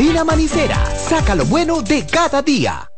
[0.00, 2.88] Harina Manicera, saca lo bueno de cada día.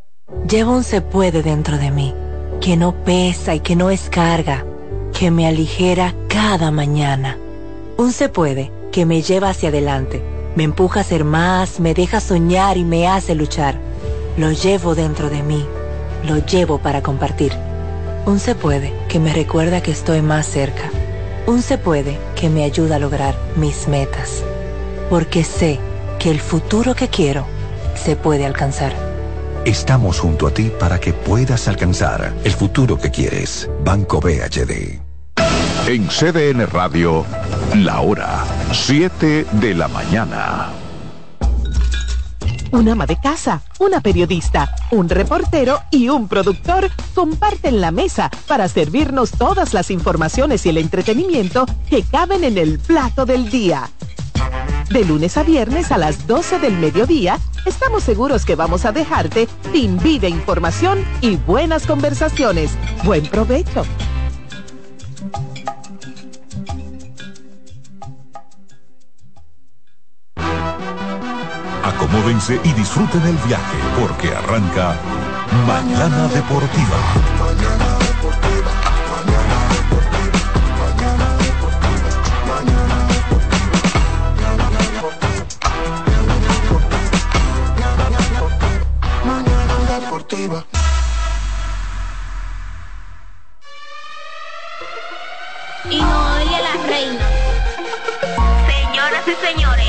[0.49, 2.14] Llevo un se puede dentro de mí,
[2.60, 4.64] que no pesa y que no es carga,
[5.12, 7.36] que me aligera cada mañana.
[7.96, 10.23] Un se puede que me lleva hacia adelante,
[10.55, 13.80] me empuja a ser más, me deja soñar y me hace luchar.
[14.37, 15.66] Lo llevo dentro de mí,
[16.25, 17.53] lo llevo para compartir.
[18.27, 20.89] Un se puede que me recuerda que estoy más cerca.
[21.48, 24.45] Un se puede que me ayuda a lograr mis metas.
[25.11, 25.80] Porque sé
[26.23, 27.45] que el futuro que quiero
[27.97, 28.95] se puede alcanzar.
[29.65, 33.69] Estamos junto a ti para que puedas alcanzar el futuro que quieres.
[33.85, 35.01] Banco BHD.
[35.89, 37.25] En CDN Radio,
[37.75, 40.71] la hora 7 de la mañana
[42.73, 48.67] un ama de casa, una periodista, un reportero y un productor comparten la mesa para
[48.67, 53.91] servirnos todas las informaciones y el entretenimiento que caben en el plato del día.
[54.92, 59.48] De lunes a viernes a las 12 del mediodía, estamos seguros que vamos a dejarte
[59.72, 62.72] sin vida información y buenas conversaciones.
[63.02, 63.86] Buen provecho.
[71.83, 74.95] Acomódense y disfruten el viaje porque arranca
[75.67, 77.92] Mañana Deportiva.
[90.43, 90.48] Y
[96.01, 97.25] Noelia la reina.
[98.67, 99.87] Señoras y señores.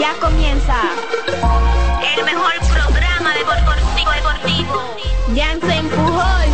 [0.00, 0.76] Ya comienza
[2.16, 4.96] el mejor programa deportivo deportivo.
[5.36, 6.48] Jansen Pujol.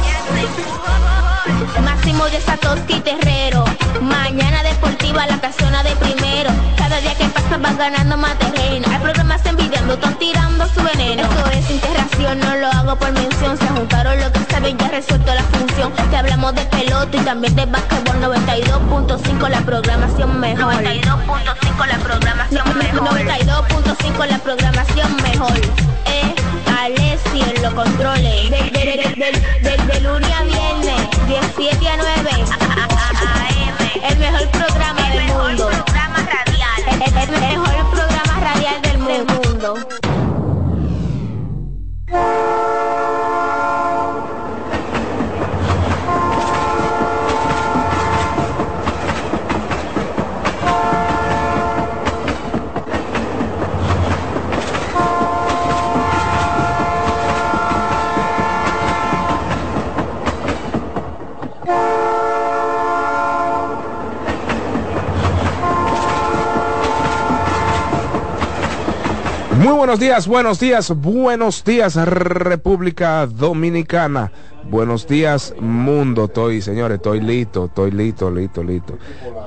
[1.85, 3.65] Máximo de Satoshi Terrero.
[4.01, 6.51] Mañana deportiva la casona de primero.
[6.77, 8.89] Cada día que pasa van ganando más terreno.
[8.91, 11.23] Hay programas envidiando, están tirando su veneno.
[11.23, 11.71] Esto es
[12.19, 13.56] interacción, no lo hago por mención.
[13.59, 15.93] Se juntaron lo que saben, ya resuelto la función.
[16.11, 20.75] Te hablamos de pelota y también de básquetbol 92.5 la programación mejor.
[20.75, 23.09] 92.5 la programación mejor.
[23.09, 25.59] 92.5 la programación mejor.
[26.07, 26.34] Eh,
[26.81, 28.51] Alessio en los controles.
[28.51, 32.31] De, lunes a viernes, 17 a 9.
[34.09, 35.69] El mejor programa del mundo.
[35.69, 37.03] Programa radial.
[37.05, 40.08] El, mejor programa radial del mundo.
[42.11, 42.78] Yeah.
[69.69, 74.33] Muy buenos días, buenos días, buenos días República Dominicana.
[74.71, 78.99] Buenos días mundo, estoy señores, estoy listo, estoy listo, listo, listo.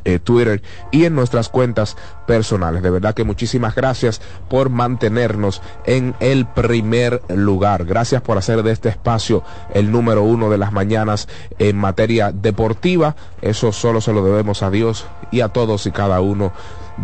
[0.09, 1.95] eh, Twitter y en nuestras cuentas
[2.27, 2.83] personales.
[2.83, 7.85] De verdad que muchísimas gracias por mantenernos en el primer lugar.
[7.85, 9.43] Gracias por hacer de este espacio
[9.75, 11.29] el número uno de las mañanas
[11.59, 13.17] en materia deportiva.
[13.43, 16.53] Eso solo se lo debemos a Dios y a todos y cada uno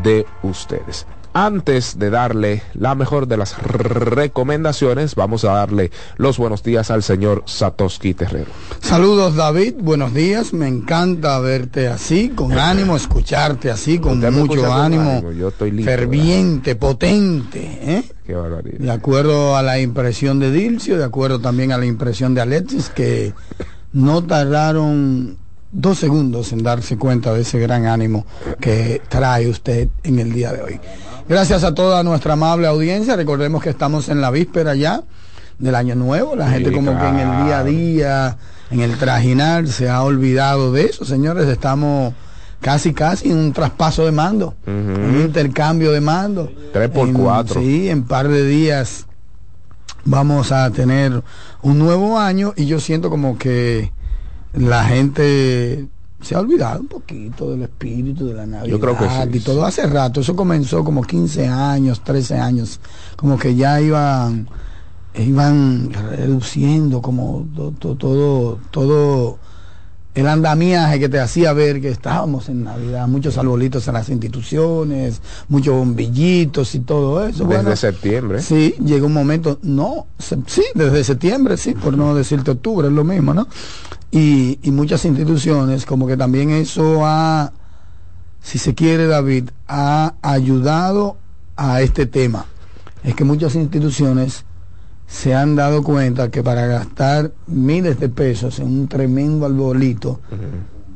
[0.02, 1.06] de ustedes.
[1.36, 7.02] Antes de darle la mejor de las recomendaciones, vamos a darle los buenos días al
[7.02, 8.52] señor Satoshi Terrero.
[8.80, 15.32] Saludos David, buenos días, me encanta verte así, con ánimo, escucharte así, con mucho ánimo,
[15.32, 18.04] Yo estoy listo, ferviente, potente, ¿eh?
[18.24, 18.78] Qué barbaridad.
[18.78, 22.90] de acuerdo a la impresión de Dilcio, de acuerdo también a la impresión de Alexis,
[22.90, 23.34] que
[23.92, 25.36] no tardaron
[25.74, 28.24] dos segundos en darse cuenta de ese gran ánimo
[28.60, 30.80] que trae usted en el día de hoy.
[31.28, 33.16] Gracias a toda nuestra amable audiencia.
[33.16, 35.02] Recordemos que estamos en la víspera ya
[35.58, 36.36] del año nuevo.
[36.36, 38.36] La Sí, gente como que en el día a día,
[38.70, 41.04] en el trajinar, se ha olvidado de eso.
[41.04, 42.14] Señores, estamos
[42.60, 46.50] casi, casi en un traspaso de mando, un intercambio de mando.
[46.72, 47.60] Tres por En- cuatro.
[47.60, 49.06] Sí, en par de días
[50.04, 51.22] vamos a tener
[51.62, 53.90] un nuevo año y yo siento como que
[54.54, 55.86] la gente
[56.20, 59.38] se ha olvidado un poquito del espíritu de la Navidad Yo creo que sí.
[59.38, 62.80] y todo hace rato, eso comenzó como 15 años, 13 años,
[63.16, 64.48] como que ya iban
[65.16, 69.38] iban reduciendo como to- to- todo todo
[70.14, 75.20] el andamiaje que te hacía ver que estábamos en Navidad, muchos arbolitos en las instituciones,
[75.48, 77.44] muchos bombillitos y todo eso.
[77.44, 78.40] Desde Bueno, septiembre.
[78.40, 82.92] Sí, llegó un momento, no, se- sí, desde septiembre, sí, por no decirte octubre, es
[82.94, 83.48] lo mismo, ¿no?
[84.12, 87.52] Y, y muchas instituciones, como que también eso ha,
[88.40, 91.16] si se quiere, David, ha ayudado
[91.56, 92.46] a este tema.
[93.02, 94.44] Es que muchas instituciones
[95.14, 100.18] se han dado cuenta que para gastar miles de pesos en un tremendo arbolito,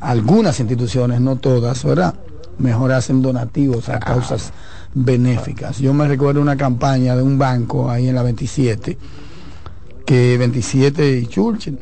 [0.00, 2.14] algunas instituciones, no todas, ¿verdad?
[2.58, 4.52] Mejor hacen donativos a causas
[4.92, 5.78] benéficas.
[5.78, 8.98] Yo me recuerdo una campaña de un banco ahí en la 27,
[10.04, 11.78] que 27 y Churchill,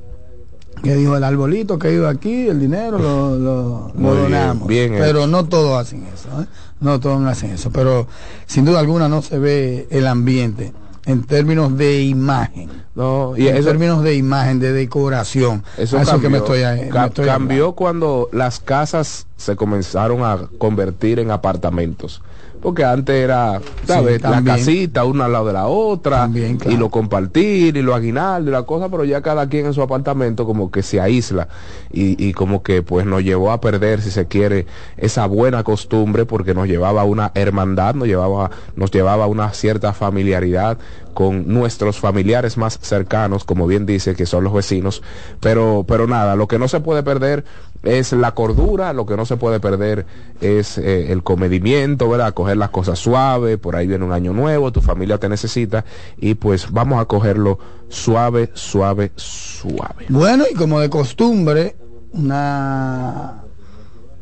[0.82, 4.68] que dijo el arbolito que iba aquí, el dinero lo, lo- lo Muy bien, donamos.
[4.68, 5.26] bien pero hecho.
[5.28, 6.46] no todos hacen eso, ¿eh?
[6.80, 8.06] no todos hacen eso, pero
[8.46, 10.74] sin duda alguna no se ve el ambiente
[11.06, 12.68] en términos de imagen.
[12.94, 15.62] No, y en eso, términos de imagen, de decoración.
[15.78, 16.54] eso A eso que me cambió.
[16.56, 22.22] estoy, me Ca- estoy cambió cuando las casas se comenzaron a convertir en apartamentos.
[22.60, 24.20] Porque antes era, ¿sabes?
[24.22, 26.74] la casita una al lado de la otra, También, claro.
[26.74, 29.82] y lo compartir, y lo aguinaldo y la cosa, pero ya cada quien en su
[29.82, 31.48] apartamento como que se aísla,
[31.92, 34.66] y, y como que pues nos llevó a perder, si se quiere,
[34.96, 39.52] esa buena costumbre, porque nos llevaba a una hermandad, nos llevaba, nos llevaba a una
[39.52, 40.78] cierta familiaridad
[41.16, 45.02] con nuestros familiares más cercanos, como bien dice, que son los vecinos,
[45.40, 47.42] pero, pero nada, lo que no se puede perder
[47.84, 50.04] es la cordura, lo que no se puede perder
[50.42, 52.34] es eh, el comedimiento, ¿verdad?
[52.34, 55.86] Coger las cosas suaves, por ahí viene un año nuevo, tu familia te necesita,
[56.18, 57.58] y pues vamos a cogerlo
[57.88, 60.04] suave, suave, suave.
[60.10, 61.76] Bueno, y como de costumbre,
[62.12, 63.45] una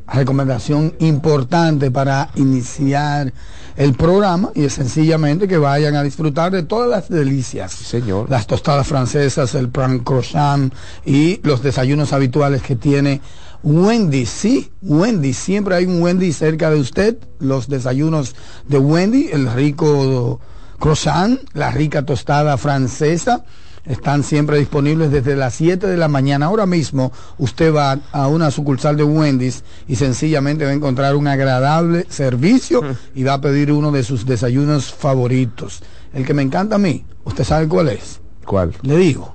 [0.07, 3.33] recomendación importante para iniciar
[3.77, 7.73] el programa y es sencillamente que vayan a disfrutar de todas las delicias.
[7.73, 8.31] señor.
[8.31, 10.73] Las tostadas francesas, el pan croissant
[11.05, 13.21] y los desayunos habituales que tiene
[13.63, 14.27] Wendy.
[14.27, 15.33] Sí, Wendy.
[15.33, 17.17] Siempre hay un Wendy cerca de usted.
[17.39, 18.37] Los desayunos
[18.69, 20.41] de Wendy, el rico
[20.79, 23.45] croissant, la rica tostada francesa
[23.85, 26.47] están siempre disponibles desde las 7 de la mañana.
[26.47, 31.29] Ahora mismo usted va a una sucursal de Wendy's y sencillamente va a encontrar un
[31.29, 32.83] agradable servicio
[33.15, 35.83] y va a pedir uno de sus desayunos favoritos.
[36.13, 38.21] El que me encanta a mí, ¿usted sabe cuál es?
[38.45, 38.75] ¿Cuál?
[38.83, 39.35] Le digo,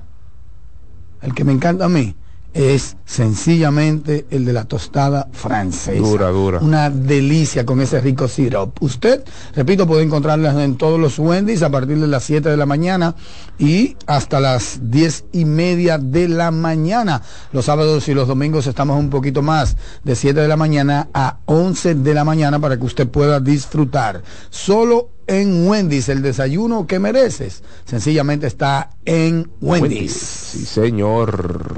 [1.22, 2.14] el que me encanta a mí
[2.54, 5.98] es sencillamente el de la tostada francesa.
[6.00, 6.58] Dura, dura.
[6.60, 8.76] Una delicia con ese rico syrup.
[8.80, 12.66] Usted, repito, puede encontrarlas en todos los Wendy's a partir de las 7 de la
[12.66, 13.14] mañana
[13.58, 17.22] y hasta las 10 y media de la mañana.
[17.52, 21.38] Los sábados y los domingos estamos un poquito más, de 7 de la mañana a
[21.46, 24.22] 11 de la mañana para que usted pueda disfrutar.
[24.50, 30.12] Solo en Wendy's, el desayuno que mereces, sencillamente está en Wendy's.
[30.12, 31.70] Sí, señor.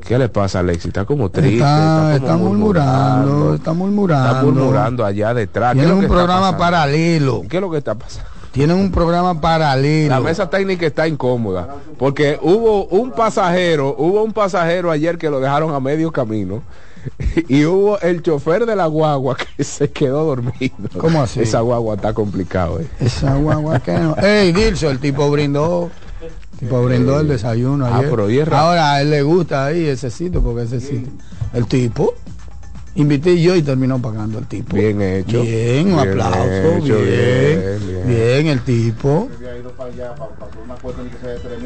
[0.00, 0.86] ¿Qué le pasa, Alexis?
[0.86, 1.54] Está como triste.
[1.54, 4.28] Está, como está murmurando, está murmurando.
[4.28, 5.74] Está murmurando allá detrás.
[5.74, 7.42] ¿Qué es Tienen lo que un está programa paralelo.
[7.48, 8.28] ¿Qué es lo que está pasando?
[8.50, 10.12] Tienen un programa paralelo.
[10.12, 15.38] La mesa técnica está incómoda porque hubo un pasajero, hubo un pasajero ayer que lo
[15.38, 16.64] dejaron a medio camino
[17.48, 20.74] y hubo el chofer de la guagua que se quedó dormido.
[20.98, 21.40] ¿Cómo así?
[21.40, 22.80] Esa guagua está complicado.
[22.80, 22.86] eh.
[23.00, 24.16] Esa guagua que no.
[24.16, 25.90] Ey, Dilso, el tipo brindó.
[26.52, 28.28] El tipo brindó el desayuno Ah, pero.
[28.54, 31.08] Ahora a él le gusta ahí ese sitio porque ese sitio.
[31.54, 32.14] El tipo.
[32.96, 34.74] Invité yo y terminó pagando el tipo.
[34.76, 35.42] Bien hecho.
[35.42, 36.76] Bien, un Bien aplauso.
[36.76, 38.46] hecho, bien, bien, bien, bien.
[38.48, 39.28] el tipo.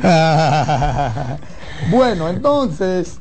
[1.90, 3.18] bueno, entonces.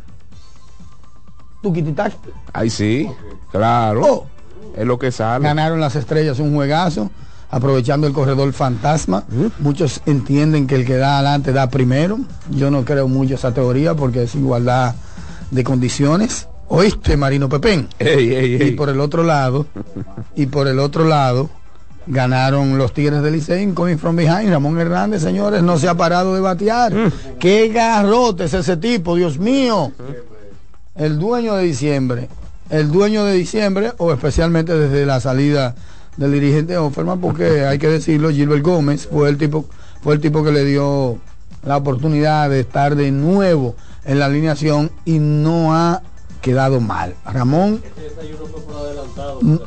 [1.64, 2.14] Tu quititac.
[2.52, 3.10] Ay, sí,
[3.52, 4.02] claro.
[4.06, 4.26] Oh,
[4.78, 5.44] Es lo que sale.
[5.46, 7.10] Ganaron las estrellas un juegazo,
[7.50, 9.24] aprovechando el corredor fantasma.
[9.60, 12.20] Muchos entienden que el que da adelante da primero.
[12.52, 14.94] Yo no creo mucho esa teoría porque es igualdad
[15.52, 16.48] de condiciones.
[16.68, 17.88] Oíste, Marino Pepén.
[18.00, 19.66] Ey, ey, Y por el otro lado,
[20.36, 21.50] y por el otro lado,
[22.08, 24.50] ganaron los Tigres del Licey, coming from behind.
[24.50, 26.92] Ramón Hernández, señores, no se ha parado de batear.
[27.40, 29.92] Qué garrote es ese tipo, Dios mío.
[30.96, 32.30] El dueño de diciembre,
[32.70, 35.76] el dueño de diciembre, o especialmente desde la salida
[36.18, 39.66] del dirigente Offerman, porque hay que decirlo, Gilbert Gómez fue el tipo,
[40.04, 41.18] fue el tipo que le dio
[41.66, 46.04] la oportunidad de estar de nuevo en la alineación y no ha
[46.42, 47.16] quedado mal.
[47.26, 47.82] Ramón
[49.42, 49.58] Mm,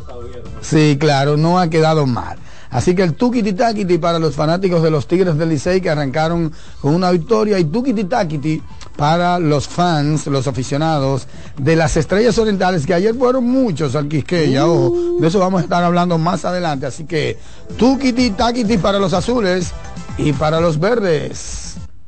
[0.60, 2.38] Sí, claro, no ha quedado mal.
[2.70, 6.52] Así que el tuquiti taquiti para los fanáticos de los Tigres del Licey que arrancaron
[6.80, 8.62] con una victoria y tuquiti taquiti
[8.96, 11.26] para los fans, los aficionados
[11.58, 15.64] de las Estrellas Orientales que ayer fueron muchos al Quisqueya, ojo, de eso vamos a
[15.64, 16.86] estar hablando más adelante.
[16.86, 17.38] Así que
[17.76, 19.72] tuquiti taquiti para los azules
[20.18, 21.65] y para los verdes.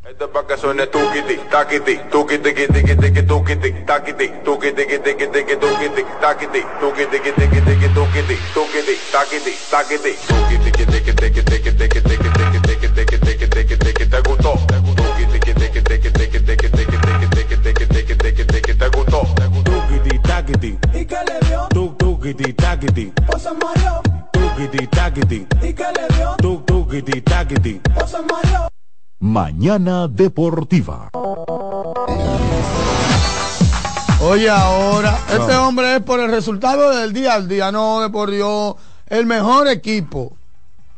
[0.09, 5.27] Esto es pa' que suene tuquiti, taquiti, tuquiti, tiqui, tiqui, tuquiti, taquiti, tuquiti, tiqui, tiqui,
[5.29, 11.43] tiqui, tuquiti, taquiti, tuquiti, tiqui, tiqui, tiqui, tuquiti, tuquiti, taquiti, taquiti, tuquiti, tiqui, tiqui, tiqui,
[11.45, 14.55] tiqui, tiqui, tiqui, tiqui, tiqui, tiqui, tiqui, tiqui, tiqui, ¿te gustó?
[14.65, 16.97] Tiqui, tiqui, tiqui, tiqui, tiqui, tiqui, tiqui,
[17.29, 19.21] tiqui, tiqui, tiqui, tiqui, ¿te gustó?
[19.63, 20.79] Tuquiti, taquiti.
[20.95, 21.69] ¿Y qué le dio?
[21.69, 23.13] Tuc, tuquiti, taquiti.
[23.27, 24.01] Pues se mareó.
[24.33, 25.47] Tuquiti, taquiti.
[25.61, 26.35] ¿Y qué le dio?
[26.39, 27.81] Tuc, tuquiti, taquiti.
[27.95, 28.78] Pues se mareó.
[29.21, 31.11] Mañana Deportiva.
[34.23, 38.31] Oye, ahora, este hombre es por el resultado del día al día, no de por
[38.31, 38.75] Dios,
[39.09, 40.37] el mejor equipo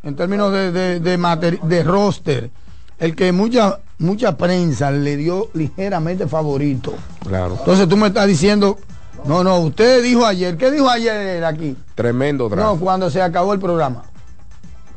[0.03, 2.51] en términos de, de, de, mater- de roster,
[2.99, 6.95] el que mucha, mucha prensa le dio ligeramente favorito.
[7.27, 7.57] Claro.
[7.59, 8.79] Entonces tú me estás diciendo,
[9.27, 11.77] no, no, usted dijo ayer, ¿qué dijo ayer aquí?
[11.95, 12.63] Tremendo draft.
[12.65, 14.05] No, cuando se acabó el programa.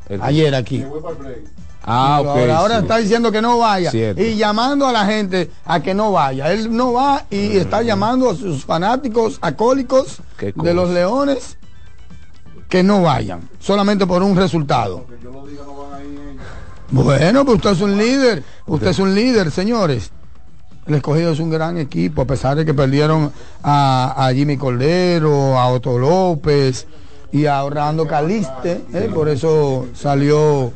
[0.09, 0.83] El- Ayer aquí.
[1.85, 2.27] Ah, ok.
[2.27, 2.81] ahora ahora sí.
[2.83, 4.21] está diciendo que no vaya Cierto.
[4.21, 6.51] y llamando a la gente a que no vaya.
[6.51, 11.57] Él no va y está llamando a sus fanáticos acólicos de los leones
[12.69, 15.05] que no vayan, solamente por un resultado.
[16.91, 20.11] Bueno, pues usted es un líder, usted es un líder, señores.
[20.85, 23.31] El escogido es un gran equipo, a pesar de que perdieron
[23.63, 26.85] a, a Jimmy Cordero, a Otto López
[27.31, 29.09] y a Orlando Caliste, ¿eh?
[29.13, 30.71] por eso salió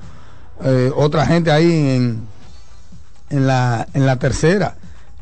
[0.64, 2.22] eh, otra gente ahí en,
[3.30, 4.76] en, la, en la tercera.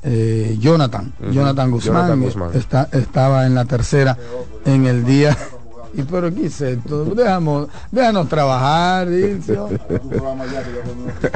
[0.04, 1.14] Eh, Jonathan.
[1.32, 2.50] Jonathan Guzmán, Jonathan Guzmán.
[2.54, 4.18] Está, estaba en la tercera
[4.66, 5.36] en el día.
[5.98, 7.06] Y pero ¿qué es esto?
[7.06, 9.70] Dejamos, déjanos trabajar, Dilcio.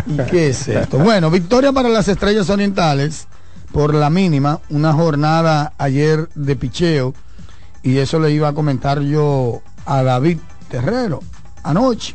[0.06, 1.00] ¿Y qué es esto?
[1.00, 3.28] Bueno, victoria para las Estrellas Orientales
[3.72, 7.14] por la mínima, una jornada ayer de picheo
[7.84, 10.40] y eso le iba a comentar yo a David
[10.70, 11.22] Terrero
[11.64, 12.14] anoche.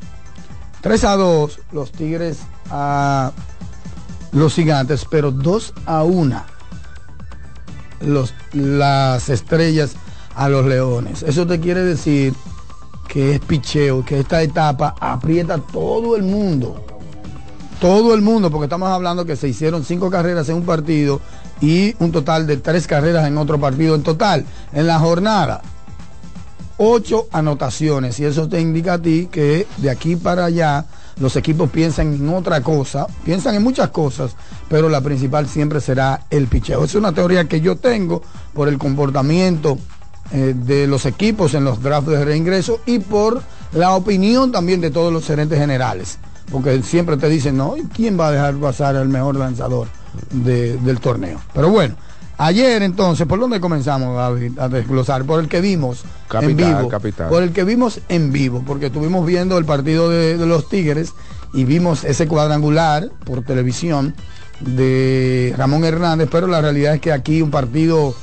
[0.84, 3.32] 3 a 2 los Tigres a
[4.32, 6.44] los Gigantes, pero 2 a 1
[8.02, 9.94] los, las Estrellas
[10.36, 11.22] a los Leones.
[11.22, 12.34] Eso te quiere decir
[13.08, 16.84] que es picheo, que esta etapa aprieta todo el mundo
[17.80, 21.20] todo el mundo, porque estamos hablando que se hicieron cinco carreras en un partido
[21.60, 24.46] y un total de tres carreras en otro partido en total.
[24.72, 25.60] En la jornada,
[26.78, 28.18] ocho anotaciones.
[28.20, 30.84] Y eso te indica a ti que de aquí para allá
[31.20, 34.34] los equipos piensan en otra cosa, piensan en muchas cosas,
[34.68, 36.84] pero la principal siempre será el picheo.
[36.84, 39.78] Es una teoría que yo tengo por el comportamiento
[40.32, 44.90] eh, de los equipos en los drafts de reingreso y por la opinión también de
[44.90, 46.18] todos los gerentes generales.
[46.50, 49.88] Porque siempre te dicen, no, ¿y quién va a dejar pasar al mejor lanzador
[50.30, 51.40] de- del torneo?
[51.54, 51.94] Pero bueno,
[52.38, 55.24] ayer entonces, ¿por dónde comenzamos David, a desglosar?
[55.24, 56.88] Por el que vimos en vivo.
[56.88, 57.28] capital.
[57.28, 61.12] Por el que vimos en vivo, porque estuvimos viendo el partido de, de los Tigres
[61.52, 64.14] y vimos ese cuadrangular por televisión
[64.60, 68.14] de Ramón Hernández, pero la realidad es que aquí un partido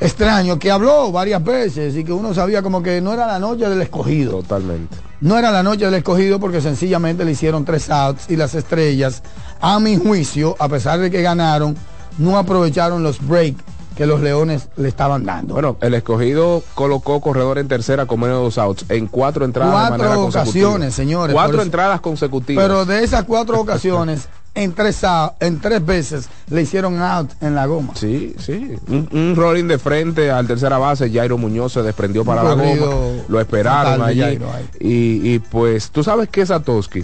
[0.00, 3.68] extraño que habló varias veces y que uno sabía como que no era la noche
[3.68, 4.42] del escogido.
[4.42, 4.96] Totalmente.
[5.20, 9.22] No era la noche del escogido porque sencillamente le hicieron tres outs y las estrellas,
[9.60, 11.76] a mi juicio, a pesar de que ganaron,
[12.18, 13.62] no aprovecharon los breaks
[13.96, 15.54] que los leones le estaban dando.
[15.54, 19.72] Bueno, el escogido colocó corredor en tercera con menos de dos outs en cuatro entradas
[19.72, 20.68] de Cuatro manera consecutiva.
[20.68, 22.62] ocasiones, señores, Cuatro entradas consecutivas.
[22.62, 25.00] Pero de esas cuatro ocasiones, en tres,
[25.40, 27.94] en tres veces le hicieron out en la goma.
[27.96, 28.76] Sí, sí.
[28.88, 33.22] Un, un rolling de frente al tercera base, Jairo Muñoz se desprendió para la goma.
[33.28, 34.20] Lo esperaron de allí.
[34.20, 34.68] Jairo ahí.
[34.78, 37.02] Y, y pues, tú sabes que Satoshi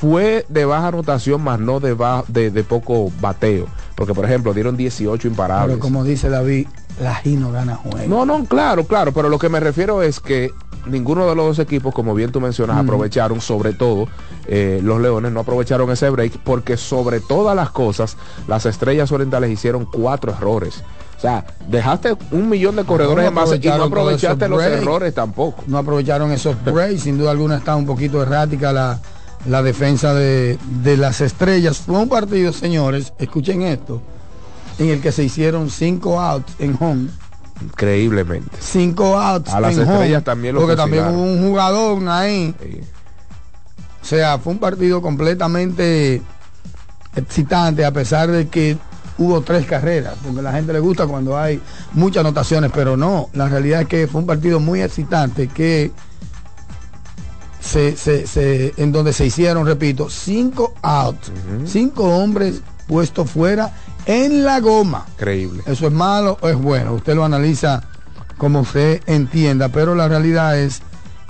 [0.00, 3.66] fue de baja anotación, más no de, ba- de, de poco bateo.
[3.96, 5.76] Porque, por ejemplo, dieron 18 imparables.
[5.76, 6.66] Pero como dice David,
[7.00, 8.08] la G no gana juego.
[8.08, 10.50] No, no, claro, claro, pero lo que me refiero es que
[10.86, 14.08] ninguno de los dos equipos, como bien tú mencionas, aprovecharon, sobre todo
[14.46, 18.16] eh, los Leones no aprovecharon ese break porque sobre todas las cosas,
[18.48, 20.82] las Estrellas Orientales hicieron cuatro errores.
[21.18, 25.12] O sea, dejaste un millón de corredores No en base y no aprovechaste los errores
[25.12, 25.62] tampoco.
[25.66, 27.02] no aprovecharon esos breaks.
[27.02, 28.98] Sin duda alguna está un poquito errática la,
[29.46, 31.78] la defensa de, de las estrellas.
[31.78, 34.02] Fue un partido, señores, escuchen esto,
[34.78, 37.08] en el que se hicieron cinco outs en home.
[37.62, 38.56] Increíblemente.
[38.58, 42.54] Cinco outs A las en estrellas home, también lo Porque también hubo un jugador ahí.
[44.02, 46.22] O sea, fue un partido completamente
[47.14, 48.78] excitante a pesar de que
[49.18, 51.60] hubo tres carreras, porque a la gente le gusta cuando hay
[51.92, 55.92] muchas anotaciones, pero no, la realidad es que fue un partido muy excitante que
[57.60, 61.30] se, se- se- en donde se hicieron, repito, cinco outs,
[61.66, 63.72] cinco hombres puestos fuera
[64.06, 65.06] en la goma.
[65.14, 65.62] Increíble.
[65.66, 66.94] ¿Eso es malo o es bueno?
[66.94, 67.82] Usted lo analiza
[68.38, 70.80] como usted entienda, pero la realidad es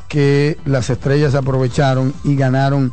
[0.08, 2.92] que las estrellas aprovecharon y ganaron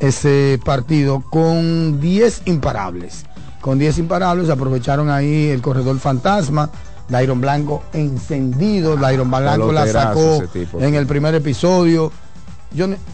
[0.00, 3.24] ese partido con 10 imparables.
[3.60, 6.70] Con 10 imparables aprovecharon ahí el corredor fantasma,
[7.08, 12.12] Dairon Blanco encendido, Dairon Blanco la sacó tipo, en el primer episodio.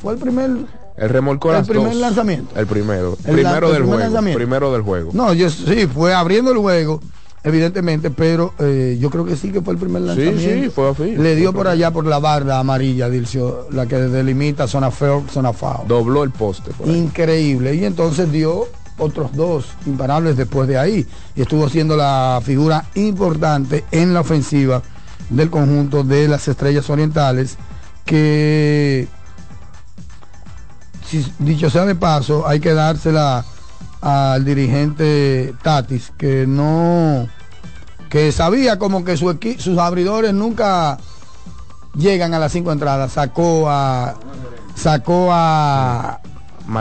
[0.02, 0.50] Fue el primer
[0.96, 2.00] El remolcó El primer dos.
[2.00, 2.58] lanzamiento.
[2.58, 3.16] El primero.
[3.24, 4.34] El primero del primer juego.
[4.34, 5.10] Primero del juego.
[5.12, 7.00] No, yo sí, fue abriendo el juego,
[7.44, 10.64] evidentemente, pero eh, yo creo que sí que fue el primer Sí, lanzamiento.
[10.64, 11.16] sí, fue así.
[11.16, 15.52] Le dio por allá por la barda amarilla, Dilcio, la que delimita zona feo, zona
[15.52, 15.86] foul.
[15.88, 16.70] Dobló el poste.
[16.72, 16.88] por.
[16.88, 17.74] Increíble.
[17.74, 18.66] Y entonces dio
[18.98, 21.06] otros dos imparables después de ahí.
[21.34, 24.82] Y estuvo siendo la figura importante en la ofensiva
[25.30, 27.56] del conjunto de las estrellas orientales
[28.04, 29.06] que
[31.10, 33.44] si- dicho sea de paso, hay que dársela
[34.00, 37.28] al dirigente Tatis, que no,
[38.08, 40.98] que sabía como que su equi- sus abridores nunca
[41.94, 43.12] llegan a las cinco entradas.
[43.12, 44.14] Sacó a,
[44.74, 46.20] sacó a,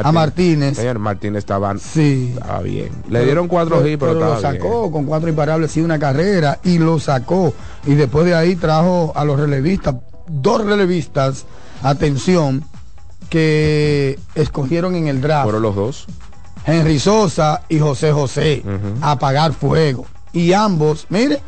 [0.04, 0.78] a Martínez.
[0.78, 2.34] Señor Martínez estaba, Sí.
[2.38, 2.90] estaba bien.
[3.10, 4.92] Le dieron cuatro hits, pero, lo estaba sacó bien.
[4.92, 7.54] con cuatro imparables y una carrera y lo sacó.
[7.86, 9.96] Y después de ahí trajo a los relevistas,
[10.28, 11.46] dos relevistas,
[11.82, 12.64] atención,
[13.30, 15.44] que escogieron en el draft.
[15.44, 16.06] Fueron los dos.
[16.66, 18.64] Henry Sosa y José José
[19.02, 20.06] a apagar fuego.
[20.34, 21.42] Y ambos, mire,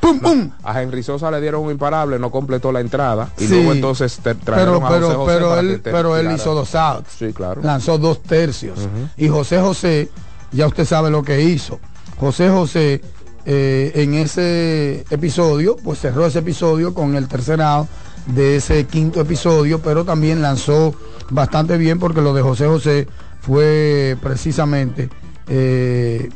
[0.00, 0.50] pum, pum.
[0.64, 3.28] A Henry Sosa le dieron un imparable, no completó la entrada.
[3.38, 3.48] Y Sí.
[3.54, 6.54] luego entonces te- trajeron Pero, a José pero, José pero él, te pero él hizo
[6.54, 7.12] dos outs.
[7.18, 7.60] Sí, claro.
[7.62, 8.78] Lanzó dos tercios.
[9.16, 10.08] Y José José,
[10.52, 11.78] ya usted sabe lo que hizo.
[12.18, 13.02] José José
[13.46, 17.86] eh, en ese episodio, pues cerró ese episodio con el tercer out
[18.26, 20.94] de ese quinto episodio, pero también lanzó
[21.30, 23.08] bastante bien porque lo de José José
[23.40, 25.08] fue precisamente
[25.52, 26.28] eh,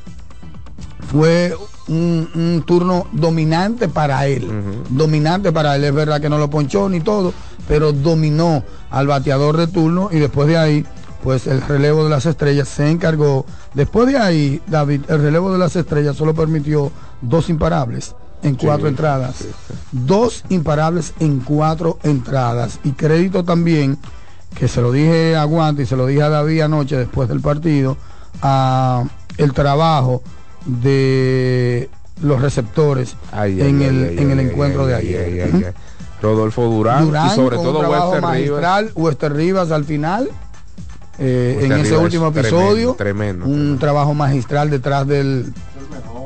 [1.06, 4.50] fue un, un turno dominante para él.
[4.90, 5.84] Dominante para él.
[5.84, 7.32] Es verdad que no lo ponchó ni todo,
[7.68, 10.86] pero dominó al bateador de turno y después de ahí,
[11.22, 13.46] pues el relevo de las estrellas se encargó.
[13.74, 16.90] Después de ahí, David, el relevo de las estrellas solo permitió
[17.22, 19.44] dos imparables en Sí, cuatro entradas.
[19.90, 22.78] Dos imparables en cuatro entradas.
[22.84, 23.98] Y crédito también,
[24.54, 27.40] que se lo dije a Guante y se lo dije a David anoche después del
[27.40, 27.96] partido,
[28.42, 29.04] a
[29.38, 30.22] el trabajo
[30.66, 31.90] de
[32.22, 35.24] los receptores Ay, en ay, el, ay, en el encuentro de ay, ayer.
[35.24, 35.72] ay, ay, ay.
[36.22, 38.84] Rodolfo Durán, Durán y sobre todo Wester Rivas.
[38.94, 40.30] Wester Rivas al final,
[41.18, 45.52] eh, en ese Rivas último episodio, tremendo, tremendo, un trabajo magistral detrás del,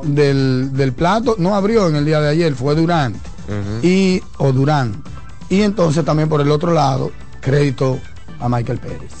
[0.03, 3.85] del, del plato, no abrió en el día de ayer, fue Durán Ujú.
[3.87, 5.01] y o Durán.
[5.49, 7.99] Y entonces también por el otro lado, crédito
[8.39, 9.11] a Michael Pérez.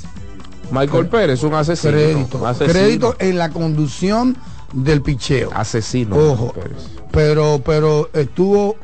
[0.71, 1.93] Michael Pérez, un asesino.
[1.93, 2.71] Crédito, asesino.
[2.73, 4.37] crédito en la conducción
[4.71, 5.49] del picheo.
[5.53, 6.15] Asesino.
[6.15, 6.53] Ojo,
[7.11, 8.75] pero, pero estuvo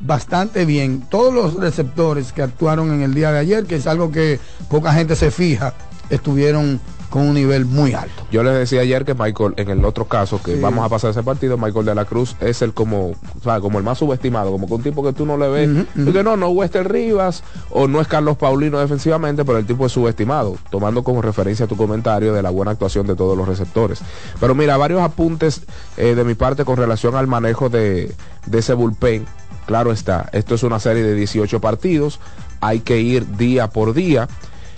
[0.00, 1.06] bastante bien.
[1.10, 4.92] Todos los receptores que actuaron en el día de ayer, que es algo que poca
[4.92, 5.72] gente se fija,
[6.10, 6.78] estuvieron
[7.14, 8.26] con un nivel muy alto.
[8.32, 10.60] Yo les decía ayer que Michael, en el otro caso, que Sí.
[10.60, 13.84] vamos a pasar ese partido, Michael de la Cruz es el como, sea, como el
[13.84, 16.08] más subestimado, como que un tipo que tú no le ves, ujú.
[16.10, 19.64] y que no, no es Wester Rivas o no es Carlos Paulino defensivamente, pero el
[19.64, 23.46] tipo es subestimado, tomando como referencia tu comentario de la buena actuación de todos los
[23.46, 24.00] receptores.
[24.40, 25.62] Pero mira, varios apuntes
[25.96, 28.12] eh, de mi parte con relación al manejo de,
[28.46, 29.24] de ese bullpen.
[29.66, 32.18] Claro está, esto es una serie de 18 partidos,
[32.60, 34.26] hay que ir día por día.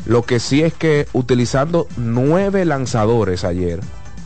[0.06, 3.80] Lo que sí es que utilizando nueve lanzadores ayer,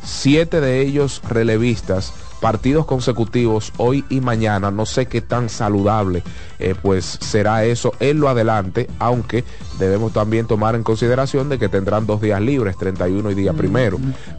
[0.05, 4.71] siete de ellos relevistas, partidos consecutivos hoy y mañana.
[4.71, 6.23] No sé qué tan saludable
[6.59, 9.45] eh, pues será eso en lo adelante, aunque
[9.79, 13.99] debemos también tomar en consideración de que tendrán dos días libres, 31 y día primero.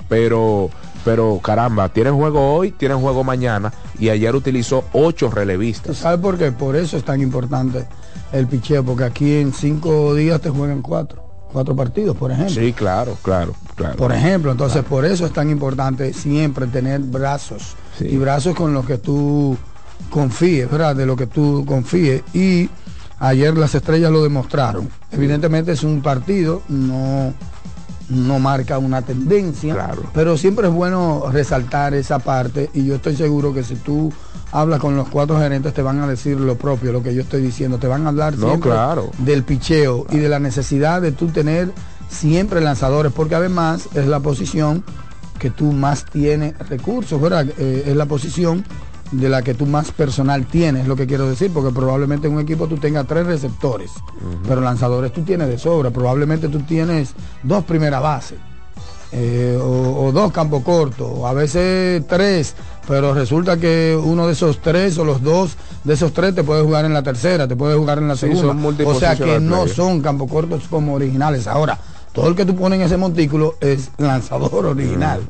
[0.10, 0.70] Pero,
[1.06, 5.98] pero caramba, tienen juego hoy, tienen juego mañana y ayer utilizó ocho relevistas.
[5.98, 6.52] ¿Sabes por qué?
[6.52, 7.88] Por eso es tan importante
[8.32, 12.54] el picheo, porque aquí en cinco días te juegan cuatro, cuatro partidos, por ejemplo.
[12.56, 13.96] Sí, claro, claro, claro.
[13.98, 18.06] Por ejemplo, entonces por eso es tan importante siempre tener brazos Sí.
[18.06, 19.58] y brazos con los que tú
[20.10, 20.96] confíes, ¿verdad?
[20.96, 22.24] De lo que tú confíes.
[22.34, 22.70] Y
[23.20, 24.90] ayer las estrellas lo demostraron.
[25.12, 27.34] Evidentemente es un partido, no,
[28.10, 30.04] no marca una tendencia, Claro.
[30.14, 34.12] pero siempre es bueno resaltar esa parte y yo estoy seguro que si tú
[34.52, 37.42] hablas con los cuatro gerentes te van a decir lo propio, lo que yo estoy
[37.42, 39.10] diciendo, te van a hablar No, siempre claro.
[39.20, 41.72] del picheo y de la necesidad de tú tener
[42.10, 44.84] siempre lanzadores, porque además es la posición
[45.40, 47.48] que tú más tienes recursos, ¿verdad?
[47.58, 48.64] Eh, es la posición
[49.12, 52.34] de la que tú más personal tienes, es lo que quiero decir, porque probablemente en
[52.34, 53.92] un equipo tú tengas tres receptores,
[54.48, 58.38] pero lanzadores tú tienes de sobra, probablemente tú tienes dos primeras bases.
[59.14, 62.56] eh, o, o dos campos cortos, o a veces tres,
[62.88, 66.63] pero resulta que uno de esos tres o los dos de esos tres te puede
[66.63, 68.41] jugar en la tercera, te puede jugar en la Sí, segunda.
[68.78, 71.48] son o sea que no son campos cortos como originales.
[71.48, 71.78] Ahora,
[72.12, 75.22] todo el que tú pones en ese montículo es lanzador original.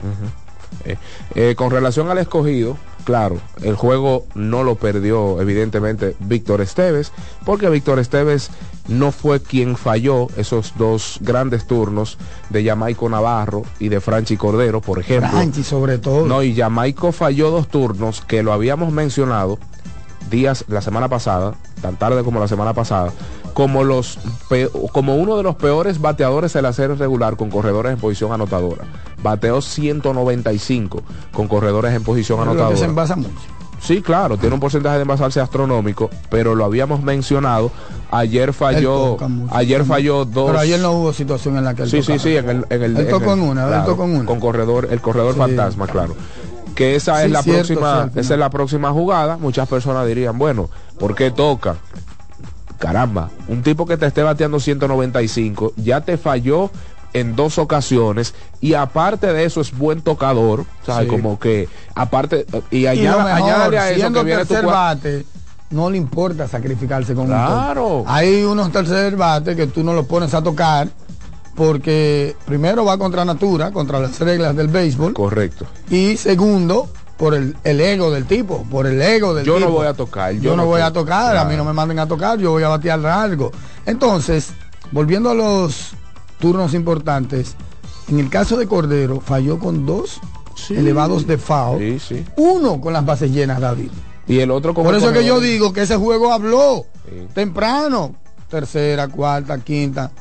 [0.86, 0.98] Eh,
[1.36, 7.12] eh, con relación al escogido, claro, el juego no lo perdió evidentemente Víctor Esteves,
[7.46, 8.52] porque Víctor Esteves
[8.88, 12.18] no fue quien falló esos dos grandes turnos
[12.50, 15.30] de Jamaico Navarro y de Franchi Cordero, por ejemplo.
[15.30, 16.26] Franchi sobre todo.
[16.26, 19.60] No, y Jamaico falló dos turnos que lo habíamos mencionado
[20.30, 23.12] días la semana pasada, tan tarde como la semana pasada,
[23.54, 24.20] como los
[24.92, 28.86] como uno de los peores bateadores de la serie regular con corredores en posición anotadora.
[29.24, 32.86] Bateó 195 con corredores en posición Pero se anotadora.
[32.88, 33.32] envasa mucho.
[33.80, 37.72] Sí, claro, tiene un porcentaje de envasarse astronómico, pero lo habíamos mencionado.
[38.12, 39.18] Ayer falló,
[39.50, 40.48] ayer falló dos.
[40.52, 42.84] Pero ayer no hubo situación en la que él Sí, sí, sí, en el, en
[42.84, 44.26] el, Él tocó en una, él claro, tocó una.
[44.26, 45.40] Con corredor, el corredor Sí.
[45.40, 46.16] fantasma, claro.
[46.76, 49.38] Que esa Sí, es la cierto, próxima, esa es la próxima jugada.
[49.38, 51.76] Muchas personas dirían, bueno, ¿por qué toca?
[52.78, 56.70] Caramba, un tipo que te esté bateando 195, ya te falló
[57.14, 61.06] en dos ocasiones y aparte de eso es buen tocador, ¿sabes?
[61.06, 61.10] Sí.
[61.10, 65.26] Como que aparte y Y lo añada- mejor, a eso siendo que viene tu bate,
[65.72, 67.84] no le importa sacrificarse con un Claro.
[68.00, 68.10] toque.
[68.12, 70.88] Hay unos tercer bate que tú no los pones a tocar
[71.56, 75.14] porque primero va contra natura, contra las reglas del béisbol.
[75.14, 75.66] Correcto.
[75.90, 79.72] Y segundo, por el, el ego del tipo, por el ego del Yo no tipo.
[79.78, 82.00] voy a tocar, Yo, yo no no voy a tocar, a mí no me manden
[82.00, 83.52] a tocar, yo voy a batear largo.
[83.86, 84.52] Entonces,
[84.92, 85.92] volviendo a los
[86.42, 87.56] turnos importantes,
[88.10, 90.20] en el caso de Cordero, falló con dos
[90.70, 91.80] elevados de FAO.
[91.80, 92.26] Sí, sí.
[92.36, 93.90] Uno con las bases llenas, David.
[94.28, 95.50] Y el otro como Por eso es que yo corredor.
[95.54, 96.86] digo que ese juego habló
[97.34, 98.16] temprano.
[98.50, 100.12] Tercera, cuarta, quinta,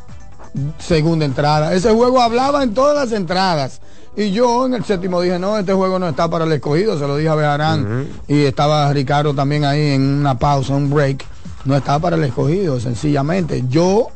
[0.79, 1.75] segunda entrada.
[1.75, 3.81] Ese juego hablaba en todas las entradas.
[4.17, 6.99] Y yo en el séptimo dije, no, este juego no está para el escogido.
[6.99, 8.09] Se lo dije a Bejarán.
[8.29, 11.25] Y estaba Ricardo también ahí en una pausa, un break.
[11.65, 13.65] No estaba para el escogido, sencillamente.
[13.69, 14.09] Yo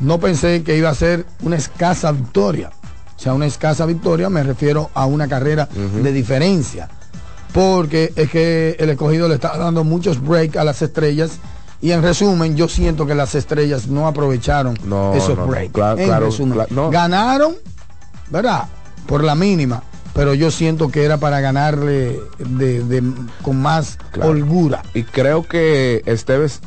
[0.00, 2.70] no pensé que iba a ser una escasa victoria.
[3.16, 5.66] O sea, una escasa victoria me refiero a una carrera
[6.02, 6.88] de diferencia.
[7.52, 11.38] Porque es que el escogido le está dando muchos breaks a las estrellas.
[11.80, 15.72] Y en resumen, yo siento que las estrellas no aprovecharon No, esos no, no, breaks.
[15.74, 16.90] cla- En claro, resumen, no.
[16.90, 17.54] Ganaron,
[18.30, 18.64] ¿verdad?
[19.06, 19.82] Por la mínima.
[20.14, 23.02] Pero yo siento que era para ganarle de, de-
[23.42, 24.30] con más Claro.
[24.30, 24.82] holgura.
[24.94, 26.60] Y creo que Esteves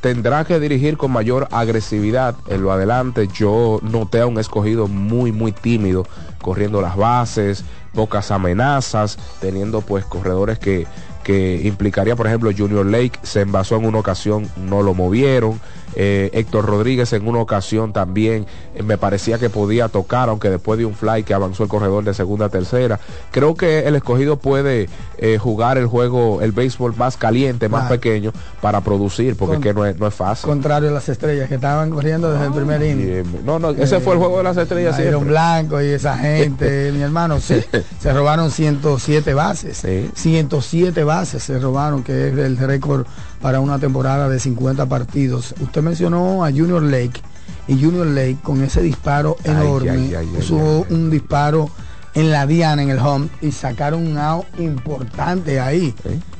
[0.00, 3.28] tendrá que dirigir con mayor agresividad en lo adelante.
[3.28, 6.06] Yo noté a un escogido muy, muy tímido,
[6.40, 10.86] corriendo las bases, pocas amenazas, teniendo pues corredores que,
[11.24, 15.60] que implicaría, por ejemplo, Junior Lake se envasó en una ocasión, no lo movieron.
[15.96, 20.78] Eh, Héctor Rodríguez en una ocasión también eh, me parecía que podía tocar, aunque después
[20.78, 23.00] de un fly que avanzó el corredor de segunda a tercera.
[23.32, 27.94] Creo que el escogido puede eh, jugar el juego, el béisbol más caliente, más Claro.
[27.96, 30.48] pequeño, para producir, porque Con- es que no es, no es fácil.
[30.48, 33.24] Contrario a las estrellas que estaban corriendo desde el primer inning.
[33.44, 35.26] No, no, ese fue el juego de las estrellas Iron.
[35.26, 37.66] Blanco y esa gente, mi hermano, se,
[38.00, 39.78] se robaron 107 bases.
[39.78, 40.08] Sí.
[40.14, 43.06] 107 bases se robaron, que es el récord
[43.40, 45.54] para una temporada de 50 partidos.
[45.60, 47.20] Usted mencionó a Junior Lake
[47.68, 50.94] y Junior Lake con ese disparo enorme ay, ay, puso ay, ay.
[50.94, 51.70] un disparo
[52.14, 55.94] en la diana, en el home, y sacaron un out importante ahí.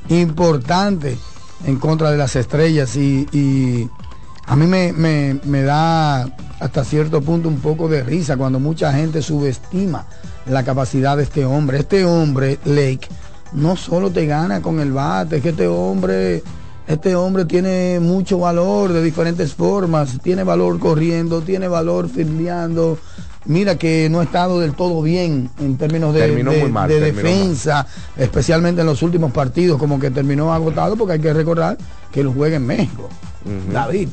[0.08, 1.16] Importante
[1.66, 3.88] en contra de las estrellas y, y
[4.46, 6.22] a mí me, me- me da
[6.58, 10.06] hasta cierto punto un poco de risa cuando mucha gente subestima
[10.46, 11.78] la capacidad de este hombre.
[11.78, 13.06] Este hombre, Lake,
[13.52, 16.42] no solo te gana con el bate, es que este hombre,
[16.86, 22.98] este hombre tiene mucho valor de diferentes formas, tiene valor corriendo, tiene valor fildeando.
[23.46, 27.86] Mira que no ha estado del todo bien en términos de, mal, defensa,
[28.16, 31.78] especialmente en los últimos partidos, como que terminó agotado, porque hay que recordar
[32.12, 33.08] que él juega en México.
[33.72, 34.08] David.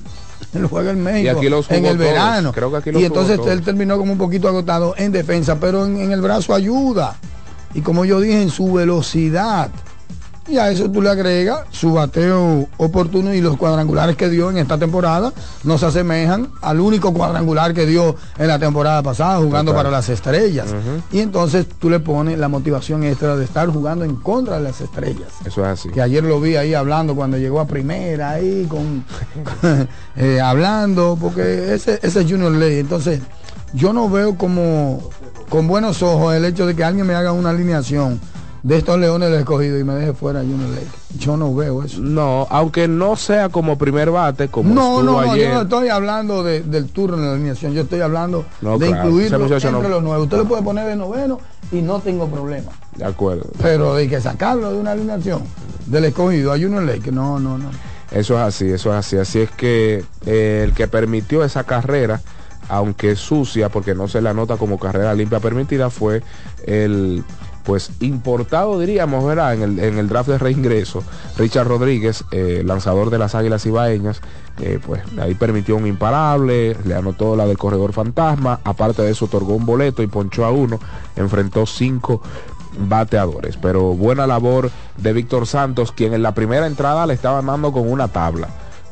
[0.54, 1.98] Él juega en México Y aquí los en el todos.
[1.98, 2.54] verano.
[2.54, 3.52] Creo que aquí los y entonces todos.
[3.52, 7.18] él terminó como un poquito agotado en defensa, pero en, en el brazo ayuda.
[7.74, 9.70] Y como yo dije, en su velocidad.
[10.48, 14.58] Y a eso tú le agregas su bateo oportuno y los cuadrangulares que dio en
[14.58, 15.34] esta temporada
[15.64, 19.86] no se asemejan al único cuadrangular que dio en la temporada pasada jugando Total.
[19.86, 20.68] para las estrellas.
[21.12, 24.80] Y entonces tú le pones la motivación extra de estar jugando en contra de las
[24.80, 25.90] estrellas Eso es así.
[25.90, 29.04] que ayer lo vi ahí hablando cuando llegó a primera ahí con
[30.16, 33.20] eh, hablando porque ese ese es Junior Ley entonces
[33.74, 35.02] yo no veo como
[35.50, 38.20] con buenos ojos el hecho de que alguien me haga una alineación
[38.68, 42.02] de estos leones del escogido y me deje fuera Junior Lake yo no veo eso
[42.02, 45.48] No, aunque no sea como primer bate, como no, no, no, ayer.
[45.50, 48.88] yo no estoy hablando de- del turno en la alineación, yo estoy hablando No, de
[48.88, 50.24] claro, incluirlo entre no- los nuevos.
[50.26, 51.40] Usted lo puede poner de noveno
[51.72, 52.72] y no tengo problema.
[52.98, 53.46] De acuerdo.
[53.62, 55.44] Pero de que sacarlo de una alineación
[55.86, 57.70] del escogido a Junior Lake, no, no, no.
[58.12, 59.18] Eso es así, eso es así.
[59.18, 62.22] Así es que eh, el que permitió esa carrera,
[62.70, 66.22] aunque sucia, porque no se le anota como carrera limpia permitida, fue
[66.66, 67.24] el
[67.68, 69.54] pues importado diríamos, ¿verdad?
[69.54, 71.04] En el, en el draft de reingreso,
[71.38, 74.22] Richard Rodríguez, eh, lanzador de las Águilas Ibaeñas,
[74.62, 79.26] eh, pues ahí permitió un imparable, le anotó la del corredor fantasma, aparte de eso
[79.26, 80.80] otorgó un boleto y ponchó a uno,
[81.18, 82.22] enfrentó cinco
[82.80, 87.74] bateadores, pero buena labor de Víctor Santos, quien en la primera entrada le estaba dando
[87.74, 88.48] con una tabla.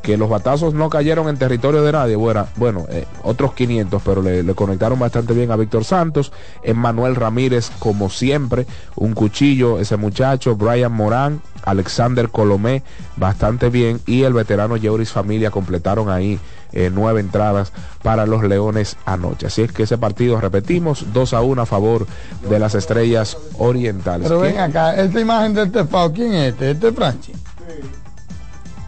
[0.05, 4.21] Que los batazos no cayeron en territorio de nadie, bueno, bueno eh, otros 500, pero
[4.21, 6.31] le, le conectaron bastante bien a Víctor Santos.
[6.75, 12.83] Manuel Ramírez, como siempre, un cuchillo, ese muchacho, Brian Morán, Alexander Colomé,
[13.17, 13.99] bastante bien.
[14.05, 16.39] Y el veterano Yeuris Familia completaron ahí
[16.71, 17.71] eh, nueve entradas
[18.03, 19.47] para los Leones anoche.
[19.47, 22.05] Así es que ese partido, repetimos, 2 a 1 a favor
[22.49, 24.27] de las estrellas orientales.
[24.27, 26.71] Pero ven acá, esta imagen de este FAO, ¿quién es este?
[26.71, 27.33] ¿Este es Franchi?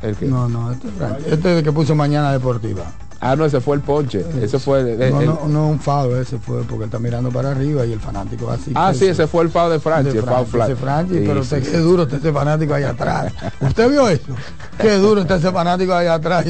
[0.09, 0.25] ¿El qué?
[0.25, 0.93] No, no, este es.
[1.33, 2.83] Este es el que puso Mañana Deportiva.
[3.19, 4.23] Ah, no, ese fue el ponche.
[4.41, 7.31] Ese fue el, el- No, el- no, no un FAO, ese fue porque está mirando
[7.31, 8.71] para arriba y el fanático así.
[8.75, 10.69] Ah, que sí, ese fue el foul de Franchi, de el flag.
[10.69, 13.33] ese Franchi, Sí, pero sí, qué duro está ese fanático ahí atrás.
[13.59, 14.35] ¿Usted vio eso?
[14.79, 16.45] Qué duro está ese fanático ahí atrás.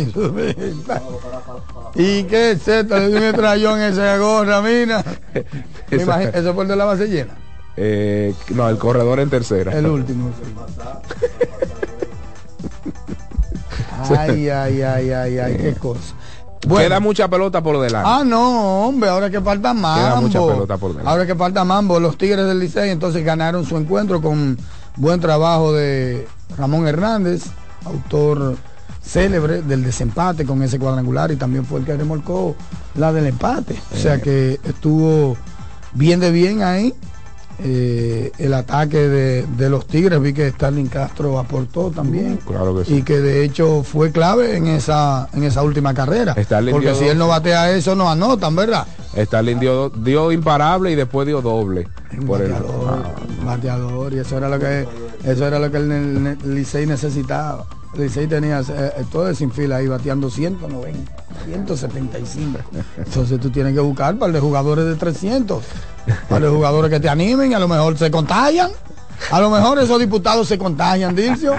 [1.96, 2.98] ¿Y qué es esto?
[3.00, 5.06] Le dio un estrellón esa gorra, mira.
[5.90, 7.34] Me imagino- eso fue el de la base llena.
[7.78, 9.72] Eh, no, el corredor en tercera.
[9.72, 10.32] El último.
[14.18, 16.14] Ay, ay, ay, ay, ay, qué cosa.
[16.60, 18.10] Queda mucha pelota por delante.
[18.10, 20.02] Ah, no, hombre, ahora que falta mambo.
[20.02, 21.10] Queda mucha pelota por delante.
[21.10, 24.58] Ahora que falta mambo, los Tigres del Licey entonces ganaron su encuentro con
[24.96, 27.44] buen trabajo de Ramón Hernández,
[27.86, 28.58] autor
[29.02, 32.56] célebre del desempate con ese cuadrangular y también fue el que remolcó
[32.96, 33.80] la del empate.
[33.94, 35.38] O sea que estuvo
[35.94, 36.94] bien de bien ahí.
[37.60, 42.86] Eh, el ataque de, de los Tigres, vi que Starling Castro aportó también Claro que
[42.86, 42.96] sí.
[42.98, 46.36] y que de hecho fue clave en esa en esa última carrera.
[46.38, 47.12] Starling Porque si dos.
[47.12, 48.86] él no batea eso, no anotan, ¿verdad?
[49.18, 51.88] Starling dio, dio imparable y después dio doble.
[52.28, 53.04] Por el, bateador,
[53.44, 54.88] bateador, y eso era lo que
[55.24, 57.66] eso era lo que el, el- el Licey necesitaba.
[57.98, 58.64] Licey tenía eh,
[58.98, 61.12] eh, todo sin fila ahí bateando 190,
[61.46, 62.60] 175.
[62.98, 65.64] Entonces tú tienes que buscar para de jugadores de 300,
[66.30, 68.72] para de jugadores que te animen, a lo mejor se contagian.
[69.32, 71.54] A lo mejor esos diputados se contagian, Dircio.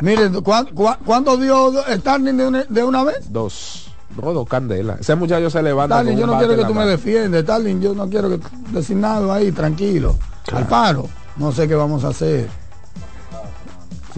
[0.00, 3.16] Mire, ¿cuán- cuán- ¿cuánto dio Starling de una, de una vez?
[3.30, 3.84] dos.
[4.20, 5.00] No, dos candelas.
[5.00, 5.96] Ese muchacho se levanta.
[5.96, 6.90] Starling, yo no quiero que tú me mano.
[6.90, 8.40] defiendes, Starling, yo no quiero que
[8.72, 10.16] decir nada ahí, tranquilo.
[10.52, 12.48] Alfaro, no sé qué vamos a hacer.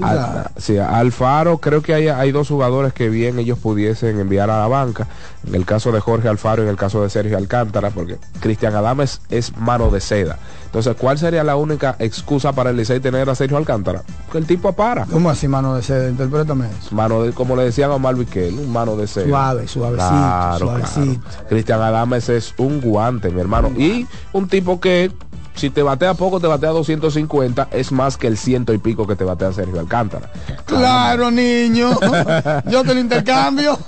[0.02, 4.58] Al- sí, Alfaro, creo que hay, hay dos jugadores que bien ellos pudiesen enviar a
[4.60, 5.06] la banca.
[5.46, 8.74] En el caso de Jorge Alfaro y en el caso de Sergio Alcántara, porque Cristian
[8.74, 10.38] Adames es mano de seda.
[10.66, 14.02] Entonces, ¿cuál sería la única excusa para el Licey tener a Sergio Alcántara?
[14.30, 15.06] Que el tipo para.
[15.06, 16.08] ¿Cómo así, mano de seda?
[16.08, 16.94] Interprétame eso.
[16.94, 19.26] Mano de, como le decían a Omar Vizquel, un mano de seda.
[19.26, 21.20] Suave, suavecito, Claro, suavecito.
[21.28, 21.46] claro.
[21.48, 23.70] Cristian Adames es un guante, mi hermano.
[23.76, 25.10] Y un tipo que,
[25.54, 29.16] si te batea poco, te batea 250, es más que el ciento y pico que
[29.16, 30.30] te batea Sergio Alcántara.
[30.64, 31.90] Claro, niño.
[32.66, 33.78] Yo te lo intercambio.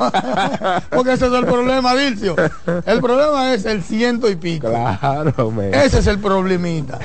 [0.90, 2.36] Porque ese es el problema, Dilcio.
[2.84, 4.68] El problema es el ciento y pico.
[4.68, 5.72] Claro, men.
[5.74, 6.98] Ese es el problemita.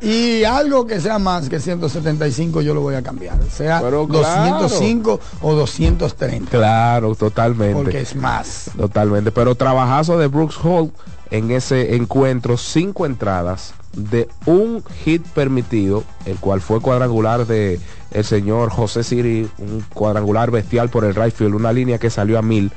[0.00, 3.38] Y algo que sea más que 175 yo lo voy a cambiar.
[3.50, 4.62] Sea Pero claro.
[4.62, 6.50] 205 o 230.
[6.50, 7.74] Claro, totalmente.
[7.74, 8.70] Porque es más.
[8.76, 9.30] Totalmente.
[9.30, 10.90] Pero trabajazo de Brooks Hall
[11.30, 18.24] en ese encuentro cinco entradas de un hit permitido, el cual fue cuadrangular de el
[18.24, 22.42] señor José Siri, un cuadrangular bestial por el right field, una línea que salió a
[22.42, 22.72] mil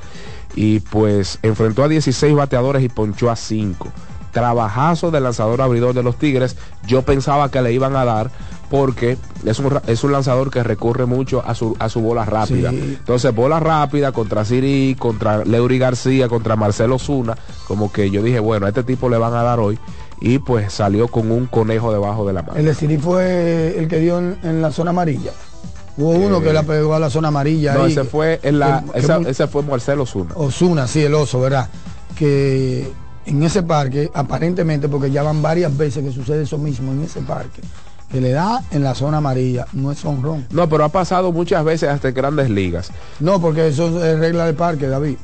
[0.54, 3.88] y pues enfrentó a 16 bateadores y ponchó a 5.
[4.32, 6.56] Trabajazo del lanzador abridor de los Tigres.
[6.86, 8.30] Yo pensaba que le iban a dar
[8.70, 12.70] porque es un, es un lanzador que recurre mucho a su, a su bola rápida.
[12.70, 12.96] Sí.
[12.98, 17.36] Entonces, bola rápida contra Siri, contra Leury García, contra Marcelo Zuna.
[17.68, 19.78] Como que yo dije, bueno, a este tipo le van a dar hoy.
[20.22, 22.54] Y pues salió con un conejo debajo de la mano.
[22.56, 25.32] El de Siri fue el que dio en, en la zona amarilla.
[25.98, 27.74] Hubo uno que la pegó a la zona amarilla.
[27.74, 30.30] No, ahí, ese fue, en la, que- esa- ese fue Marcelo Zuna.
[30.36, 31.68] Osuna, sí, el oso, ¿verdad?
[32.16, 32.90] Que
[33.26, 37.20] en ese parque, aparentemente, porque ya van varias veces que sucede eso mismo en ese
[37.20, 37.60] parque,
[38.10, 40.46] que le da en la zona amarilla, no es honrón.
[40.50, 42.90] No, pero ha pasado muchas veces hasta en grandes ligas.
[43.20, 45.16] No, porque eso es regla de parque, David.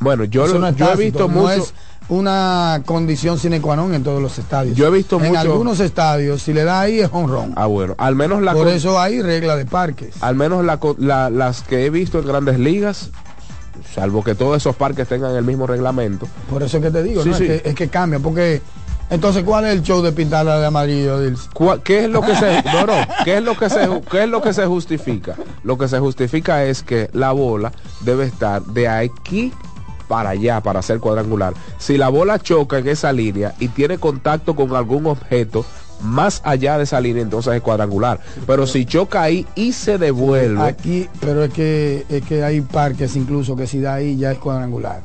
[0.00, 1.50] Bueno, yo, lo- no he visto no mucho.
[1.54, 1.72] es
[2.08, 4.76] una condición sine qua non en todos los estadios.
[4.76, 7.52] Yo he visto en mucho- algunos estadios, si le da ahí es honrón.
[7.56, 10.14] Ah, bueno, al menos la Por con- eso hay regla de parques.
[10.20, 13.10] al menos la la- las que he visto en grandes ligas,
[13.94, 16.26] salvo que todos esos parques tengan el mismo reglamento.
[16.50, 17.36] Por eso es que te digo, Sí, ¿no?
[17.36, 17.44] sí.
[17.46, 18.60] Es, que, es que cambia, porque
[19.08, 21.18] entonces ¿cuál es el show de pintarla de amarillo,
[21.84, 24.42] ¿Qué es lo que se no, no, qué es lo que se qué es lo
[24.42, 25.36] que se justifica?
[25.62, 29.52] Lo que se justifica es que la bola debe estar de aquí
[30.08, 31.54] para allá para ser cuadrangular.
[31.78, 35.64] Si la bola choca en esa línea y tiene contacto con algún objeto
[36.00, 38.20] más allá de esa línea, entonces es cuadrangular.
[38.46, 43.16] Pero si choca ahí y se devuelve, Aquí, pero es que es que hay parques
[43.16, 45.00] incluso que si da ahí ya es cuadrangular.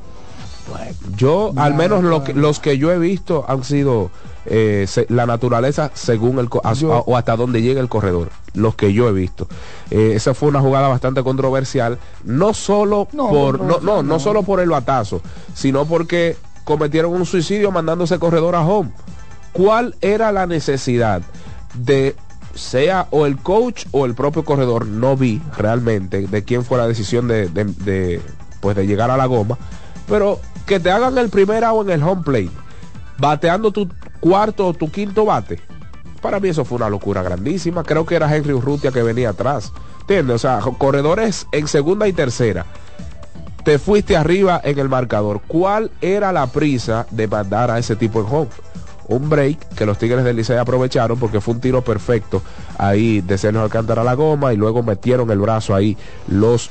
[1.17, 4.09] Yo, al No, menos no, lo que- los que yo he visto han sido
[4.45, 8.29] eh, se- la naturaleza según el a- Yo- a- o hasta donde llega el corredor.
[8.55, 9.47] Los que yo he visto.
[9.91, 14.19] Eh, esa fue una jugada bastante controversial, no solo No, por no, no no.
[14.19, 15.21] solo por el batazo,
[15.53, 18.89] sino porque cometieron un suicidio mandándose corredor a home.
[19.53, 21.21] ¿Cuál era la necesidad
[21.73, 22.15] de
[22.55, 24.85] sea o el coach o el propio corredor?
[24.87, 28.21] No vi realmente de quién fue la decisión de, de-
[28.59, 29.57] pues de llegar a la goma,
[30.07, 32.51] pero que te hagan el primer out en el home plate,
[33.17, 35.59] bateando tu cuarto o tu quinto bate.
[36.21, 37.83] Para mí eso fue una locura grandísima.
[37.83, 39.73] Creo que era Henry Urrutia que venía atrás.
[40.01, 40.35] ¿Entiendes?
[40.35, 42.65] O sea, corredores en segunda y tercera.
[43.63, 45.41] Te fuiste arriba en el marcador.
[45.47, 48.49] ¿Cuál era la prisa de mandar a ese tipo en home?
[49.11, 52.41] Un break que los Tigres del Licey aprovecharon porque fue un tiro perfecto
[52.77, 55.97] ahí de Sergio Alcántara a la goma y luego metieron el brazo ahí
[56.27, 56.69] los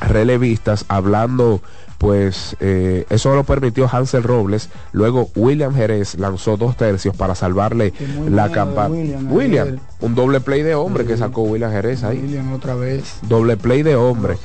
[0.00, 1.60] relevistas hablando
[1.98, 7.92] pues eh, eso lo permitió Hansel Robles luego William Jerez lanzó dos tercios para salvarle
[8.30, 9.80] la campana William William, ayer.
[10.00, 13.16] un doble play de hombre que sacó William Jerez ahí William otra vez.
[13.22, 14.38] doble play de hombre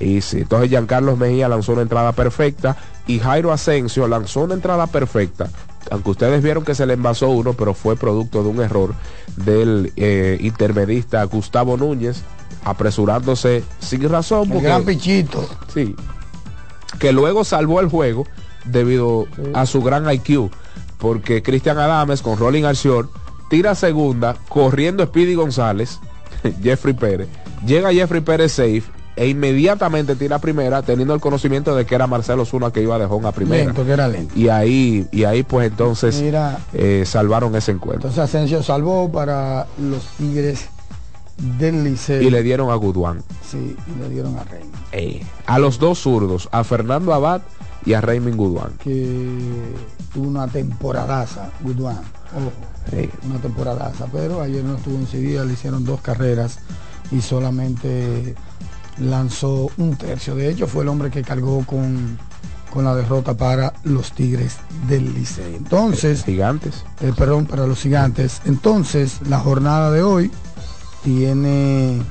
[0.00, 4.86] y sí, entonces Giancarlos Mejía lanzó una entrada perfecta y Jairo Asensio lanzó una entrada
[4.86, 5.48] perfecta.
[5.90, 8.94] Aunque ustedes vieron que se le envasó uno, pero fue producto de un error
[9.36, 12.22] del eh, intermedista Gustavo Núñez,
[12.64, 14.44] apresurándose sin razón.
[14.44, 15.48] El porque- gran pichito.
[15.72, 15.94] Sí.
[16.98, 18.26] Que luego salvó el juego
[18.64, 20.50] debido a su gran IQ.
[20.98, 23.10] Porque Cristian Adames con Rolling short
[23.48, 25.98] tira segunda, corriendo Speedy González,
[26.62, 27.28] Jeffrey Pérez.
[27.66, 28.82] Llega Jeffrey Pérez safe
[29.20, 33.04] e inmediatamente tira primera, teniendo el conocimiento de que era Marcelo Zuna que iba de
[33.04, 33.66] home a primera.
[33.66, 34.32] Lento, que era lento.
[34.34, 36.58] Y ahí, y ahí pues entonces Mira.
[36.72, 38.08] eh, salvaron ese encuentro.
[38.08, 40.68] Entonces Asensio salvó para los Tigres
[41.58, 42.22] del Liceo.
[42.22, 43.22] Y le dieron a Goodwan.
[43.46, 44.78] Sí, y le dieron a Reina.
[44.92, 47.42] Eh, a los dos zurdos, a Fernando Abad
[47.84, 48.72] y a Raymond Goodwan.
[48.82, 49.18] Que
[50.14, 52.00] tuvo una temporadaza, Goodwan.
[52.36, 52.52] Ojo,
[52.92, 54.06] Eh, una temporadaza.
[54.10, 56.58] Pero ayer no estuvo en Sevilla, le hicieron dos carreras
[57.12, 58.34] y solamente
[58.98, 60.34] lanzó un tercio.
[60.34, 62.18] De hecho, fue el hombre que cargó con,
[62.70, 64.56] con la derrota para los Tigres
[64.88, 65.56] del Liceo.
[65.56, 66.84] Entonces, gigantes.
[67.00, 68.40] eh, perdón, para los gigantes.
[68.44, 70.30] Entonces, la jornada de hoy
[71.02, 72.02] tiene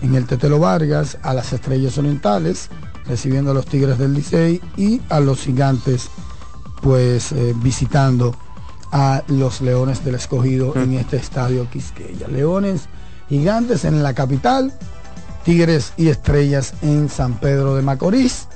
[0.00, 2.70] en el Tetelo Vargas a las Estrellas Orientales,
[3.06, 6.08] recibiendo a los Tigres del Licey y a los gigantes,
[6.82, 8.34] pues eh, visitando
[8.92, 12.28] a los Leones del Escogido en este estadio Quisqueya.
[12.28, 12.88] Leones
[13.28, 14.72] gigantes en la capital,
[15.52, 18.48] Tigres y Estrellas en San Pedro de Macorís.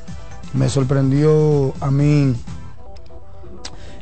[0.53, 2.35] Me sorprendió a mí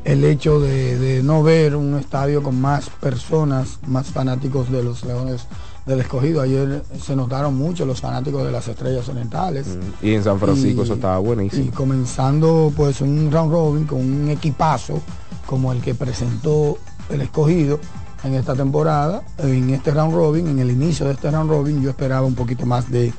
[0.03, 5.05] el hecho de, de no ver un estadio con más personas, más fanáticos de los
[5.05, 5.43] Leones
[5.87, 6.41] del Escogido.
[6.41, 9.69] Ayer se notaron mucho los fanáticos de las Estrellas Orientales.
[10.03, 11.71] Y en San Francisco Y- eso estaba Y buenísimo.
[11.73, 15.01] comenzando pues un round robin con un equipazo
[15.47, 16.77] como el que presentó
[17.09, 17.79] el escogido
[18.25, 21.91] en esta temporada, en este round robin, en el inicio de este round robin, yo
[21.91, 23.13] esperaba un poquito más de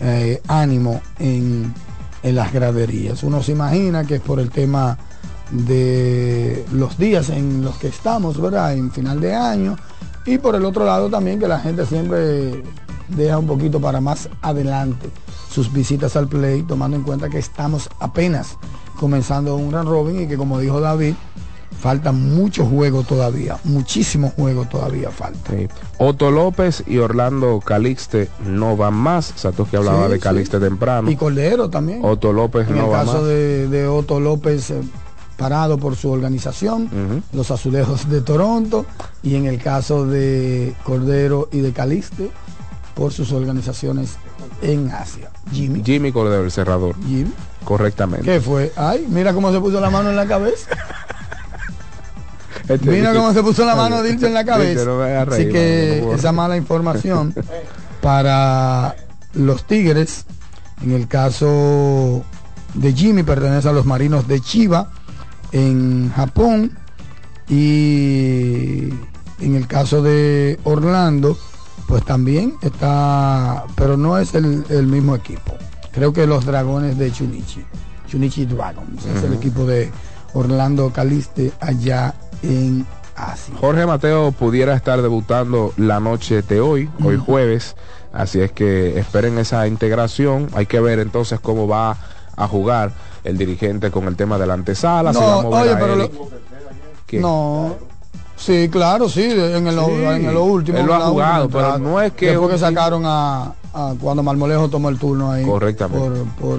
[0.00, 1.72] eh, ánimo en,
[2.22, 3.22] en las graderías.
[3.22, 4.96] Uno se imagina que es por el tema
[5.50, 8.74] de los días en los que estamos, ¿verdad?
[8.74, 9.76] En final de año.
[10.26, 12.62] Y por el otro lado también que la gente siempre
[13.08, 15.10] deja un poquito para más adelante
[15.50, 18.56] sus visitas al play, tomando en cuenta que estamos apenas
[18.98, 21.14] comenzando un run robin y que como dijo David,
[21.80, 25.52] falta mucho juego todavía, muchísimo juego todavía falta.
[25.52, 25.68] Sí.
[25.98, 29.32] Otto López y Orlando Calixte no van más.
[29.36, 30.22] Satoshi hablaba Sí, de sí.
[30.22, 31.10] Calixte temprano.
[31.10, 32.00] Y Cordero también.
[32.04, 33.24] Otto López en no el va caso más.
[33.24, 34.80] de, de Otto López, eh,
[35.36, 38.84] parado por su organización, los azulejos de Toronto,
[39.22, 42.30] y en el caso de Cordero y de Calixte,
[42.94, 44.16] por sus organizaciones
[44.62, 45.30] en Asia.
[45.52, 45.82] Jimmy.
[45.84, 46.96] Jimmy Cordero, el cerrador.
[47.06, 47.30] Jimmy.
[47.64, 48.24] Correctamente.
[48.26, 48.72] ¿Qué fue?
[48.74, 50.70] Ay, mira cómo se puso la mano en la cabeza.
[52.68, 54.84] Este- Mira cómo se puso la mano Dilce en la cabeza.
[54.84, 57.34] No Así que esa mala información
[58.02, 58.94] para
[59.34, 60.26] los Tigres,
[60.82, 62.22] en el caso
[62.74, 64.90] de Jimmy, pertenece a los Marinos de Chiba
[65.52, 66.76] en Japón
[67.48, 68.90] y
[69.40, 71.38] en el caso de Orlando,
[71.86, 75.54] pues también está, pero no es el, el mismo equipo.
[75.92, 77.64] Creo que los Dragones de Chunichi,
[78.06, 79.90] Chunichi Dragons, es el equipo de
[80.34, 82.86] Orlando Caliste allá en
[83.16, 83.54] Asia.
[83.60, 87.24] Jorge Mateo pudiera estar debutando la noche de hoy, hoy Ujú.
[87.24, 87.74] jueves,
[88.12, 90.48] así es que esperen esa integración.
[90.54, 91.96] Hay que ver entonces cómo va
[92.36, 92.92] a jugar
[93.24, 95.12] el dirigente con el tema de la antesala.
[95.12, 96.10] si No, mover oye, a pero lo-
[97.20, 97.74] no.
[98.36, 100.78] Sí, claro, sí, en lo, Sí, en lo último.
[100.78, 103.94] él lo ha jugado, última pero no es que Después un que sacaron a, a
[104.00, 105.44] cuando Marmolejo tomó el turno ahí.
[105.44, 106.08] Correctamente.
[106.40, 106.58] Por,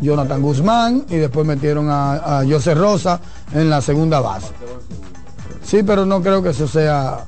[0.00, 3.20] Jonathan Guzmán y después metieron a, a José Rosa
[3.52, 4.48] en la segunda base.
[5.62, 7.26] Sí, pero no creo que eso sea,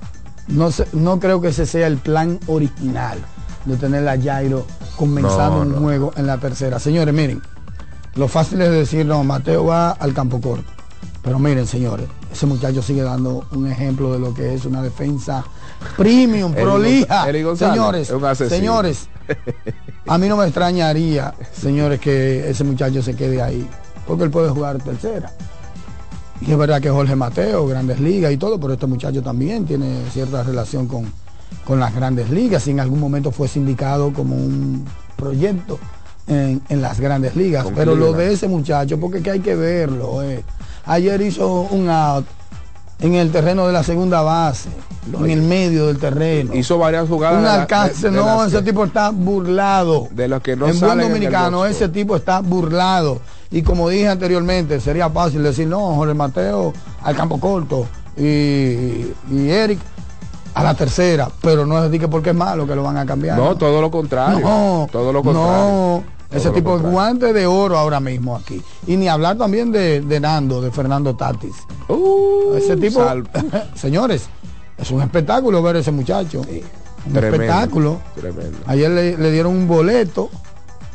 [0.49, 3.19] no, no creo que ese sea el plan original
[3.65, 6.79] de tener a Jairo comenzando No, un juego en la tercera.
[6.79, 7.43] Señores, miren,
[8.15, 10.71] lo fácil es decir, no, Mateo va al campo corto.
[11.23, 15.45] Pero miren, señores, ese muchacho sigue dando un ejemplo de lo que es una defensa
[15.97, 17.29] premium, prolija.
[17.29, 19.09] Eric González Señores, señores,
[20.07, 23.69] a mí no me extrañaría, señores, que ese muchacho se quede ahí,
[24.07, 25.31] porque él puede jugar tercera.
[26.41, 30.03] Y es verdad que Jorge Mateo, Grandes Ligas y todo, pero este muchacho también tiene
[30.13, 31.05] cierta relación con,
[31.65, 32.65] con las Grandes Ligas.
[32.65, 34.85] Si en algún momento fue sindicado como un
[35.17, 35.79] proyecto
[36.27, 37.67] en, en las Grandes Ligas.
[37.77, 40.21] Pero lo de ese muchacho, porque que hay que verlo.
[40.25, 40.43] eh.
[40.85, 42.27] Ayer hizo un out
[43.03, 44.69] en el terreno de la segunda base,
[45.19, 46.55] en el medio del terreno.
[46.55, 47.41] Hizo varias jugadas.
[47.41, 50.09] Un alcance, de- de no, ese que- tipo está burlado.
[50.13, 53.21] De los que no en buen en dominicano, ese tipo está burlado.
[53.51, 56.73] Y como dije anteriormente, sería fácil decir, no, Jorge Mateo
[57.03, 57.87] al campo corto
[58.17, 58.23] y,
[59.31, 59.79] y Eric
[60.55, 63.05] a la tercera, pero no es decir que porque es malo que lo van a
[63.07, 63.37] cambiar.
[63.39, 64.41] No, todo lo contrario.
[64.41, 65.51] No, todo lo contrario.
[65.51, 68.62] No, ese tipo de guante de oro ahora mismo aquí.
[68.87, 71.55] Y ni hablar también de, de Nando, de Fernando Tatis.
[71.89, 73.05] Uh, ese tipo,
[73.74, 74.26] señores,
[74.78, 76.41] es un espectáculo ver a ese muchacho.
[76.41, 78.01] Un Tremendo, espectáculo.
[78.14, 78.59] Tremendo.
[78.66, 80.30] Ayer le, le dieron un boleto.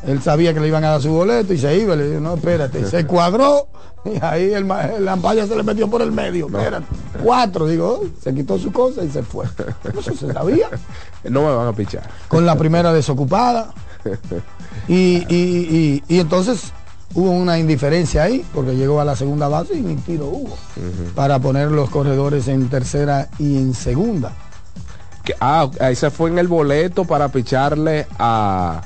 [0.06, 1.96] Él sabía que le iban a dar su boleto y se iba.
[1.96, 2.86] Le dijo, no, espérate.
[2.86, 3.68] Se cuadró
[4.06, 6.48] y ahí el, la ampalla se le metió por el medio.
[6.48, 6.86] Espérate.
[7.22, 9.46] Cuatro, digo, oh, se quitó su cosa y se fue.
[10.00, 10.70] Eso se sabía.
[11.26, 12.04] No me van a pichar.
[12.28, 13.74] Con la primera desocupada.
[14.88, 16.72] Y, y- y- y entonces
[17.14, 20.58] hubo una indiferencia ahí, porque llegó a la segunda base y ni tiro hubo.
[21.16, 24.34] Para poner los corredores en tercera y en segunda.
[25.24, 28.82] Que- ah, ahí se fue en el boleto para picharle a.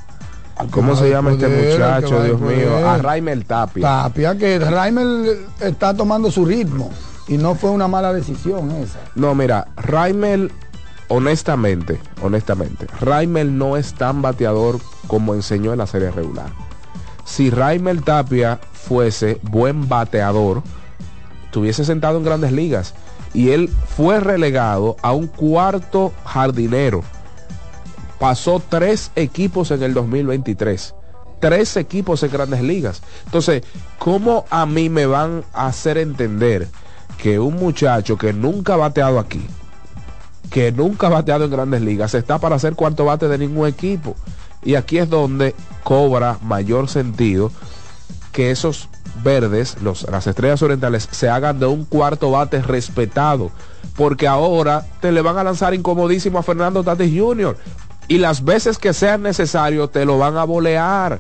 [0.70, 2.24] ¿Cómo se llama este muchacho?
[2.24, 2.88] Dios mío.
[2.88, 3.82] A Raimel Tapia.
[3.82, 6.90] Tapia, que Raimel está tomando su ritmo.
[7.28, 9.00] Y no fue una mala decisión esa.
[9.16, 10.52] No, mira, Raimel,
[11.12, 16.54] honestamente, honestamente, Raimel no es tan bateador como enseñó en la serie regular.
[17.26, 20.64] Si Raimel Tapia fuese buen bateador,
[21.46, 22.94] estuviese sentado en grandes ligas.
[23.34, 27.04] Y él fue relegado a un cuarto jardinero.
[28.18, 30.96] Pasó tres equipos en el 2023.
[31.42, 33.02] Tres equipos en grandes ligas.
[33.26, 33.64] Entonces,
[34.00, 36.70] ¿cómo a mí me van a hacer entender
[37.18, 39.46] que un muchacho que nunca ha bateado aquí,
[40.52, 44.16] que nunca ha bateado en grandes ligas, está para hacer cuarto bate de ningún equipo?
[44.64, 47.52] Y aquí es donde cobra mayor sentido
[48.32, 48.90] que esos
[49.24, 53.50] verdes, las estrellas orientales, se hagan de un cuarto bate respetado.
[53.96, 57.58] Porque ahora te le van a lanzar incomodísimo a Fernando Tatis Jr.
[58.08, 61.20] Y las veces que sean necesario te lo van a bolear.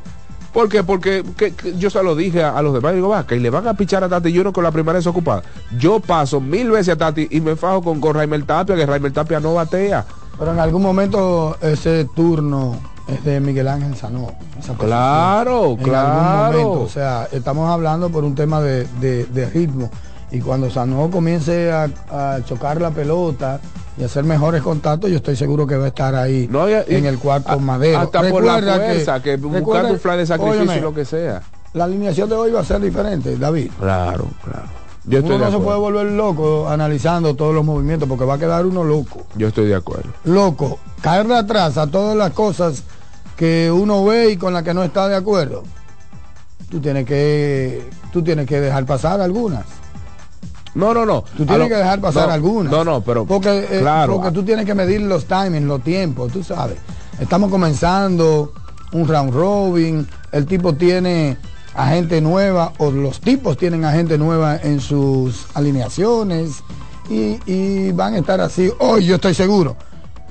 [0.53, 0.83] ¿Por qué?
[0.83, 3.49] Porque que- que yo se lo dije a, a los demás, digo, va, que le
[3.49, 4.51] van a pichar a Tati Jr.
[4.51, 5.43] con la primera desocupada.
[5.77, 9.13] Yo paso mil veces a Tati y me fajo con, con Raimel Tapia, que Raimel
[9.13, 10.05] Tapia no batea.
[10.37, 12.75] Pero en algún momento ese turno
[13.07, 14.31] es de Miguel Ángel Sanó.
[14.77, 16.09] Claro, En claro.
[16.19, 16.81] algún momento.
[16.83, 19.89] O sea, estamos hablando por un tema de, de- de ritmo.
[20.31, 23.59] Y cuando Sanó comience a, a chocar la pelota
[23.97, 26.95] y hacer mejores contactos, yo estoy seguro que va a estar ahí No, y- y-
[26.95, 27.99] en el cuarto a- madero.
[27.99, 31.05] Hasta por la Recuerda fuerza, que, recuerda- un fly de sacrificio óyeme, y lo que
[31.05, 31.41] sea.
[31.73, 33.71] La alineación de hoy va a ser diferente, David.
[33.79, 34.67] Claro, claro.
[35.05, 38.35] Yo estoy uno de no se puede volver loco analizando todos los movimientos porque va
[38.35, 39.25] a quedar uno loco.
[39.35, 40.09] Yo estoy de acuerdo.
[40.25, 42.83] Loco, caerle atrás a todas las cosas
[43.35, 45.63] que uno ve y con las que no está de acuerdo.
[46.69, 49.65] Tú tienes que tú tienes que dejar pasar algunas.
[50.73, 51.21] No, no, no.
[51.35, 52.71] Tú tienes lo- que dejar pasar no, algunas.
[52.71, 54.15] No, no, pero porque, eh, claro.
[54.15, 56.77] porque tú tienes que medir los timings, los tiempos, tú sabes.
[57.19, 58.53] Estamos comenzando
[58.93, 61.37] un round robin, el tipo tiene
[61.75, 66.63] a gente nueva o los tipos tienen a gente nueva en sus alineaciones
[67.09, 68.71] y, y van a estar así.
[68.79, 69.75] Hoy yo estoy seguro,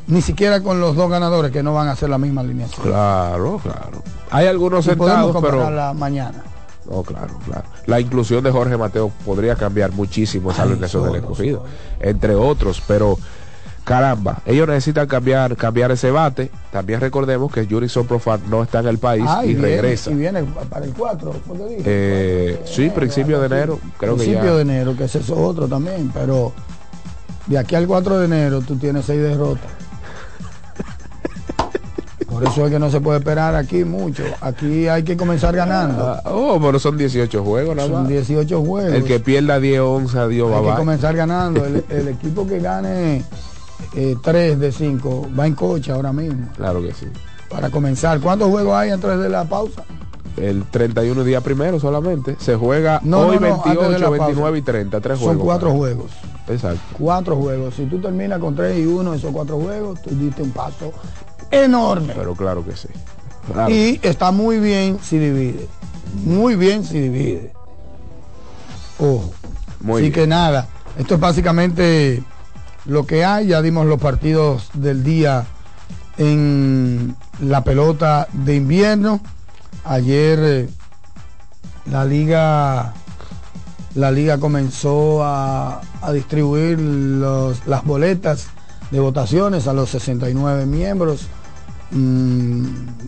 [0.07, 2.87] ni siquiera con los dos ganadores que no van a hacer la misma alineación.
[2.87, 4.03] Claro, claro.
[4.31, 6.45] Hay algunos Y podemos sentados, pero compararla mañana.
[6.91, 7.65] No, claro, claro.
[7.87, 11.65] La inclusión de Jorge Mateo podría cambiar muchísimo esa Ay, alineación del escogido,
[12.01, 13.17] entre otros, pero
[13.85, 16.51] caramba, ellos necesitan cambiar cambiar ese bate.
[16.73, 20.11] También recordemos que Jurison Profar no está en el país Ah, y, viene- regresa.
[20.11, 21.83] Y viene para el 4, ¿fue que dije?
[21.87, 24.55] Eh, sí, principio de enero, creo que principio ya.
[24.57, 26.53] de enero, que es otro también, pero
[27.47, 29.71] de aquí al 4 de enero tú tienes seis derrotas.
[32.31, 34.23] Por eso es que no se puede esperar aquí mucho.
[34.41, 36.07] Aquí hay que comenzar ganando.
[36.07, 38.09] Ah, oh, pero son 18 juegos nada Son más.
[38.09, 38.93] 18 juegos.
[38.93, 41.65] El que pierda 10 11 adiós, hay bye que comenzar ganando.
[41.65, 43.25] El, el equipo que gane
[44.23, 46.49] 3 de 5 va en coche ahora mismo.
[46.57, 47.07] Claro que sí.
[47.49, 49.83] Para comenzar, ¿cuántos juegos hay antes de la pausa?
[50.37, 52.37] El 31 día primero solamente.
[52.39, 54.25] Se juega No, hoy no, no, antes de 28, la pausa.
[54.27, 55.01] 29 y 30.
[55.01, 55.45] Tres Son juegos.
[55.45, 56.11] cuatro juegos.
[56.49, 56.81] Exacto.
[56.97, 57.75] Cuatro juegos.
[57.75, 60.93] Si tú terminas con 3 y 1 esos cuatro juegos, tú diste un paso
[61.51, 62.13] enorme.
[62.17, 62.89] Pero claro que sí.
[63.53, 63.75] Claro.
[63.75, 65.67] Y está muy bien si divide.
[66.25, 67.53] Muy bien si divide.
[68.99, 69.31] Ojo.
[69.81, 70.13] Muy Así bien.
[70.13, 72.23] que nada, esto es básicamente
[72.85, 73.49] lo que hay.
[73.49, 75.47] Ya dimos los partidos del día
[76.19, 79.21] en la pelota de invierno.
[79.85, 80.69] Ayer eh,
[81.91, 82.93] la liga
[83.95, 88.47] la liga comenzó a, a distribuir los- las boletas
[88.91, 91.27] de votaciones a los 69 miembros.
[91.91, 92.65] Mm,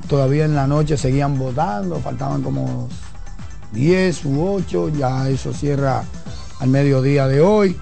[0.08, 2.88] todavía en la noche seguían votando, faltaban como
[3.72, 6.04] 10 u 8, ya eso cierra
[6.60, 7.76] al mediodía de hoy,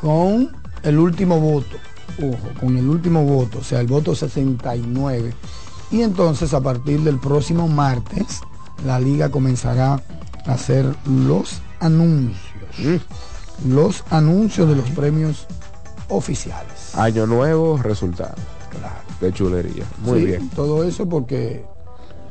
[0.00, 0.50] con
[0.82, 1.76] el último voto,
[2.18, 5.32] ojo, con el último voto, o sea, el voto 69.
[5.90, 8.40] Y entonces a partir del próximo martes,
[8.84, 10.02] la liga comenzará
[10.46, 13.02] a hacer los anuncios,
[13.66, 15.46] los anuncios de los premios
[16.08, 16.94] oficiales.
[16.94, 18.34] Año nuevo, resultado.
[18.70, 19.13] Claro.
[19.20, 19.84] Qué chulería.
[20.04, 20.50] Muy Sí, bien.
[20.50, 21.64] Todo eso porque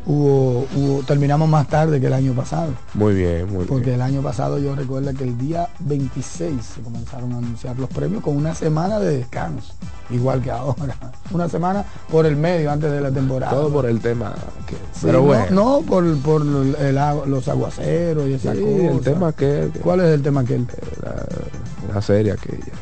[0.05, 2.71] hubo, hubo, terminamos más tarde que el año pasado.
[2.93, 3.95] Muy bien, muy Porque bien.
[3.95, 8.21] el año pasado yo recuerdo que el día 26 se comenzaron a anunciar los premios
[8.21, 9.73] con una semana de descanso,
[10.09, 10.95] igual que ahora.
[11.31, 13.53] Una semana por el medio antes de la temporada.
[13.53, 14.33] Todo por el tema.
[14.67, 15.45] que- Sí, pero no- bueno.
[15.51, 16.95] No, por, por el
[17.27, 22.01] los aguaceros y Sí, el tema que, que- ¿Cuál es el tema que la, la
[22.01, 22.73] serie aquella.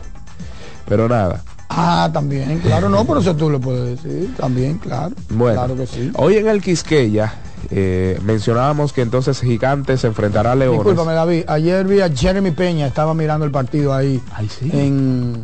[0.88, 1.42] Pero nada.
[1.74, 5.16] Ah, también, claro, no, por eso tú lo puedes decir, también, claro.
[5.30, 6.12] Bueno, Claro que sí.
[6.16, 7.34] hoy en el Quisqueya
[7.70, 10.80] eh, mencionábamos que entonces Gigantes se enfrentará a Leones.
[10.80, 11.44] Discúlpame, David.
[11.48, 14.20] Ayer vi a Jeremy Peña, estaba mirando el partido ahí.
[14.34, 14.70] Ay, sí.
[14.74, 15.36] En,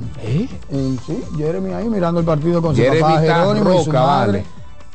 [0.72, 4.32] en- sí, Jeremy ahí mirando el partido con su papá Jerónimo y su madre.
[4.40, 4.46] vale.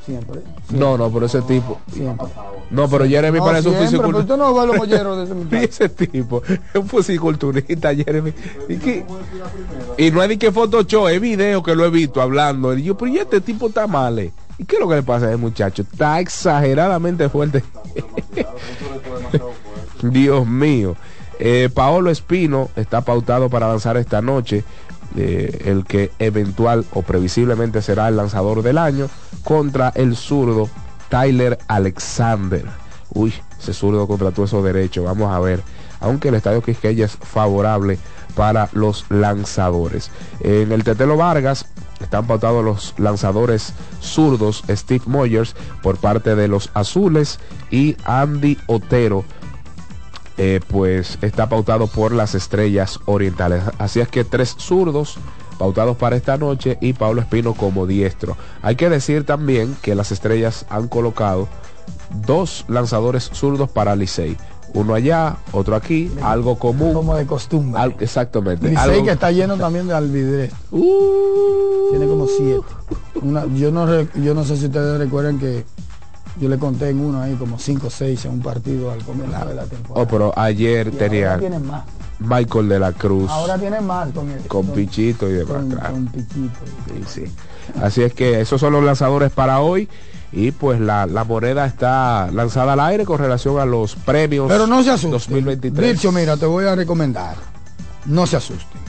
[0.05, 0.41] Siempre.
[0.71, 1.79] No, no, pero ese tipo.
[1.93, 2.27] Siempre.
[2.71, 4.37] No, pero Jeremy No, parece un siempre, pero fisiculturista.
[4.37, 8.33] no ve los molleros de ese tipo es un fisiculturista, Jeremy.
[8.69, 9.05] Y, que-
[9.99, 12.77] y no hay ni que Photoshop, es video que lo he visto hablando.
[12.77, 14.19] Y yo, pero ¿y este tipo está mal?
[14.19, 14.33] eh?
[14.59, 15.83] ¿Y qué es lo que le pasa a ese muchacho?
[15.83, 17.63] Está exageradamente fuerte.
[20.03, 20.97] Dios mío.
[21.39, 24.65] Eh, Paolo Espino está pautado para lanzar esta noche.
[25.17, 29.09] El que eventual o previsiblemente será el lanzador del año
[29.45, 30.69] contra el zurdo
[31.09, 32.65] Tyler Alexander.
[33.15, 35.05] Uy, ese zurdo contra todo eso derecho.
[35.05, 35.63] Vamos a ver.
[36.01, 37.99] Aunque el estadio Quisqueya es favorable
[38.35, 40.11] para los lanzadores.
[40.41, 41.67] En el Tetelo Vargas
[42.01, 47.39] están pautados los lanzadores zurdos Steve Moyers por parte de los azules
[47.71, 49.25] y Andy Otero
[50.45, 53.63] eh, pues está pautado por las estrellas orientales.
[53.79, 55.17] Así es que tres zurdos
[55.57, 58.37] pautados para esta noche y Pablo Espino como diestro.
[58.61, 61.47] Hay que decir también que las estrellas han colocado
[62.27, 64.37] dos lanzadores zurdos para Licey.
[64.75, 66.93] Uno allá, otro aquí, algo común.
[66.95, 67.81] Como de costumbre.
[67.81, 68.69] Al- exactamente.
[68.69, 70.53] Licey algo- que está lleno también de alvidrez.
[70.73, 72.63] Uh, Tiene como siete.
[73.23, 75.65] Una- yo, no yo no sé si ustedes recuerdan que
[76.41, 79.45] yo le conté en uno ahí como 5 o 6 en un partido al comienzo
[79.47, 80.03] de la temporada.
[80.05, 81.85] Oh, pero ayer Y tenía ahora más.
[82.19, 85.93] Michael de la Cruz Ahora tienen más con el con Pichito y demás, con, claro.
[85.93, 86.59] con Pichito.
[86.87, 87.35] Sí, sí.
[87.81, 89.89] Así es que esos son los lanzadores para hoy.
[90.35, 94.67] Y pues la, la moneda está lanzada al aire con relación a los premios Pero
[94.67, 95.11] no se asusten.
[95.11, 95.93] 2023.
[95.93, 97.37] Dicho, mira, te voy a recomendar.
[98.07, 98.81] No se asusten.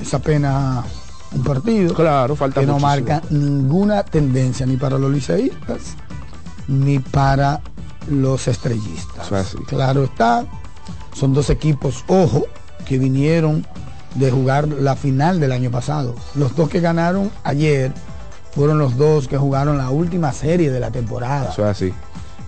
[0.00, 0.84] Es apenas
[1.32, 1.94] un partido.
[1.94, 5.94] Claro, falta que no marca ninguna tendencia ni para los liceístas
[6.68, 7.60] ni para
[8.08, 9.32] los estrellistas.
[9.32, 9.56] Es.
[9.66, 10.46] Claro está,
[11.14, 12.44] son dos equipos, ojo,
[12.86, 13.66] que vinieron
[14.14, 16.14] de jugar la final del año pasado.
[16.34, 17.92] Los dos que ganaron ayer
[18.52, 21.50] fueron los dos que jugaron la última serie de la temporada.
[21.50, 21.94] Eso es así.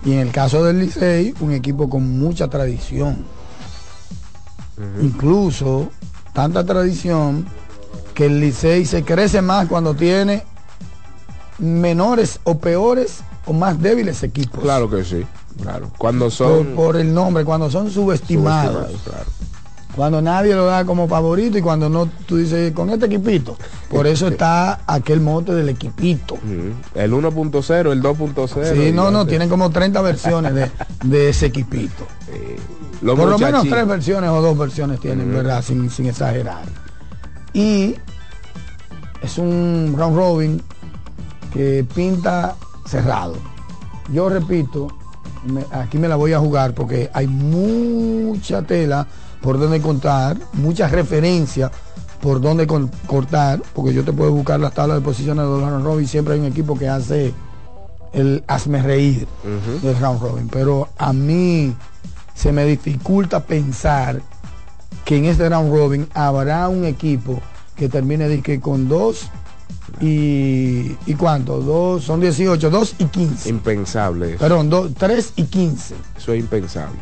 [0.03, 3.23] Y en el caso del Licey, un equipo con mucha tradición.
[4.99, 5.91] Incluso
[6.33, 7.45] tanta tradición
[8.15, 10.43] que el Licey se crece más cuando tiene
[11.59, 14.61] menores o peores o más débiles equipos.
[14.61, 15.25] Claro que sí.
[15.61, 15.91] Claro.
[15.97, 18.87] Cuando son por el nombre, cuando son subestimados.
[18.87, 19.41] subestimados, claro.
[19.95, 23.57] Cuando nadie lo da como favorito y cuando no, tú dices, con este equipito.
[23.89, 26.37] Por eso está aquel mote del equipito.
[26.95, 28.73] El 1.0, el 2.0.
[28.73, 30.71] Sí, no, no, tienen como 30 versiones de,
[31.03, 32.07] de ese equipito.
[33.01, 35.63] Los Por lo menos tres versiones o dos versiones tienen, ¿verdad?
[35.63, 36.61] Sin, sin exagerar.
[37.51, 37.95] Y
[39.23, 40.63] es un round robin
[41.51, 42.55] que pinta
[42.91, 43.35] cerrado.
[44.11, 44.87] Yo repito,
[45.45, 49.07] me- aquí me la voy a jugar porque hay mucha tela
[49.41, 51.71] por donde contar, muchas referencias
[52.21, 55.61] por donde con- cortar, porque yo te puedo buscar las tablas de posiciones de los
[55.61, 57.33] round robin, siempre hay un equipo que hace
[58.13, 59.27] el hazme reír
[59.81, 61.73] del round robin, pero a mí
[62.35, 64.21] se me dificulta pensar
[65.05, 67.39] que en este round robin habrá un equipo
[67.75, 69.29] que termine de que con dos
[69.99, 73.49] y, y cuánto, dos, son 18, dos y 15.
[73.49, 74.39] Impensable eso.
[74.39, 75.95] Perdón, dos, tres y 15.
[76.17, 76.99] Eso es impensable.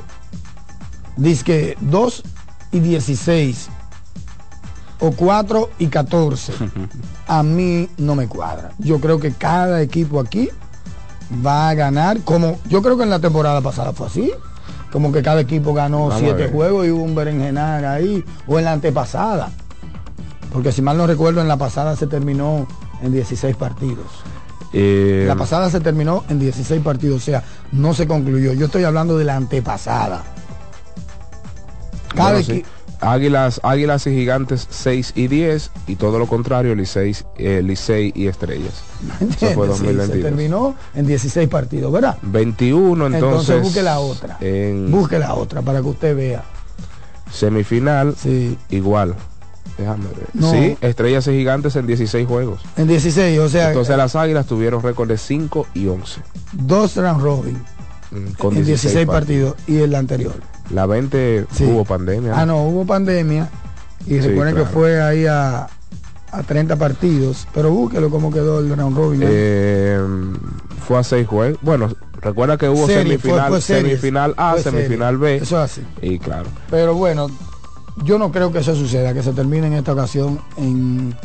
[1.17, 2.23] Dice que 2
[2.71, 3.69] y 16
[5.01, 6.53] o 4 y 14
[7.27, 8.71] a mí no me cuadra.
[8.79, 10.49] Yo creo que cada equipo aquí
[11.45, 14.31] va a ganar como yo creo que en la temporada pasada fue así.
[14.91, 16.51] Como que cada equipo ganó Vamos a siete ver.
[16.51, 18.23] juegos y hubo un berenjenar ahí.
[18.47, 19.51] O en la antepasada.
[20.51, 22.67] Porque si mal no recuerdo, en la pasada se terminó
[23.01, 24.05] en 16 partidos.
[24.73, 28.53] Eh, La pasada se terminó en 16 partidos, o sea, no se concluyó.
[28.53, 30.23] Yo estoy hablando de la antepasada.
[32.15, 32.63] Cada bueno, sí.
[33.01, 38.27] Águilas, Águilas y Gigantes 6 y 10 y todo lo contrario, Licey, eh, Licey y
[38.27, 38.81] Estrellas.
[39.21, 39.77] Eso fue ¿entiendes?
[39.77, 40.21] Sí, se 2022.
[40.23, 42.17] terminó en 16 partidos, ¿verdad?
[42.23, 43.23] 21 entonces.
[43.31, 44.37] Entonces busque la otra.
[44.41, 46.43] En Busque la otra para que usted vea.
[47.31, 48.57] semifinal, Sí.
[48.69, 49.15] igual.
[49.77, 50.27] Déjame ver.
[50.33, 50.51] No.
[50.51, 52.61] Sí, Estrellas y Gigantes en 16 juegos.
[52.77, 56.21] En 16, o sea, Entonces las Águilas tuvieron récord de 5 y 11.
[56.53, 57.57] dos round robin
[58.11, 60.33] mm, Con en 16, 16 partidos y el anterior.
[60.71, 61.65] La 20 Sí.
[61.65, 62.33] hubo pandemia.
[62.35, 63.49] Ah, no, hubo pandemia
[64.05, 65.67] y Sí, recuerden que fue ahí a,
[66.31, 69.23] a 30 partidos, pero búsquelo cómo quedó el round robin.
[69.23, 69.27] ¿eh?
[69.29, 69.99] Eh,
[70.87, 71.59] fue a 6 juegos.
[71.61, 71.89] Bueno,
[72.21, 75.37] recuerda que hubo semifinal, fue semifinal A, semifinal B.
[75.37, 75.81] Eso es así.
[76.01, 76.47] Y claro.
[76.69, 77.27] Pero bueno,
[78.03, 81.15] yo no creo que eso suceda, que se termine en esta ocasión en,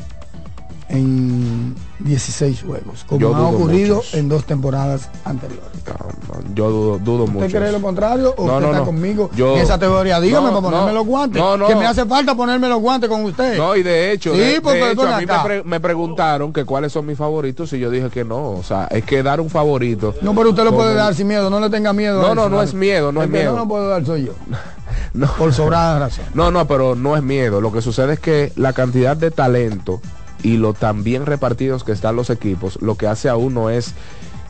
[0.89, 5.64] en 16 juegos, como ha ocurrido en dos temporadas anteriores.
[5.87, 7.47] no, no, yo dudo, dudo mucho.
[7.47, 10.20] ¿Usted cree lo contrario o No, usted no, está conmigo Yo- en esa teoría?
[10.20, 11.43] Dígame para ponerme los guantes.
[11.68, 13.57] Que me hace falta ponerme los guantes con usted.
[13.57, 15.43] No, y de hecho, Sí, de, de porque hecho, a mí me, acá.
[15.45, 18.51] pre- me preguntaron que cuáles son mis favoritos y yo dije que no.
[18.51, 20.14] O sea, es que dar un favorito.
[20.22, 22.20] No, pero usted lo puede dar sin miedo, no le tenga miedo.
[22.20, 23.53] No, a no, no es miedo, no es El miedo.
[23.53, 24.32] No lo puedo dar soy yo.
[25.12, 25.28] No.
[25.39, 26.24] Por sobrada razón.
[26.35, 27.61] No, no, pero no es miedo.
[27.61, 30.01] Lo que sucede es que la cantidad de talento
[30.45, 33.95] y lo tan bien repartidos que están los equipos, lo que hace a uno es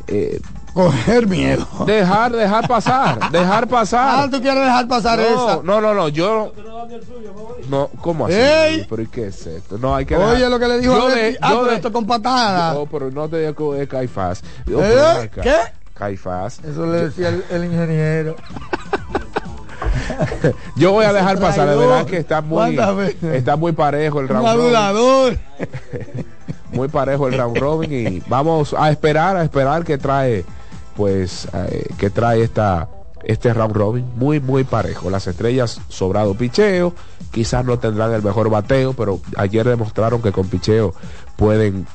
[0.09, 0.41] eh,
[0.75, 1.67] Coger miedo.
[1.87, 4.31] dejar, dejar pasar, dejar Ah, pasar.
[4.31, 5.61] tú quieres dejar pasar No, esa.
[5.63, 6.53] no, no, no, yo
[7.71, 8.35] no, ¿cómo así?
[8.35, 8.87] Ey.
[8.91, 9.79] Pero ¿y qué es esto?
[9.79, 11.39] No, hay que Oye, dejar- lo que le dijo yo a de.
[11.41, 12.75] Ah, yo pero de- esto con patada.
[12.75, 14.43] No, pero no te digo que es Caifás.
[14.67, 15.31] ¿Eh?
[15.43, 15.55] ¿Qué?
[15.95, 16.59] Caifás.
[16.65, 18.37] Eso le decía el, el ingeniero.
[20.77, 22.79] Yo voy a dejar pasar, de verdad que está muy
[23.33, 25.39] está muy parejo el Un round robin.
[26.73, 30.45] muy parejo el round robin y vamos a esperar a esperar que trae
[30.97, 32.89] pues eh, que trae esta
[33.23, 34.07] este round robin.
[34.17, 35.11] Muy muy parejo.
[35.11, 36.95] Las estrellas sobrado picheo.
[37.31, 40.95] Quizás no tendrán el mejor bateo pero ayer demostraron que con picheo
[41.37, 41.87] pueden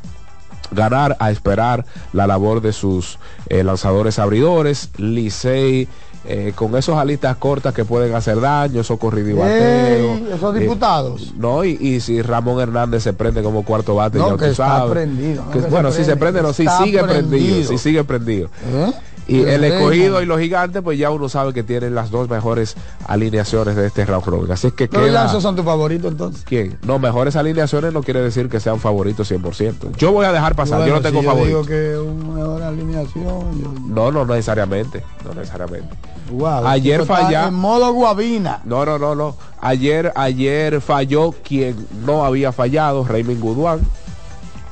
[0.72, 4.90] ganar a esperar la labor de sus eh, lanzadores abridores.
[4.98, 5.88] Licey
[6.26, 10.20] eh, con esos alitas cortas que pueden hacer daño, esos corridos y bateos.
[10.36, 11.34] esos Eh, diputados.
[11.38, 14.52] no, y, y si Ramón Hernández se prende como cuarto bate, No, ya que tú
[14.52, 14.92] está sabes.
[14.92, 17.30] prendido, no Que- que se bueno, si se prende, prende, no, si está sigue prendido,
[17.30, 17.70] prendido.
[17.70, 18.50] si sigue prendido.
[18.74, 18.92] ¿Eh?
[19.30, 22.76] Y el escogido y los gigantes, pues ya uno sabe que tienen las dos mejores
[23.08, 24.52] alineaciones de este round robin.
[24.52, 25.30] Así es que ya queda...
[25.42, 26.44] son tus favoritos entonces.
[26.46, 26.78] ¿Quién?
[26.84, 29.96] No, mejores alineaciones no quiere decir que sean favoritos 100%.
[29.98, 31.48] Yo voy a dejar pasar, yo no tengo si yo favorito.
[31.62, 33.62] digo que una mejor alineación.
[33.62, 35.04] yo- No, no, necesariamente.
[35.26, 35.96] No necesariamente.
[36.32, 38.62] Wow, Ayer falla- En modo guabina.
[38.64, 39.36] No, no, no, no.
[39.62, 43.80] Ayer, ayer falló quien no había fallado, Raymond Guduán.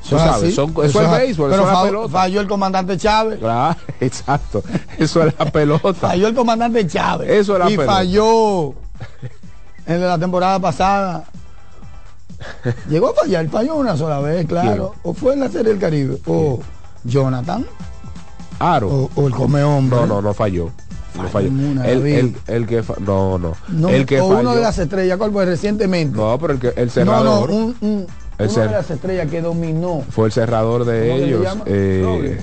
[0.10, 0.52] Tú sabes, así.
[0.54, 2.10] son- eso, Eso es béisbol, pero eso es la pelota.
[2.10, 3.40] Falló el comandante Chávez.
[3.40, 4.64] Claro, exacto.
[4.98, 5.94] Eso es la pelota.
[5.94, 7.30] Falló el comandante Chávez.
[7.30, 7.94] Eso es la Y pelota.
[7.94, 8.74] falló
[9.86, 11.24] en la temporada pasada.
[12.90, 14.94] Llegó a fallar, falló una sola vez, claro.
[15.04, 16.20] O fue en la Serie del Caribe.
[16.28, 16.60] O
[17.04, 17.66] Jonathan.
[18.60, 18.88] Aro.
[18.90, 20.00] O, o el come hombre.
[20.00, 20.72] No, no, no falló.
[21.16, 21.48] No falló.
[21.84, 23.54] El, el, el que fa- no, no.
[23.70, 24.40] No, el que o falló.
[24.42, 26.16] uno de las estrellas, ¿cuál fue recientemente?
[26.16, 28.08] No, pero el que el no, no, cerrador un, un-
[28.38, 30.04] El de las estrellas que dominó.
[30.10, 31.58] fue el cerrador de ¿Cómo que se ellos.
[31.66, 32.40] Eh,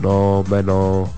[0.00, 1.08] no, bueno,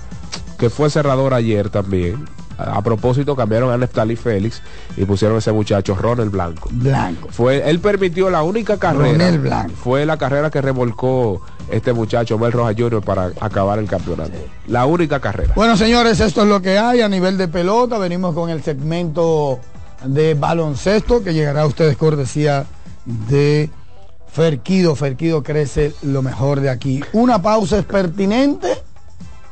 [0.59, 2.25] que fue cerrador ayer también.
[2.59, 4.61] A, a propósito cambiaron a Neftali Félix
[4.97, 6.69] y pusieron a ese muchacho Ronald Blanco.
[6.73, 7.29] Blanco.
[7.31, 9.13] Fue, él permitió la única carrera.
[9.13, 9.75] Ronald Blanco.
[9.77, 11.41] Fue la carrera que remolcó
[11.71, 13.03] este muchacho Mel Rojas Jr.
[13.03, 14.33] para acabar el campeonato.
[14.67, 15.53] La única carrera.
[15.55, 17.99] Bueno, señores, esto es lo que hay a nivel de pelota.
[17.99, 19.61] Venimos con el segmento
[20.05, 22.67] de baloncesto que llegará a ustedes cortesía
[23.05, 23.71] de
[24.33, 24.95] Ferquido.
[24.95, 27.01] Ferquido crece lo mejor de aquí.
[27.13, 28.69] Una pausa es pertinente,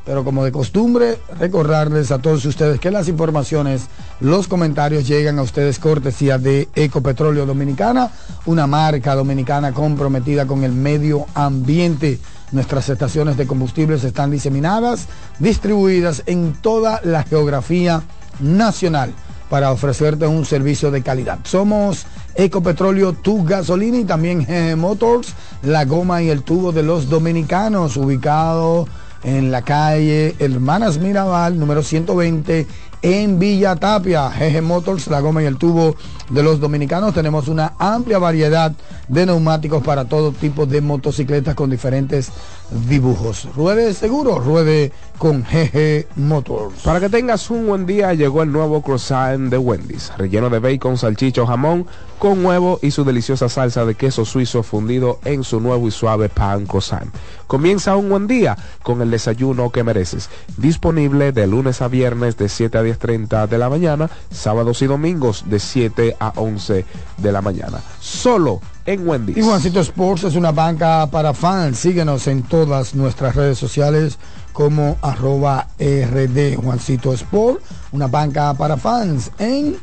[0.05, 3.87] pero como de costumbre, recordarles a todos ustedes que las informaciones,
[4.20, 8.11] los comentarios llegan a ustedes cortesía de Ecopetróleo Dominicana,
[8.47, 12.20] una marca dominicana comprometida con el medio ambiente.
[12.53, 15.09] Nuestras estaciones de combustibles están diseminadas,
[15.41, 18.03] distribuidas en toda la geografía
[18.39, 19.12] nacional
[19.49, 21.38] para ofrecerte un servicio de calidad.
[21.44, 27.09] Somos Ecopetróleo, tu gasolina y también GG Motors, la goma y el tubo de los
[27.09, 28.86] dominicanos, ubicado
[29.22, 32.66] en la calle Hermanas Mirabal, número 120,
[33.03, 34.28] en Villa Tapia.
[34.28, 35.97] GG Motors, la goma y el tubo
[36.30, 37.14] de los dominicanos.
[37.14, 38.72] Tenemos una amplia variedad
[39.09, 42.30] de neumáticos para todo tipo de motocicletas con diferentes
[42.71, 43.49] dibujos.
[43.55, 46.83] Ruede seguro, ruede con GG Motors.
[46.83, 50.99] Para que tengas un buen día, llegó el nuevo croissant de Wendy's, relleno de bacon,
[50.99, 51.87] salchicha jamón,
[52.19, 56.29] con huevo y su deliciosa salsa de queso suizo fundido en su nuevo y suave
[56.29, 57.14] pan croissant.
[57.47, 60.29] Comienza un buen día con el desayuno que mereces.
[60.57, 65.45] Disponible de lunes a viernes de 7 a 10.30 de la mañana, sábados y domingos
[65.47, 66.85] de 7 a 11
[67.19, 67.83] de la mañana.
[68.01, 69.37] Solo en Wendy's.
[69.37, 71.79] Y Juancito Sports es una banca para fans.
[71.79, 74.19] Síguenos en todas nuestras redes sociales
[74.53, 77.61] como arroba RD Juancito Sport,
[77.93, 79.31] una banca para fans.
[79.39, 79.77] En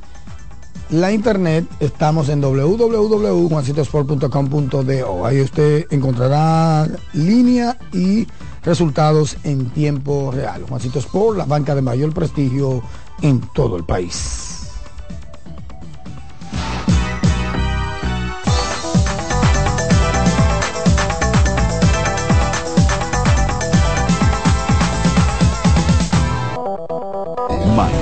[0.90, 5.26] la internet estamos en www.juancitosport.com.do.
[5.26, 8.28] Ahí usted encontrará línea y
[8.64, 10.64] resultados en tiempo real.
[10.68, 12.82] Juancito Sport, la banca de mayor prestigio
[13.22, 14.53] en todo el país.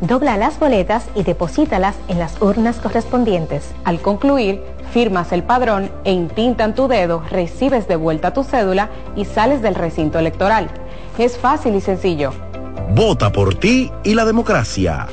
[0.00, 3.72] dobla las boletas y deposítalas en las urnas correspondientes.
[3.84, 9.24] Al concluir, firmas el padrón e intintan tu dedo, recibes de vuelta tu cédula y
[9.24, 10.70] sales del recinto electoral.
[11.18, 12.32] Es fácil y sencillo.
[12.94, 15.06] Vota por ti y la democracia.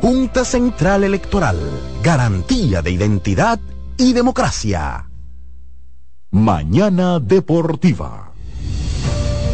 [0.00, 1.58] Junta Central Electoral.
[2.02, 3.58] Garantía de identidad
[3.96, 5.08] y democracia.
[6.30, 8.32] Mañana Deportiva.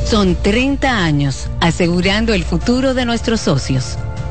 [0.05, 3.97] Son 30 años asegurando el futuro de nuestros socios.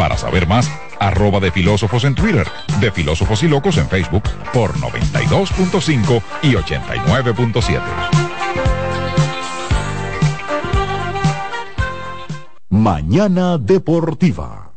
[0.00, 2.48] Para saber más, arroba de filósofos en Twitter,
[2.80, 7.82] de filósofos y locos en Facebook por 92.5 y 89.7.
[12.70, 14.70] Mañana Deportiva.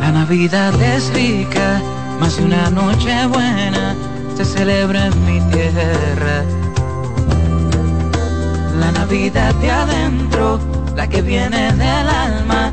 [0.00, 1.82] La Navidad es rica,
[2.18, 3.94] más de una noche buena
[4.34, 6.42] se celebra en mi tierra.
[8.80, 10.58] La Navidad de adentro,
[10.96, 12.72] la que viene del alma,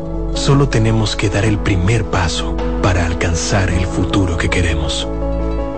[0.33, 5.07] Solo tenemos que dar el primer paso para alcanzar el futuro que queremos.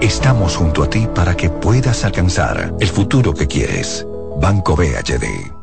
[0.02, 4.06] Estamos junto a ti para que puedas alcanzar el futuro que quieres.
[4.40, 5.63] Banco BHD.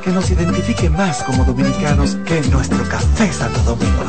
[0.00, 4.06] Que nos identifique más como dominicanos que nuestro café Santo Domingo.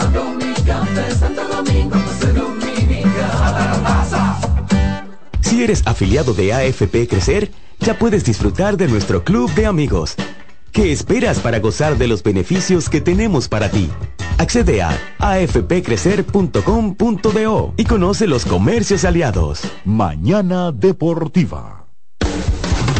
[5.41, 10.15] Si eres afiliado de AFP Crecer, ya puedes disfrutar de nuestro club de amigos.
[10.71, 13.89] ¿Qué esperas para gozar de los beneficios que tenemos para ti?
[14.37, 19.63] Accede a afpcrecer.com.do y conoce los comercios aliados.
[19.83, 21.82] Mañana Deportiva.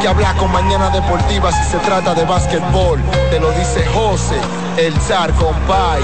[0.00, 3.00] Que hablar con Mañana Deportiva si se trata de básquetbol.
[3.30, 4.40] Te lo dice José,
[4.78, 6.02] el zar compay.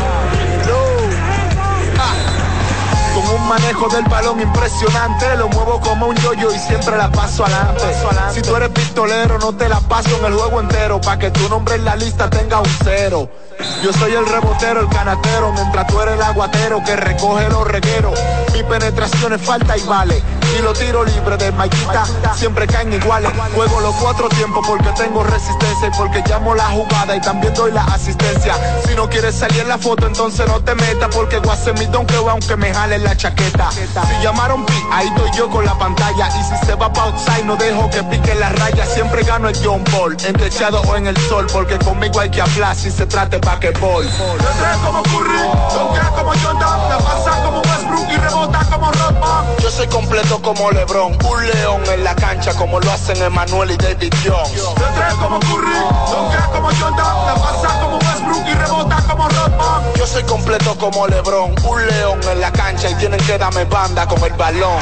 [3.15, 7.47] Con un manejo del balón impresionante, lo muevo como un yoyo y siempre la paso
[7.47, 7.85] adelante.
[8.35, 11.49] Si tú eres pistolero, no te la paso en el juego entero, pa' que tu
[11.49, 13.31] nombre en la lista tenga un cero.
[13.83, 18.19] Yo soy el rebotero, el canatero, mientras tú eres el aguatero que recoge los regueros.
[18.57, 20.23] Mi penetración es falta y vale.
[20.57, 22.05] Y los tiros libres de Maquita
[22.35, 23.31] siempre caen iguales.
[23.55, 27.71] Juego los cuatro tiempos porque tengo resistencia y porque llamo la jugada y también doy
[27.73, 28.55] la asistencia.
[28.87, 32.07] Si no quieres salir en la foto, entonces no te metas porque guase mi don
[32.07, 33.71] que aunque me jale la chaqueta.
[33.73, 36.29] Si llamaron pi, ahí estoy yo con la pantalla.
[36.29, 38.87] Y si se va pa' outside, no dejo que pique la raya.
[38.87, 42.41] Siempre gano el John Ball, en techado o en el sol, porque conmigo hay que
[42.41, 44.07] hablar si se trata de basquetbol.
[44.07, 45.41] Yo como Curry,
[46.17, 46.81] como Jordan,
[47.45, 48.17] como Westbrook y
[48.53, 49.45] como Rodman.
[49.61, 53.77] Yo soy completo como LeBron, un león en la cancha como lo hacen Emmanuel y
[53.77, 54.55] David Jones.
[54.55, 55.73] Yo trae como Curry,
[56.11, 59.83] toquea como Jordan, la pasa como Westbrook y rebota como Rodman.
[59.97, 64.07] Yo soy completo como LeBron, un león en la cancha y tienen que darme banda
[64.07, 64.79] con el balón.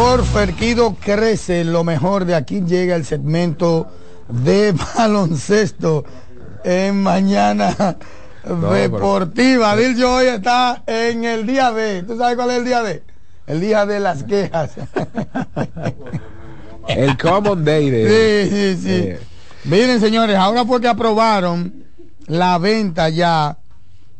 [0.00, 3.86] Ferquido crece lo mejor de aquí llega el segmento
[4.30, 6.04] de baloncesto
[6.64, 7.98] en mañana
[8.72, 9.76] deportiva.
[9.76, 12.02] Dil hoy está en el día de.
[12.02, 13.02] ¿Tú sabes cuál es el día de?
[13.46, 14.70] El día de las quejas.
[16.88, 18.48] El Common Day de.
[18.48, 18.96] Sí, sí, sí.
[19.06, 19.20] eh,
[19.64, 21.84] Miren, señores, ahora porque aprobaron
[22.26, 23.58] la venta ya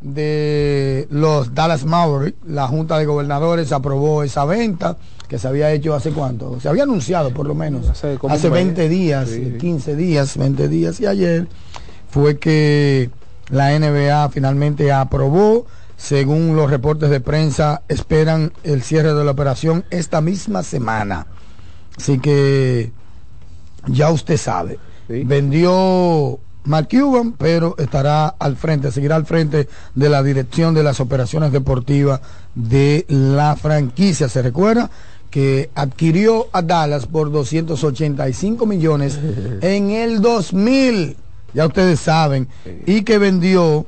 [0.02, 4.98] de los Dallas Mavericks, la Junta de Gobernadores aprobó esa venta
[5.30, 8.50] que se había hecho hace cuánto, se había anunciado por lo menos hace, mes.
[8.50, 9.54] 20 días, Sí.
[9.60, 11.46] 15 días, 20 días y ayer
[12.10, 13.10] fue que
[13.48, 15.66] la NBA finalmente aprobó,
[15.96, 21.28] según los reportes de prensa, esperan el cierre de la operación esta misma semana.
[21.96, 22.90] Así que
[23.86, 24.80] ya usted sabe.
[25.08, 30.98] Vendió Mark Cuban, pero estará al frente, seguirá al frente de la dirección de las
[30.98, 32.20] operaciones deportivas
[32.56, 34.28] de la franquicia.
[34.28, 34.90] Se recuerda
[35.30, 39.18] que adquirió a Dallas por 285 millones
[39.62, 41.16] en el 2000
[41.52, 42.48] ya ustedes saben,
[42.86, 43.86] y que vendió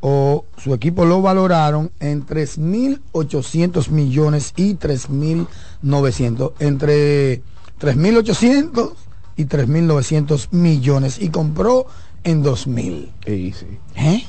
[0.00, 7.42] o su equipo lo valoraron en 3.800 millones y 3.900, entre
[7.80, 8.92] 3.800
[9.36, 11.86] y 3.900 millones y compró
[12.24, 13.08] en 2.000.
[13.26, 13.66] Sí, sí.
[13.96, 14.24] ¿Eh?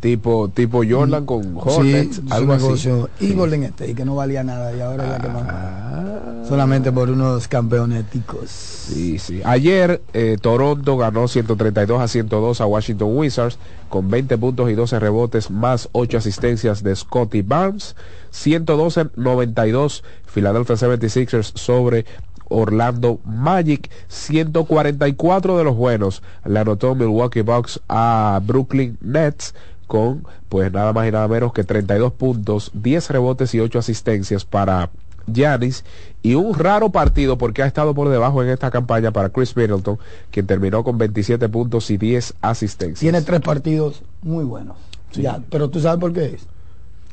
[0.00, 2.88] Tipo, tipo Jordan con Hornets, Sí, algo así.
[3.18, 5.42] Y Golden State, que no valía nada y ahora es la que más.
[5.48, 6.44] Ah.
[6.48, 8.48] Solamente por unos campeonéticos.
[8.48, 9.40] Sí, sí.
[9.44, 15.00] Ayer eh, Toronto ganó 132 a 102 a Washington Wizards con 20 puntos y 12
[15.00, 17.96] rebotes más 8 asistencias de Scotty Barnes.
[18.32, 22.06] 112-92 Philadelphia 76ers sobre
[22.48, 23.90] Orlando Magic.
[24.08, 29.54] 144 de los buenos le anotó Milwaukee Bucks a Brooklyn Nets
[29.88, 34.44] con pues nada más y nada menos que 32 puntos, 10 rebotes y 8 asistencias
[34.44, 34.90] para
[35.26, 35.84] Giannis
[36.22, 39.98] y un raro partido porque ha estado por debajo en esta campaña para Chris Middleton,
[40.30, 43.00] quien terminó con 27 puntos y 10 asistencias.
[43.00, 44.76] Tiene tres partidos muy buenos.
[45.10, 45.22] Sí.
[45.22, 46.46] Ya, pero tú sabes por qué es.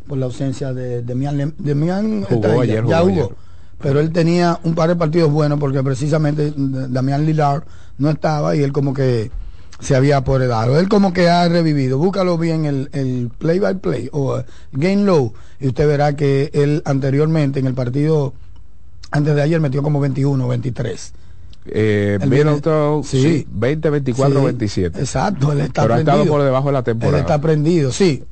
[0.08, 3.24] Por la ausencia de Demian, Demian Jugó ayer, ya jugó jugó.
[3.24, 3.36] ayer.
[3.82, 7.64] Pero él tenía un par de partidos buenos porque precisamente Damián Lillard
[7.98, 9.32] no estaba y él como que
[9.80, 10.80] se había apoderado.
[10.80, 11.98] Él como que ha revivido.
[11.98, 16.50] Búscalo bien el, el play by play o eh, game low y usted verá que
[16.54, 18.34] él anteriormente en el partido
[19.12, 21.14] antes de ayer metió como 21, 23.
[21.68, 22.62] Eh, Él viene-
[23.04, 23.22] sí.
[23.22, 25.00] sí, 20, 24, Sí, 27.
[25.00, 26.36] Exacto, él está Pero ha estado prendido.
[26.36, 27.20] por debajo de la Él temporada.
[27.20, 28.24] está prendido, sí.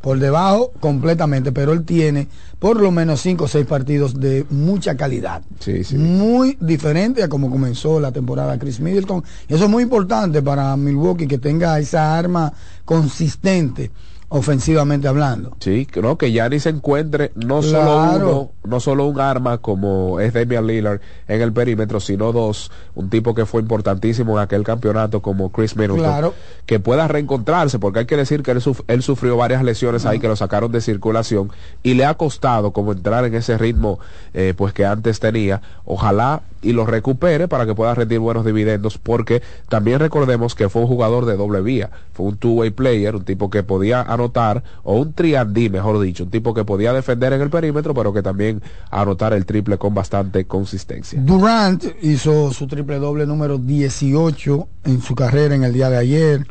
[0.00, 2.28] Por debajo completamente, pero él tiene
[2.58, 5.42] por lo menos cinco o seis partidos de mucha calidad.
[5.58, 5.96] Sí, sí.
[5.96, 9.24] Muy diferente a como comenzó la temporada Chris Middleton.
[9.48, 12.52] Y eso es muy importante para Milwaukee que tenga esa arma
[12.84, 13.90] consistente
[14.30, 15.56] ofensivamente hablando.
[15.60, 17.62] Sí, que no, que se encuentre no Claro.
[17.62, 22.70] solo uno, no solo un arma como es Damian Lillard en el perímetro, sino dos,
[22.94, 26.34] un tipo que fue importantísimo en aquel campeonato como Chris Middleton, Claro.
[26.66, 30.18] que pueda reencontrarse, porque hay que decir que él, suf- él sufrió varias lesiones ahí
[30.18, 31.50] que lo sacaron de circulación
[31.82, 33.98] y le ha costado como entrar en ese ritmo
[34.34, 35.62] eh, pues que antes tenía.
[35.86, 40.82] Ojalá y lo recupere para que pueda rendir buenos dividendos, porque también recordemos que fue
[40.82, 44.96] un jugador de doble vía, fue un two-way player, un tipo que podía anotar, o
[44.96, 48.60] un triandí, mejor dicho, un tipo que podía defender en el perímetro, pero que también
[48.90, 51.20] anotar el triple con bastante consistencia.
[51.22, 56.46] Durant hizo su triple doble número 18 en su carrera en el día de ayer.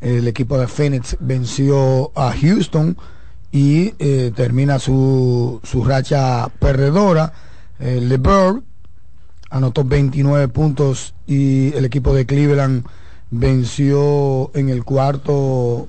[0.00, 2.96] El equipo de Phoenix venció a Houston
[3.52, 7.32] y eh, termina su, su racha perdedora.
[7.78, 8.64] Eh, LeBron
[9.50, 12.84] anotó 29 puntos y el equipo de Cleveland
[13.30, 15.88] venció en el cuarto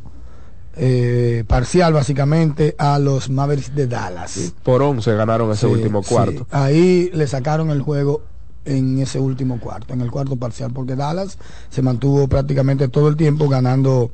[0.76, 4.54] eh, parcial básicamente a los Mavericks de Dallas.
[4.64, 6.10] Por 11 ganaron ese Sí, último sí.
[6.10, 6.48] cuarto.
[6.52, 8.22] Ahí le sacaron el juego
[8.66, 11.38] en ese último cuarto, en el cuarto parcial, porque Dallas
[11.70, 14.12] se mantuvo prácticamente todo el tiempo ganando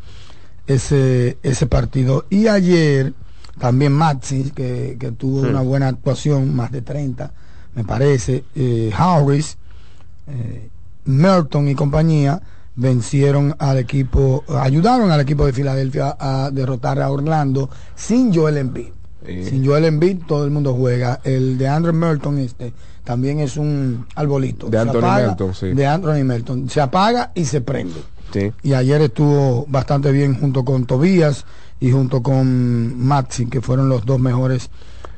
[0.65, 2.25] ese, ese partido.
[2.29, 3.13] Y ayer
[3.59, 7.31] también Maxi, que, que tuvo una buena actuación, más de 30,
[7.75, 9.57] me parece, eh, Harris,
[10.27, 10.69] eh,
[11.05, 12.41] Merton y compañía
[12.77, 18.89] vencieron al equipo, ayudaron al equipo de Filadelfia a derrotar a Orlando sin Joel Embiid.
[19.25, 21.19] Sin Joel Embiid todo el mundo juega.
[21.25, 22.71] El de Andrew Merton este
[23.03, 24.67] también es un arbolito.
[24.67, 25.73] De Se Anthony apaga, Melton, sí.
[25.73, 26.69] De Anthony Melton.
[26.69, 27.99] Se apaga y se prende.
[28.31, 28.53] Sí.
[28.63, 31.45] Y ayer estuvo bastante bien junto con Tobías
[31.79, 34.69] y junto con Maxi, que fueron los dos mejores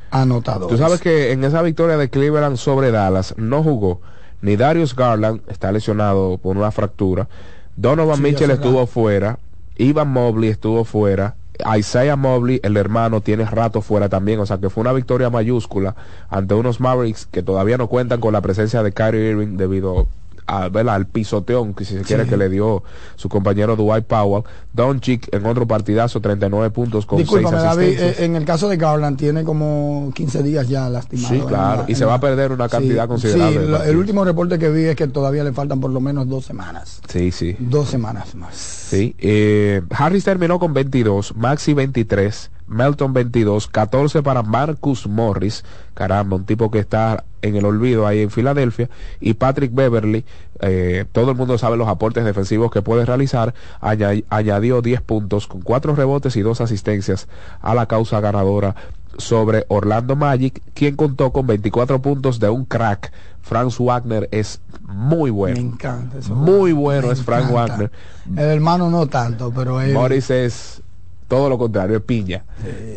[0.09, 0.75] anotadores.
[0.75, 4.01] Tú sabes que en esa victoria de Cleveland sobre Dallas no jugó
[4.41, 7.27] ni Darius Garland, está lesionado por una fractura,
[7.75, 9.39] Donovan Sí, Mitchell estuvo fuera,
[9.77, 11.35] Ivan Mobley estuvo fuera,
[11.77, 15.95] Isaiah Mobley, el hermano, tiene rato fuera también, o sea que fue una victoria mayúscula
[16.29, 20.07] ante unos Mavericks que todavía no cuentan con la presencia de Kyrie Irving debido
[20.49, 20.95] a, ¿verdad?
[20.95, 22.29] al pisoteón que si se quiere Sí.
[22.29, 22.83] que le dio
[23.15, 24.43] su compañero Dwight Powell.
[24.73, 28.19] Doncic en otro partidazo, 39 puntos con 6 Discúlpame, David, asistencias.
[28.19, 31.33] eh, en el caso de Garland tiene como 15 días ya lastimado.
[31.33, 33.83] Sí, claro, la- y se va a perder una cantidad Sí, considerable sí, de lo-
[33.83, 37.01] el último reporte que vi es que todavía le faltan por lo menos dos semanas.
[37.07, 37.55] Sí, sí.
[37.59, 38.55] Dos semanas más.
[38.55, 46.35] Sí, eh, Harris terminó con 22, Maxi 23, Melton 22, 14 para Marcus Morris, caramba,
[46.37, 48.89] un tipo que está en el olvido ahí en Filadelfia,
[49.19, 50.23] y Patrick Beverly,
[50.61, 55.47] eh, todo el mundo sabe los aportes defensivos que puede realizar, aña- añadió 10 puntos
[55.47, 57.27] con 4 rebotes y 2 asistencias
[57.61, 58.75] a la causa ganadora
[59.17, 63.11] sobre Orlando Magic, quien contó con 24 puntos de un crack.
[63.41, 65.55] Franz Wagner es muy bueno.
[65.55, 66.35] Me encanta eso.
[66.35, 67.73] Muy bueno Me es Frank encanta.
[67.73, 67.91] Wagner.
[68.37, 69.93] El hermano no tanto, pero él.
[69.93, 70.81] Morris es
[71.29, 72.43] todo lo contrario, es piña.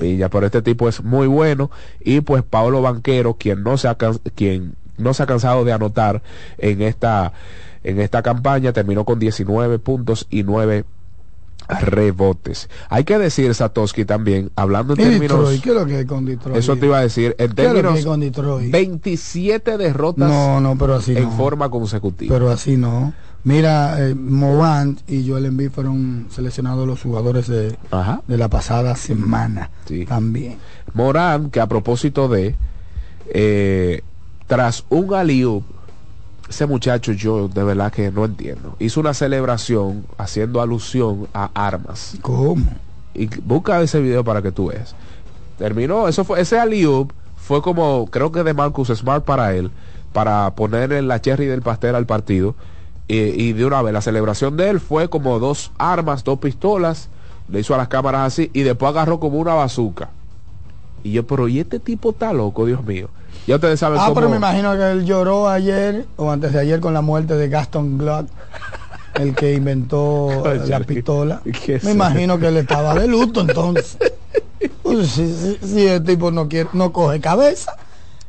[0.01, 1.71] Piña, pero este tipo es muy bueno.
[2.01, 3.97] Y pues Pablo Banquero, quien no se ha
[4.35, 6.23] quien no se ha cansado de anotar
[6.59, 7.33] en esta,
[7.85, 10.85] en esta campaña, terminó con 19 puntos y 9
[11.69, 12.69] rebotes.
[12.89, 15.39] Hay que decir, Satoshi, también, hablando en ¿Y términos...
[15.39, 15.63] Detroit?
[15.63, 16.57] ¿Qué es lo que es con Detroit?
[16.59, 18.05] Eso te iba a decir, en ¿Qué es lo que términos...
[18.05, 18.71] con Detroit?
[18.73, 21.31] 27 derrotas No, no, pero así en no.
[21.33, 22.35] forma consecutiva.
[22.35, 23.15] Pero así no.
[23.45, 24.15] Mira, eh,
[25.09, 27.77] y Joel Embiid fueron seleccionados los jugadores de,
[28.29, 29.71] de la pasada semana
[30.07, 30.59] también.
[30.95, 32.55] Morán, que a propósito de,
[33.35, 34.03] eh,
[34.47, 35.65] tras un aliup,
[36.49, 38.77] ese muchacho yo de verdad que no entiendo.
[38.79, 42.17] Hizo una celebración haciendo alusión a armas.
[42.23, 42.67] ¿Cómo?
[43.15, 44.95] Y busca ese video para que tú veas.
[45.59, 49.71] Terminó, eso fue, ese aliup fue como, creo que de Marcus Smart para él,
[50.13, 52.55] para poner en la cherry del pastel al partido.
[53.13, 53.19] Y,
[53.49, 57.09] y de una vez, la celebración de él fue como dos armas, dos pistolas,
[57.49, 60.09] le hizo a las cámaras así, y después agarró como una bazuca.
[61.05, 63.09] Y yo, pero ¿y este tipo está loco, Dios mío?
[63.47, 64.15] Ya ustedes saben Ah, cómo...
[64.15, 67.49] pero me imagino que él lloró ayer o antes de ayer con la muerte de
[67.51, 68.29] Gaston Glock,
[69.19, 71.43] el que inventó la pistola.
[71.67, 73.99] ¿qué es Me imagino que él estaba de luto entonces.
[74.83, 77.73] Pues, si, si- si el tipo no quiere, no coge cabeza.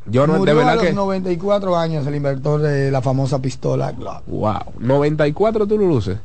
[0.06, 0.94] Yo no, de Murió a verdad los que...
[0.94, 4.24] 94 años el inventor de la famosa pistola Glock.
[4.28, 6.18] Wow, 94 tú lo luces.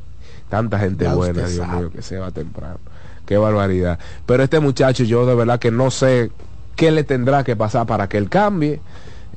[0.49, 1.79] Tanta gente Ya buena, Dios sabe.
[1.79, 2.79] mío, que se va temprano.
[3.25, 3.99] Qué barbaridad.
[4.25, 6.31] Pero este muchacho, yo de verdad que no sé
[6.75, 8.81] qué le tendrá que pasar para que él cambie.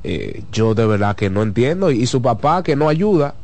[0.03, 1.91] Eh, yo de verdad que no entiendo.
[1.91, 3.35] Y, y su papá que no ayuda.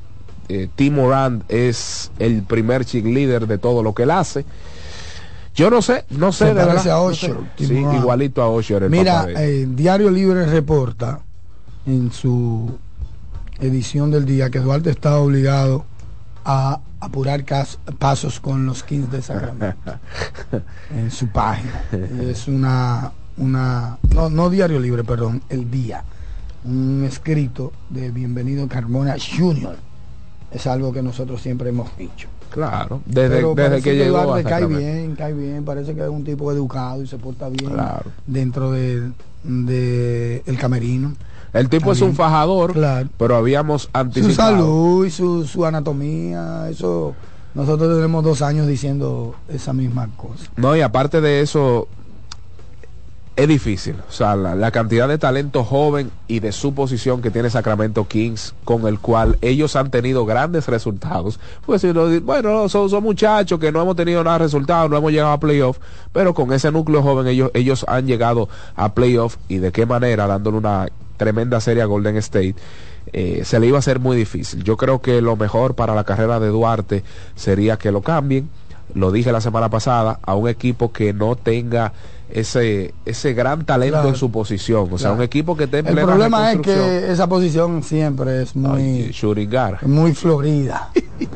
[0.49, 4.45] Eh, Tim Moran es el primer cheerleader de todo lo que él hace.
[5.59, 6.87] Yo no sé, no sé Se de verdad.
[6.87, 7.33] a no sé.
[7.57, 8.83] Sí, igualito a Osher.
[8.83, 11.19] el Mira, de eh, Diario Libre reporta
[11.85, 12.77] en su
[13.59, 15.83] edición del día que Duarte está obligado
[16.45, 19.75] a apurar cas- pasos con los Kings de Sacramento
[20.95, 21.83] en su página.
[22.21, 26.03] Es una, una no, no Diario Libre, perdón, el día.
[26.63, 29.75] Un escrito de Bienvenido Carmona Jr.
[30.51, 32.29] Es algo que nosotros siempre hemos dicho.
[32.49, 36.01] Claro, desde, Pero desde parece que llegó a Duarte cae bien, cae bien, parece que
[36.01, 38.05] es un tipo educado y se porta bien Claro.
[38.25, 39.11] dentro de,
[39.43, 41.13] de el camerino.
[41.53, 42.73] El tipo es un fajador,
[43.17, 44.35] pero habíamos Su anticipado.
[44.51, 47.15] salud y su, su anatomía, eso
[47.55, 50.45] nosotros tenemos dos años diciendo esa misma cosa.
[50.55, 51.87] No, y aparte de eso,
[53.39, 53.95] es difícil.
[54.07, 58.53] O sea, la, cantidad de talento joven y de su posición que tiene Sacramento Kings,
[58.65, 61.39] con el cual ellos han tenido grandes resultados.
[61.65, 65.13] Pues si lo bueno, son, muchachos que no hemos tenido nada de resultados, no hemos
[65.13, 65.77] llegado a playoff,
[66.11, 70.27] pero con ese núcleo joven ellos, ellos han llegado a playoff y de qué manera,
[70.27, 72.55] dándole una tremenda serie a Golden State.
[73.13, 74.63] eh, se le iba a hacer muy difícil.
[74.65, 77.05] Yo creo que lo mejor para la carrera de Duarte
[77.35, 78.49] sería que lo cambien
[78.93, 81.93] lo dije la semana pasada, a un equipo que no tenga
[82.31, 84.09] ese ese gran talento Claro.
[84.09, 84.87] en su posición.
[84.91, 88.43] O sea, un equipo que esté en El plena problema es que esa posición siempre
[88.43, 89.11] es muy,
[89.49, 89.83] guard.
[89.83, 90.89] muy florida,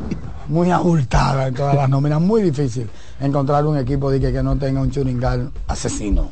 [0.48, 2.88] muy abultada en todas las nóminas, muy difícil
[3.20, 6.30] encontrar un equipo de que, que no tenga un guard asesino.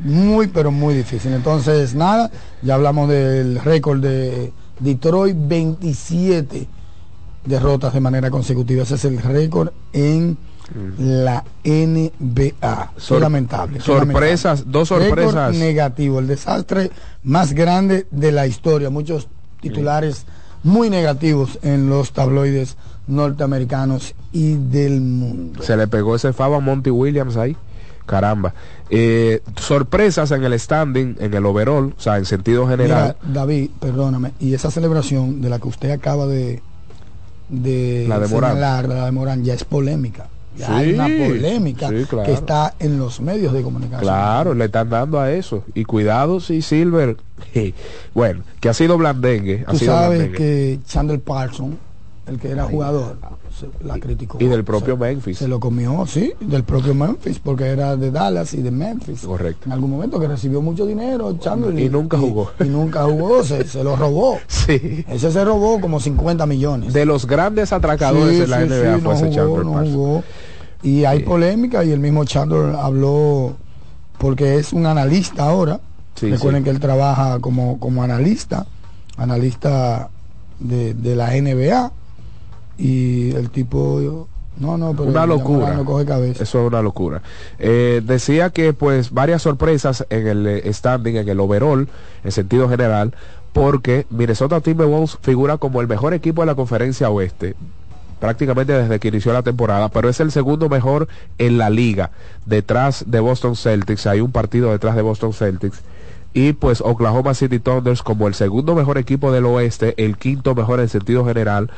[0.00, 1.32] Muy, pero muy difícil.
[1.32, 2.30] Entonces, nada,
[2.62, 6.66] ya hablamos del récord de Detroit, 27
[7.44, 8.82] derrotas de manera consecutiva.
[8.82, 10.36] Ese es el récord en
[10.98, 12.92] la NBA.
[13.08, 13.80] Qué lamentable.
[13.80, 14.72] sorpresas, lamentable.
[14.72, 15.54] dos sorpresas.
[15.54, 16.90] negativo, el desastre
[17.22, 18.90] más grande de la historia.
[18.90, 19.28] Muchos
[19.60, 20.26] titulares
[20.62, 22.76] muy negativos en los tabloides
[23.06, 25.62] norteamericanos y del mundo.
[25.62, 27.56] Se le pegó ese favo a Monty Williams ahí.
[28.06, 28.52] Caramba.
[28.90, 33.16] Eh, sorpresas en el standing, en el overall, o sea, en sentido general.
[33.22, 36.62] Mira, David, perdóname, y esa celebración de la que usted acaba de,
[37.48, 38.52] de, La de Morán.
[38.52, 40.26] señalar, la de Morán, ya es polémica.
[40.56, 42.26] Ya Sí, hay una polémica sí, claro.
[42.26, 44.02] que está en los medios de comunicación.
[44.02, 45.64] Claro, le están dando a eso.
[45.74, 47.16] Y cuidado si Silver,
[48.14, 49.64] bueno, que ha sido blandengue.
[49.66, 50.36] Ha Tú sido sabes blandengue.
[50.38, 51.76] que Chandler Parson,
[52.26, 53.18] el que era jugador,
[53.82, 54.38] la criticó.
[54.40, 55.38] Y del propio Memphis.
[55.38, 59.22] Se lo comió, sí, del propio Memphis, porque era de Dallas y de Memphis.
[59.22, 59.66] Correcto.
[59.66, 61.78] En algún momento que recibió mucho dinero, Chandler.
[61.78, 62.50] Y nunca jugó.
[62.60, 64.38] Y, nunca jugó, se, se lo robó.
[64.48, 65.04] Sí.
[65.08, 66.94] Ese se robó como 50 millones.
[66.94, 69.64] De los grandes atracadores Sí, en la sí, NBA sí, fue no ese jugó, Chandler
[69.66, 70.24] no jugó.
[70.82, 73.56] Y hay polémica y el mismo Chandler habló
[74.18, 75.80] porque es un analista ahora.
[76.20, 78.66] Recuerden que él trabaja como, como analista,
[79.16, 80.08] analista
[80.60, 81.92] de, de la NBA.
[82.76, 84.28] Y el tipo,
[84.58, 85.60] no, no, pero una locura.
[85.60, 86.42] Morán no coge cabeza.
[86.42, 87.22] Eso es una locura.
[87.58, 91.88] Eh, decía que pues varias sorpresas en el eh, standing, en el overall,
[92.22, 93.14] en sentido general,
[93.52, 97.54] porque Minnesota Timberwolves figura como el mejor equipo de la conferencia oeste
[98.20, 102.10] prácticamente desde que inició la temporada, pero es el segundo mejor en la liga,
[102.46, 105.82] detrás de Boston Celtics, hay un partido detrás de Boston Celtics,
[106.32, 110.80] y pues Oklahoma City Thunders como el segundo mejor equipo del oeste, el quinto mejor
[110.80, 111.70] en sentido general.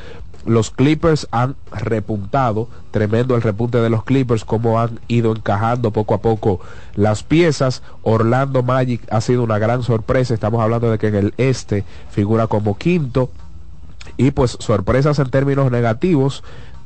[0.46, 6.14] Los Clippers han repuntado, tremendo el repunte de los Clippers, como han ido encajando poco
[6.14, 6.60] a poco
[6.94, 7.82] las piezas.
[8.02, 12.46] Orlando Magic ha sido una gran sorpresa, estamos hablando de que en el este figura
[12.46, 13.30] como quinto.
[14.16, 16.44] Y pues sorpresas en términos negativos,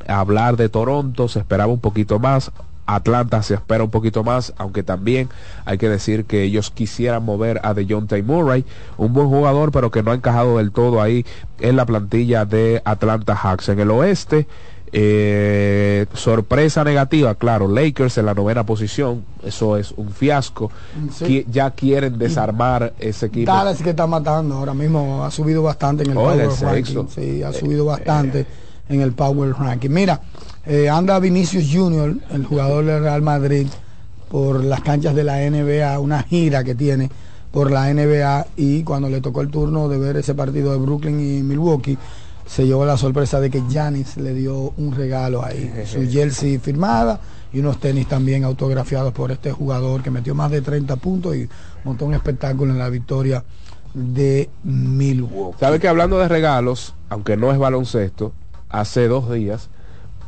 [0.09, 2.51] hablar de Toronto, se esperaba un poquito más,
[2.95, 5.29] Atlanta se espera un poquito más, aunque también
[5.65, 8.65] hay que decir que ellos quisieran mover a DeJounte Murray,
[8.97, 11.25] un buen jugador, pero que no ha encajado del todo ahí
[11.61, 13.69] en la plantilla de Atlanta Hawks.
[13.69, 14.47] En el oeste,
[14.93, 20.71] eh, sorpresa negativa, claro, Lakers en la novena posición, eso es un fiasco.
[21.13, 21.25] Sí.
[21.25, 23.51] Qui- Ya quieren desarmar ese equipo.
[23.53, 27.07] Dallas que está matando ahora mismo ha subido bastante en el Oh, el sexto.
[27.15, 28.47] Sí, ha subido bastante
[28.91, 29.91] en el Power Ranking.
[29.91, 30.21] Mira,
[30.67, 33.69] eh, anda Vinicius Junior, el jugador del Real Madrid,
[34.29, 37.11] por las canchas de la NBA, una gira que tiene
[37.51, 41.19] por la NBA y cuando le tocó el turno de ver ese partido de Brooklyn
[41.21, 41.99] y Milwaukee,
[42.47, 47.21] se llevó la sorpresa de que Giannis le dio un regalo ahí, su jersey firmada
[47.53, 51.49] y unos tenis también autografiados por este jugador que metió más de 30 puntos y
[51.85, 53.45] montó un espectáculo en la victoria
[53.95, 55.59] de Milwaukee.
[55.59, 58.33] ¿Sabe que hablando de regalos, aunque no es baloncesto,
[58.71, 59.69] hace dos días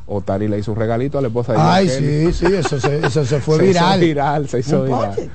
[0.07, 2.33] Otani le hizo un regalito a la esposa de Ay, Kelly.
[2.33, 4.01] sí, sí, eso se, eso se fue Se hizo viral.
[4.01, 5.31] viral, se hizo Un viral.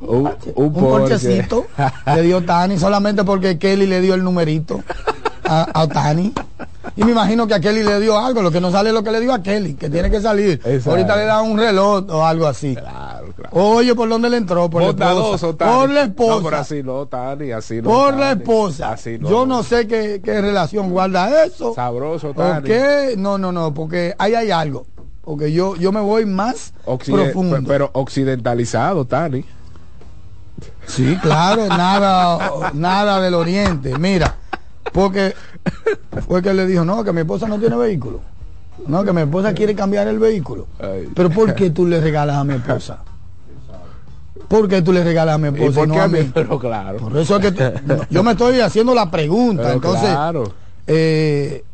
[0.00, 0.98] Un, un Un Porsche.
[1.00, 1.66] porchecito
[2.14, 4.82] le dio Tani solamente porque Kelly le dio el numerito
[5.44, 6.32] a, a Otani.
[6.96, 9.02] Y me imagino que a Kelly le dio algo, lo que no sale es lo
[9.02, 10.52] que le dio a Kelly, que tiene que salir.
[10.64, 10.90] Exacto.
[10.90, 12.76] Ahorita le da un reloj o algo así.
[13.52, 14.68] Oye, ¿por dónde le entró?
[14.70, 15.46] Por la Bondadoso, esposa.
[15.48, 15.72] Otani.
[15.78, 16.42] Por la No, esposa.
[16.44, 17.90] pero así no, Otani, así no.
[17.90, 18.92] por la esposa.
[18.92, 19.28] Así no.
[19.28, 21.74] Yo no sé qué, qué relación guarda eso.
[21.74, 22.66] Sabroso, ¿Por Otani.
[22.66, 23.14] qué?
[23.16, 24.86] No, no, no, porque ahí hay algo.
[25.22, 27.56] Porque yo, yo me voy más profundo.
[27.56, 29.44] pe- Pero occidentalizado, Tani.
[30.86, 33.96] Sí, claro, nada, nada del oriente.
[33.98, 34.36] Mira,
[34.92, 35.34] porque
[36.28, 38.20] fue que le dijo, no, que mi esposa no tiene vehículo.
[38.86, 40.66] No, que mi esposa quiere cambiar el vehículo.
[41.14, 42.98] Pero ¿por qué tú le regalas a mi esposa?
[44.58, 46.18] ¿Por qué tú le regalas a mi ¿Y esposa y no qué a a mí?
[46.20, 46.30] mí?
[46.32, 46.98] Pero claro.
[46.98, 47.74] Por eso es que
[48.10, 49.62] yo me estoy haciendo la pregunta.
[49.64, 50.52] Pero Entonces, claro.
[50.86, 51.64] eh,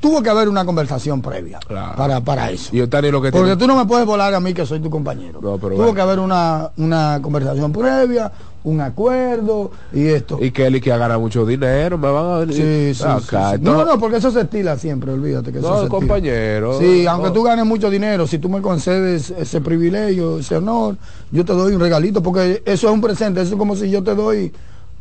[0.00, 1.60] tuvo que haber una conversación previa
[1.96, 2.74] para, para eso.
[2.74, 3.56] Y Otani lo que Porque tiene.
[3.60, 5.40] tú no me puedes volar a mí que soy tu compañero.
[5.42, 5.94] No, pero Tuvo bueno.
[5.94, 8.32] que haber una, una conversación previa,
[8.62, 10.38] un acuerdo y esto.
[10.40, 12.94] Y Kelly que ha ganado mucho dinero, me van a venir.
[12.94, 13.62] Sí, sí, Acá, sí, sí.
[13.62, 15.98] No, no, porque eso se estila siempre, olvídate que eso No, se estila.
[15.98, 16.78] compañero.
[16.78, 17.32] Sí, aunque No.
[17.32, 20.96] tú ganes mucho dinero, si tú me concedes ese privilegio, ese honor,
[21.30, 24.02] yo te doy un regalito, porque eso es un presente, eso es como si yo
[24.02, 24.52] te doy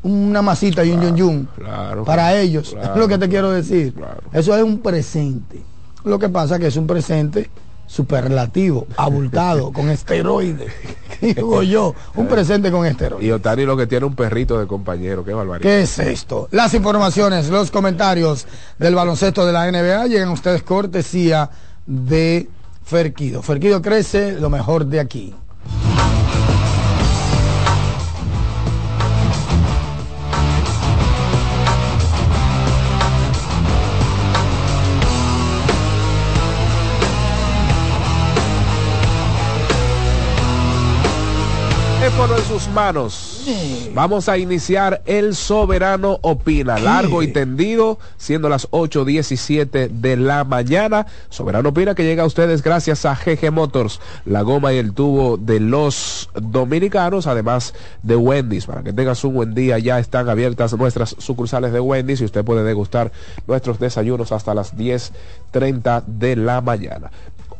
[0.04, 2.94] una masita y un yun yun Claro, para ellos, claro.
[2.94, 3.94] es lo que te quiero decir.
[4.32, 5.62] Eso es un presente.
[6.06, 7.50] Lo que pasa que es un presente
[7.90, 10.72] superlativo, abultado, con esteroides.
[11.22, 13.28] Digo yo, un presente con esteroides.
[13.28, 15.64] Y Otani lo que tiene un perrito de compañero, qué barbaridad.
[15.64, 16.48] ¿Qué es esto?
[16.52, 18.46] Las informaciones, los comentarios
[18.78, 21.50] del baloncesto de la NBA llegan a ustedes cortesía
[21.88, 22.48] de
[22.86, 23.42] Ferquido.
[23.42, 25.34] Ferquido crece lo mejor de aquí.
[42.60, 43.46] Sus manos.
[43.94, 51.06] Vamos a iniciar El Soberano Opina, largo y tendido, siendo las 8.17 de la mañana.
[51.30, 55.38] Soberano Opina que llega a ustedes gracias a GG Motors, la goma y el tubo
[55.38, 57.74] de los dominicanos, además
[58.04, 58.66] de Wendy's.
[58.66, 62.44] Para que tengas un buen día, ya están abiertas nuestras sucursales de Wendy's y usted
[62.44, 63.12] puede degustar
[63.48, 67.12] nuestros desayunos hasta las 10.30 de la mañana.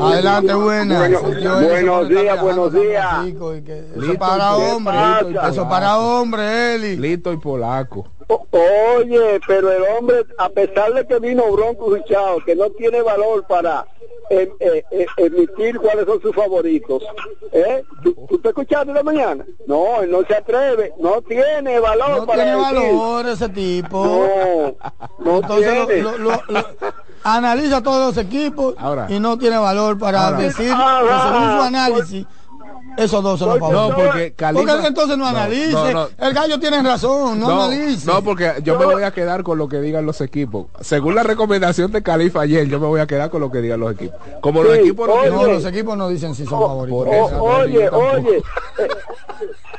[0.00, 1.22] Adelante, buenas.
[1.22, 3.26] Bueno, buenos días, buenos días.
[3.96, 4.96] Eso para hombre.
[5.50, 6.96] Eso para hombre, Eli.
[6.96, 8.06] Lito y Polaco.
[8.28, 13.44] Oye, pero el hombre, a pesar de que vino Bronco Richao, que no tiene valor
[13.46, 13.86] para
[14.30, 17.02] em- eh, eh, emitir cuáles son sus favoritos,
[17.52, 17.82] ¿eh?
[18.02, 19.46] ¿Tú, tú te escuchaste de mañana?
[19.66, 24.04] No, él no se atreve, no tiene valor No para tiene valor ese tipo.
[24.04, 24.74] No,
[25.24, 26.02] no Entonces tiene.
[26.02, 26.66] lo- lo- lo-
[27.24, 28.74] analiza todos los equipos
[29.08, 30.38] y no tiene valor para Ahora.
[30.38, 32.26] decir Ah, que según su análisis
[32.98, 34.52] esos dos son los No, favoritos.
[34.52, 35.72] porque entonces no analice.
[35.72, 36.08] no, no.
[36.18, 38.06] El gallo tiene razón, no, analice.
[38.06, 40.66] no, porque yo me voy a quedar con lo que digan los equipos.
[40.80, 43.80] Según la recomendación de Califa ayer, yo me voy a quedar con lo que digan
[43.80, 44.18] los equipos.
[44.40, 45.30] Como los equipos no oye.
[45.30, 47.32] No, los equipos no dicen si son favoritos.
[47.40, 48.42] oye, oye,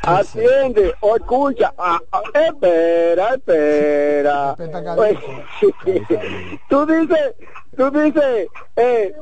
[0.04, 1.74] atiende o escucha.
[1.78, 4.56] Ah, ah, espera, espera.
[6.70, 7.36] Tú dices,
[7.76, 9.14] tú dices, eh,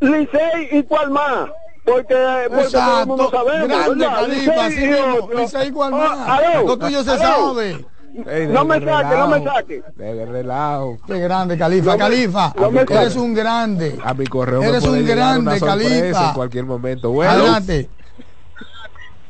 [0.00, 1.50] Licey y cuál más.
[1.92, 2.14] Porque,
[2.48, 3.68] porque todo el mundo sabemos.
[3.68, 4.06] Grande.
[4.06, 5.28] Califa, así mismo.
[5.92, 7.20] Ah, Lo tuyo se aló.
[7.54, 7.84] sabe.
[8.48, 9.82] No me saque, no me saque.
[9.96, 10.98] De relajo.
[11.06, 11.90] Qué grande, Califa.
[11.92, 13.98] No me- Califa, no eres un grande.
[14.04, 16.28] A mi correo Eres un grande, Califa.
[16.28, 17.10] en cualquier momento.
[17.10, 17.88] Bueno, Adelante.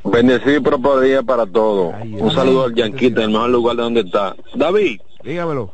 [0.02, 1.94] Bendecido y próspero día para todos.
[2.02, 4.34] Un saludo al Yanquita, en el mejor lugar de donde está.
[4.54, 4.98] David.
[5.22, 5.72] Dígamelo.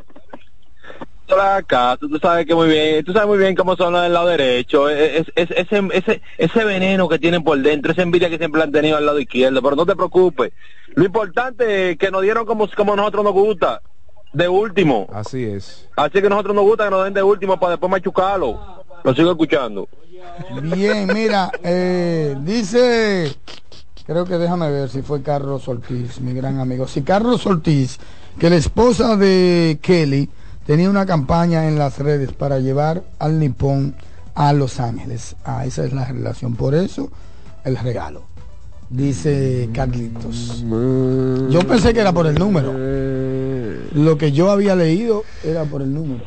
[1.34, 4.12] Acá, tú, tú sabes que muy bien, tú sabes muy bien cómo son los del
[4.12, 8.38] lado derecho, es, es- ese, ese, ese veneno que tienen por dentro, esa envidia que
[8.38, 10.52] siempre han tenido al lado izquierdo, pero no te preocupes.
[10.94, 13.82] Lo importante es que nos dieron como, como nosotros nos gusta,
[14.32, 15.08] de último.
[15.12, 15.88] Así es.
[15.96, 18.84] Así que nosotros nos gusta que nos den de último para después machucarlo.
[19.02, 19.88] Lo sigo escuchando.
[20.62, 23.34] Bien, mira, eh, dice,
[24.06, 26.86] creo que déjame ver si fue Carlos Ortiz, mi gran amigo.
[26.86, 27.98] Si Carlos Ortiz,
[28.38, 30.28] que la esposa de Kelly
[30.66, 33.94] tenía una campaña en las redes para llevar al nipón
[34.34, 35.36] a Los Ángeles.
[35.44, 36.54] Ah, esa es la relación.
[36.56, 37.10] Por eso,
[37.64, 38.24] el regalo.
[38.88, 40.64] Dice Carlitos.
[41.50, 42.72] Yo pensé que era por el número.
[43.92, 46.22] Lo que yo había leído era por el número.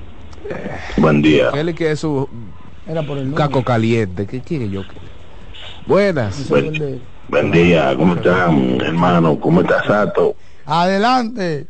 [0.98, 1.52] Buen día.
[1.54, 2.28] Kelly que es su
[2.88, 3.38] Era por el número.
[3.38, 4.26] caco caliente.
[4.26, 4.82] ¿Qué quiere yo?
[5.88, 6.50] Buenas.
[6.50, 9.40] Buen, buen día, ¿cómo están, hermano?
[9.40, 10.36] ¿Cómo está Sato?
[10.66, 11.68] Adelante.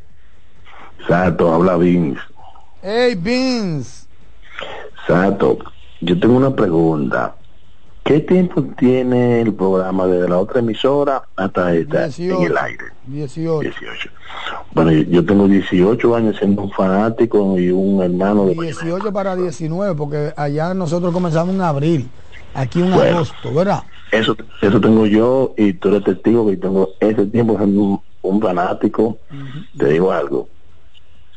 [1.08, 2.20] Sato, habla Vince.
[2.82, 4.08] Hey, Vince.
[5.08, 5.58] Sato,
[6.02, 7.36] yo tengo una pregunta.
[8.04, 12.46] ¿Qué tiempo tiene el programa desde la otra emisora hasta esta en 18.
[12.46, 12.86] el aire?
[13.08, 14.10] 18.
[14.72, 19.36] Bueno, yo, yo tengo 18 años siendo un fanático y un hermano de 18 para
[19.36, 22.10] 19, porque allá nosotros comenzamos en abril.
[22.54, 23.18] Aquí en Bueno.
[23.18, 23.84] agosto, ¿verdad?
[24.12, 28.42] Eso, eso tengo yo y tú eres testigo que tengo ese tiempo siendo un, un
[28.42, 29.18] fanático.
[29.78, 30.48] Te digo algo.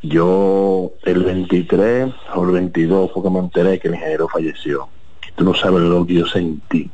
[0.03, 4.89] Yo el 23 o el 22 fue que me enteré que el ingeniero falleció.
[5.37, 6.91] Tú no sabes lo que yo sentí.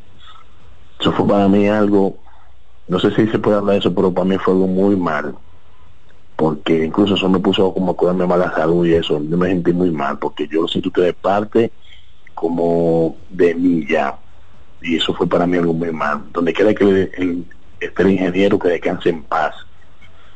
[1.01, 2.19] Eso fue para mí algo,
[2.89, 5.37] no sé si se puede hablar de eso, pero para mí fue algo muy mal.
[6.37, 9.21] Porque incluso eso me puso como a cuidarme mal la salud y eso.
[9.23, 11.73] Yo me sentí muy mal porque yo siento que de parte
[12.35, 14.21] como de mí ya
[14.81, 16.31] y eso fue para mí algo muy mal.
[16.33, 17.47] Donde quiera que el-
[17.81, 19.55] esté el ingeniero, que descanse en paz,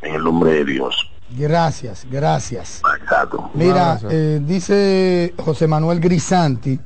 [0.03, 1.12] en el nombre de Dios.
[1.37, 2.83] Gracias, gracias.
[3.03, 3.51] Exacto.
[3.55, 6.79] Mira, eh, dice José Manuel Grisanti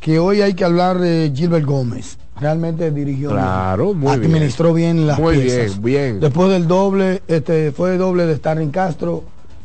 [0.00, 2.18] que hoy hay que hablar de Gilbert Gómez.
[2.40, 3.40] Realmente dirigió bien.
[3.40, 4.32] Claro, muy bien.
[4.34, 5.80] administró bien, las Muy piezas.
[5.80, 6.20] bien, bien.
[6.20, 9.22] Después del doble, este fue doble de Starling Castro,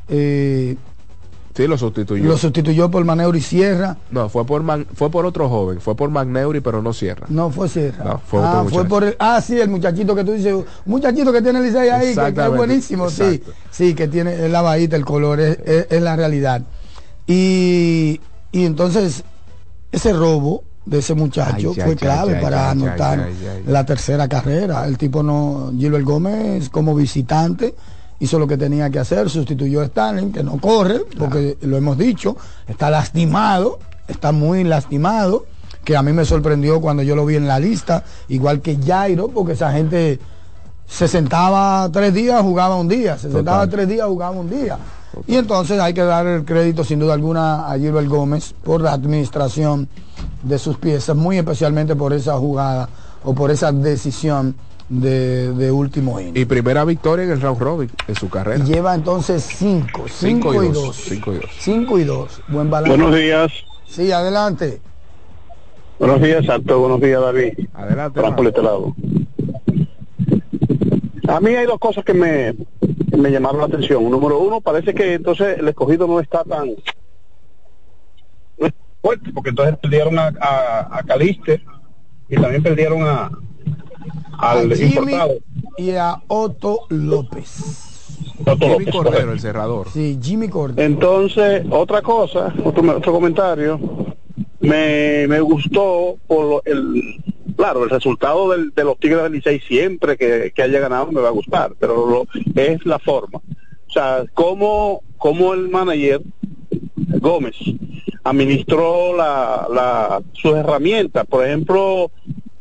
[0.10, 0.76] eh,
[1.58, 2.24] Sí, lo sustituyó.
[2.24, 3.98] lo sustituyó por Maneuri Sierra.
[4.12, 7.26] No, fue por Man- fue por otro joven, fue por Magneuri, pero no cierra.
[7.30, 8.04] No fue Sierra.
[8.04, 10.56] No, fue ah, otro fue por el, ah, sí, el muchachito que tú dices,
[10.86, 13.52] muchachito que tiene el Licey ahí, que- que, es buenísimo, sí, exacto.
[13.72, 16.62] sí, que tiene la bajita, el color, es, es- es la realidad.
[17.26, 18.22] Y,
[18.52, 19.24] y entonces,
[19.92, 23.30] ese robo de ese muchacho Ay, fue clave para anotar
[23.66, 24.86] la tercera carrera.
[24.86, 27.74] El tipo no, Gilbert Gómez como visitante
[28.20, 31.98] hizo lo que tenía que hacer, sustituyó a Stalin, que no corre, porque lo hemos
[31.98, 32.36] dicho,
[32.68, 35.46] está lastimado, está muy lastimado,
[35.84, 39.30] que a mí me sorprendió cuando yo lo vi en la lista, igual que Jairo,
[39.30, 40.20] porque esa gente
[40.86, 44.78] se sentaba tres días, jugaba un día, se sentaba tres días, jugaba un día.
[45.26, 48.94] Y entonces hay que dar el crédito sin duda alguna a Gilbert Gómez por la
[48.94, 49.88] administración
[50.44, 52.90] de sus piezas, muy especialmente por esa jugada
[53.24, 54.56] o por esa decisión
[54.90, 56.38] de, de último inning.
[56.38, 58.64] Y primera victoria en el round robin en su carrera.
[58.64, 60.86] Y lleva entonces cinco, cinco, Cinco y y dos.
[60.86, 61.50] dos, cinco y dos.
[61.60, 62.42] Cinco y dos.
[62.48, 62.96] Buen balance.
[62.98, 63.52] Buenos días.
[63.86, 64.82] Sí, adelante.
[66.00, 66.80] Buenos días, Santo.
[66.80, 67.54] Buenos días, David.
[67.74, 68.20] Adelante.
[68.20, 68.96] Fran por este lado.
[71.28, 72.56] A mí hay dos cosas que me,
[73.10, 74.10] que me llamaron la atención.
[74.10, 76.70] Número uno, parece que entonces el escogido no está tan
[79.02, 81.62] fuerte, porque entonces perdieron a, a, a Caliste
[82.30, 83.30] y también perdieron a
[84.38, 85.34] al A Jimmy importado.
[85.78, 87.84] y a Otto López.
[88.42, 89.32] Otto Jimmy López, Cordero, correcto.
[89.34, 89.88] el cerrador.
[89.94, 90.82] Sí, Jimmy Cordero.
[90.86, 93.80] Entonces, otra cosa, otro, otro comentario,
[94.60, 97.22] me, me gustó por lo- el,
[97.56, 101.22] claro, el resultado del- de los Tigres del Licey siempre que, que haya ganado me
[101.22, 103.40] va a gustar, pero lo- es la forma.
[103.40, 106.22] O sea, cómo, cómo el manager
[107.20, 107.56] Gómez
[108.24, 111.26] administró la, la, sus herramientas.
[111.26, 112.12] Por ejemplo,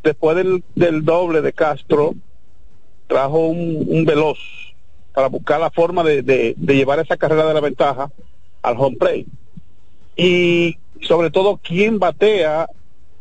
[0.07, 2.15] después del, del doble de Castro,
[3.09, 4.39] trajo un, un veloz
[5.13, 8.11] para buscar la forma de, de- de llevar esa carrera de la ventaja
[8.63, 9.27] al home play.
[10.17, 12.69] Y sobre todo, quién batea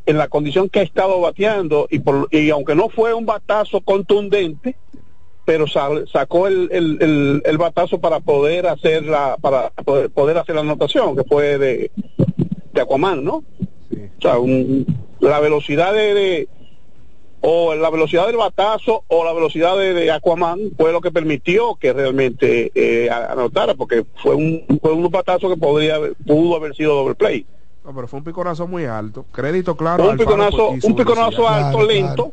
[0.06, 3.82] en la condición que ha estado bateando, y, por, y aunque no fue un batazo
[3.82, 4.76] contundente,
[5.46, 10.38] pero sal- sacó el, el, el, el batazo para poder hacer la para poder, poder
[10.38, 11.92] hacer la anotación que fue de,
[12.74, 13.44] de Aquaman, ¿no?
[14.18, 14.86] O sea, un-
[15.20, 16.48] la velocidad de, de-
[17.48, 21.76] o la velocidad del batazo o la velocidad de, de Aquaman fue lo que permitió
[21.76, 26.76] que realmente eh, anotara porque fue un fue un batazo que podría haber- pudo haber
[26.76, 27.46] sido doble play.
[27.84, 29.26] No, pero fue un piconazo muy alto.
[29.32, 30.04] Crédito claro.
[30.06, 32.32] un Alfaro, piconazo un piconazo alto lento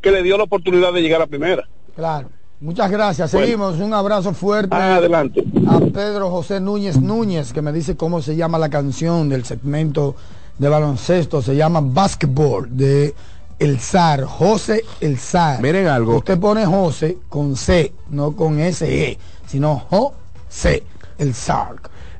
[0.00, 1.68] que le dio la oportunidad de llegar a primera.
[1.94, 2.28] Claro.
[2.60, 3.32] Muchas gracias.
[3.32, 3.44] Bueno.
[3.46, 3.80] Seguimos.
[3.80, 4.74] Un abrazo fuerte.
[4.74, 5.44] Adelante.
[5.68, 10.14] A Pedro José Núñez Núñez, que me dice cómo se llama la canción del segmento
[10.58, 11.42] de baloncesto.
[11.42, 13.14] Se llama Basketball de
[13.62, 14.24] El Zar.
[14.24, 15.62] José El Zar.
[15.62, 16.16] Miren algo.
[16.16, 20.82] Usted pone José con C, no con S-E, sino José
[21.16, 21.76] El Zar.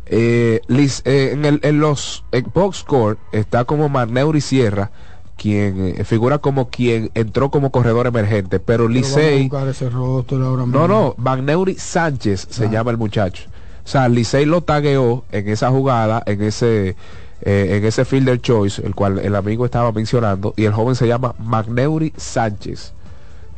[0.06, 4.93] Eh, Liz, eh, en, el, en los en box score está como Marneuri Sierra,
[5.36, 11.74] quien eh, figura como quien entró como corredor emergente, pero Pero Licey, no, no, Magneuri
[11.74, 13.44] Sánchez se llama el muchacho.
[13.85, 16.94] O sea, Licey lo tagueó en esa jugada, en ese
[17.43, 21.06] eh, en ese fielder choice, el cual el amigo estaba mencionando, y el joven se
[21.06, 22.93] llama Magneuri Sánchez.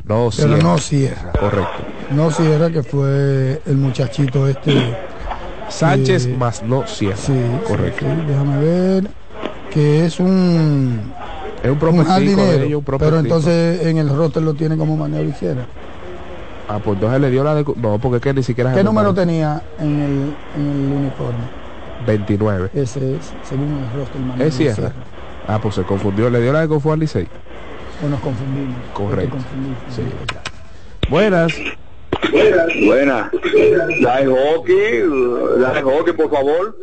[0.05, 0.57] No Pero Sierra.
[0.57, 1.31] no Sierra.
[1.39, 1.83] Correcto.
[2.11, 4.95] No Sierra, que fue el muchachito este.
[5.69, 7.17] Sánchez eh, más no Sierra.
[7.17, 7.33] Sí,
[7.67, 8.05] Correcto.
[8.05, 9.07] sí, déjame ver.
[9.71, 11.11] Que es un.
[11.63, 15.65] Es un pero entonces en el roster lo tiene como Manero Sierra.
[16.67, 17.63] Ah, pues entonces le dio la de...
[17.75, 18.73] No, porque es que ni siquiera...
[18.73, 21.64] ¿Qué número tenía en el, en el uniforme?
[22.05, 22.69] 29.
[22.73, 24.91] Ese es, según el roster, Manero Es Sierra.
[25.47, 26.29] Ah, pues se confundió.
[26.29, 27.27] Le dio la de fue al Licey.
[28.03, 28.75] O nos confundimos.
[28.93, 29.37] Correcto.
[29.37, 29.77] Te confundimos.
[29.89, 30.01] Sí.
[31.09, 31.53] Buenas.
[32.85, 33.31] Buena.
[34.01, 35.03] La de hockey,
[35.59, 36.77] la de hockey, por favor.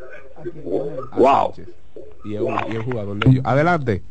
[1.16, 1.54] Wow.
[2.24, 3.44] Y es un, y un jugador de ellos.
[3.44, 4.02] Adelante.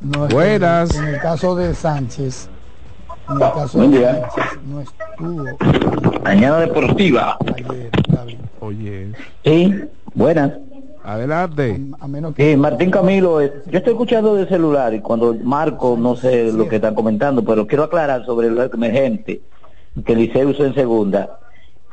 [0.00, 0.94] No, Buenas.
[0.96, 2.48] En el caso de Sánchez,
[3.28, 4.30] en el caso Buen de día.
[4.30, 6.20] Sánchez, no estuvo.
[6.24, 7.38] Mañana deportiva.
[8.60, 9.12] Oye.
[9.44, 9.74] Sí,
[10.14, 10.52] buenas.
[11.04, 11.80] Adelante.
[12.00, 15.96] A menos que Sí, Martín Camilo, eh, yo estoy escuchando de celular y cuando marco
[15.98, 19.40] no sé lo que están comentando, pero quiero aclarar sobre el emergente
[20.04, 21.38] que Liceo usó en segunda.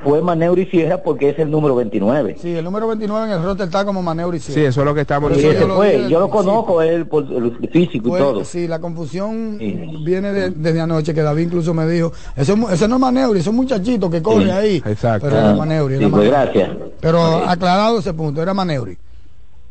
[0.03, 2.35] Fue Maneuri Sierra porque es el número 29.
[2.41, 4.93] Sí, el número 29 en el roster está como Manero y Sí, eso es lo
[4.93, 5.75] que estamos Y diciendo.
[5.77, 8.43] fue, dije yo lo conozco, él por el físico y Fue- todo.
[8.43, 9.57] Sí, la confusión
[10.03, 13.49] viene de- desde anoche que David incluso me dijo, ese, ese no es Maneuri, ese
[13.49, 14.75] es un muchachito que corre Sí, ahí.
[14.85, 15.27] Exacto.
[15.27, 15.95] Pero era Ah, Maneuri.
[15.97, 16.53] sí, era pues Maneuri.
[16.53, 16.77] gracias.
[16.99, 18.97] Pero aclarado ese punto, era Maneuri.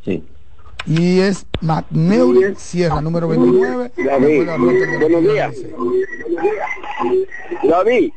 [0.05, 0.25] Sí.
[0.87, 3.93] Y es Magneuri Sierra, número 29.
[4.05, 4.47] David,
[5.01, 5.55] buenos días.
[7.69, 8.11] David,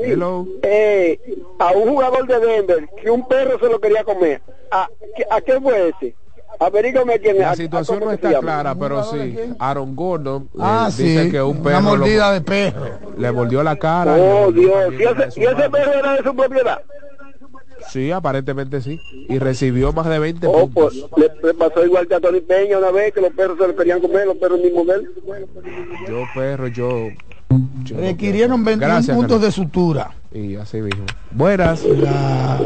[0.00, 0.46] Hello.
[0.62, 1.18] eh,
[1.58, 4.40] a un jugador de Denver que un perro se lo quería comer.
[4.70, 6.14] ¿A, qué- a qué fue ese?
[6.60, 7.42] Averígame quién es.
[7.42, 9.36] La ¿A- situación no está clara, pero sí.
[9.60, 12.86] Aaron Gordon eh, Ah, dice sí, que un una perro lo- de perro.
[13.16, 14.18] le mordió la cara.
[14.18, 14.92] y Oh, Dios.
[14.94, 16.82] ¿Y ese, y perro era de su propiedad?
[17.88, 19.00] Sí, aparentemente sí.
[19.28, 21.10] Y recibió más de 20 Oh, pues puntos.
[21.18, 23.76] le, le pasó igual que a Tony Peña una vez que los perros se lo
[23.76, 25.08] querían comer, los perros mismos de él.
[26.08, 27.08] Yo, perro, yo.
[27.50, 28.64] Requirieron quiero.
[28.64, 29.42] 21 Gracias, puntos Carlos.
[29.42, 30.14] de sutura.
[30.32, 31.06] Y así mismo.
[31.30, 31.84] Buenas.
[31.84, 32.60] La-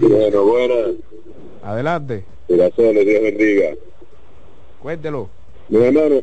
[0.00, 0.86] Bueno, buenas.
[1.62, 2.24] Adelante.
[2.48, 3.70] Gracias, Dios bendiga.
[4.82, 5.28] Cuéntelo.
[5.68, 6.20] Mi hermano,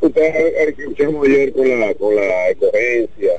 [0.00, 3.32] usted escuchamos ayer con la, con la escogencia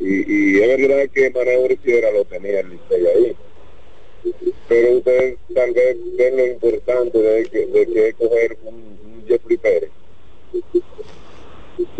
[0.00, 3.36] y, y es verdad que Manuel Sierra lo tenía el Licey ahí.
[4.68, 9.24] Pero ustedes tal vez ven lo importante de que, de que es coger un, un
[9.26, 9.90] Jeffrey Pérez.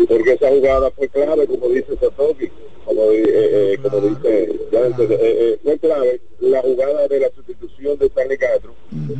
[0.07, 2.49] Porque esa jugada fue clave, como dice Satoki,
[2.85, 7.97] como, eh, eh, como dice, ya, eh, eh, fue clave la jugada de la sustitución
[7.99, 8.73] de Stanley Castro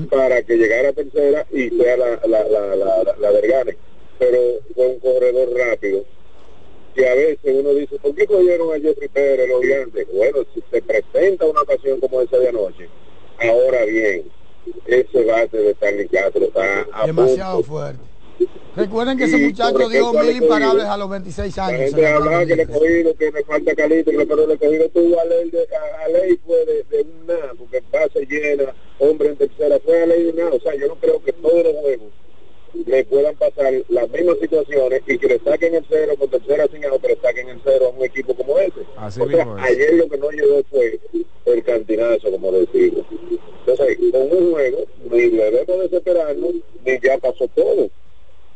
[0.10, 3.78] para que llegara a tercera y sea la, la, la, la, la, la del Gane.
[4.20, 4.40] Pero
[4.76, 6.04] fue un corredor rápido
[6.96, 10.08] que a veces uno dice, ¿por qué cogieron a Jeffrey Pérez, los gigantes?
[10.14, 12.88] Bueno, si se presenta una ocasión como esa de anoche,
[13.40, 14.24] ahora bien,
[14.86, 17.72] ese bate de Stanley Castro está a Demasiado punto.
[17.72, 18.00] fuerte.
[18.76, 21.80] Recuerden que ese muchacho dio mil cogido- imparables a los 26 La años.
[21.82, 25.20] gente hablaba que le he cogido, que me falta calito, pero le he cogido tuvo
[25.20, 29.30] a ley, de, a, a ley fue de, de un nada, porque base llena, hombre
[29.30, 30.52] en tercera, fue a ley de nada.
[30.56, 32.12] O sea, yo no creo que todos los juegos
[32.86, 36.86] le puedan pasar las mismas situaciones y que le saquen el cero con tercera sin
[36.86, 38.80] out, pero saquen el cero a un equipo como ese.
[38.96, 39.64] Así o sea, mismo es.
[39.66, 40.98] ayer lo que no llegó fue
[41.48, 43.06] el cantinazo, como decimos.
[43.66, 44.78] Entonces, con un juego,
[45.12, 46.52] ni debemos desesperarnos,
[46.86, 47.90] ni ya pasó todo.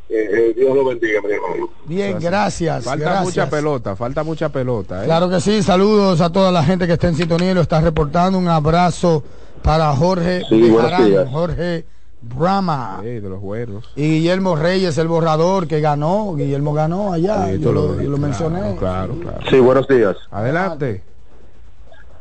[0.08, 1.70] Eh, eh, Dios lo bendiga, mi hermano.
[1.86, 2.84] Bien, gracias.
[2.86, 3.24] Falta gracias.
[3.26, 5.02] mucha pelota, falta mucha pelota.
[5.02, 5.06] ¿eh?
[5.06, 7.82] Claro que sí, saludos a toda la gente que está en sintonía y lo está
[7.82, 8.38] reportando.
[8.38, 9.24] Un abrazo
[9.64, 11.06] para Jorge Sí, buenos Bejarán.
[11.10, 11.30] días.
[11.32, 11.86] Jorge
[12.22, 13.00] Brahma.
[13.02, 13.92] Sí, de los buenos.
[13.96, 16.36] Y Guillermo Reyes, el borrador que ganó.
[16.36, 17.48] Guillermo ganó allá.
[17.48, 18.76] Sí, yo lo, lo- yo lo claro, mencioné.
[18.78, 19.40] Claro, claro.
[19.50, 20.16] Sí, buenos días.
[20.30, 21.04] Adelante,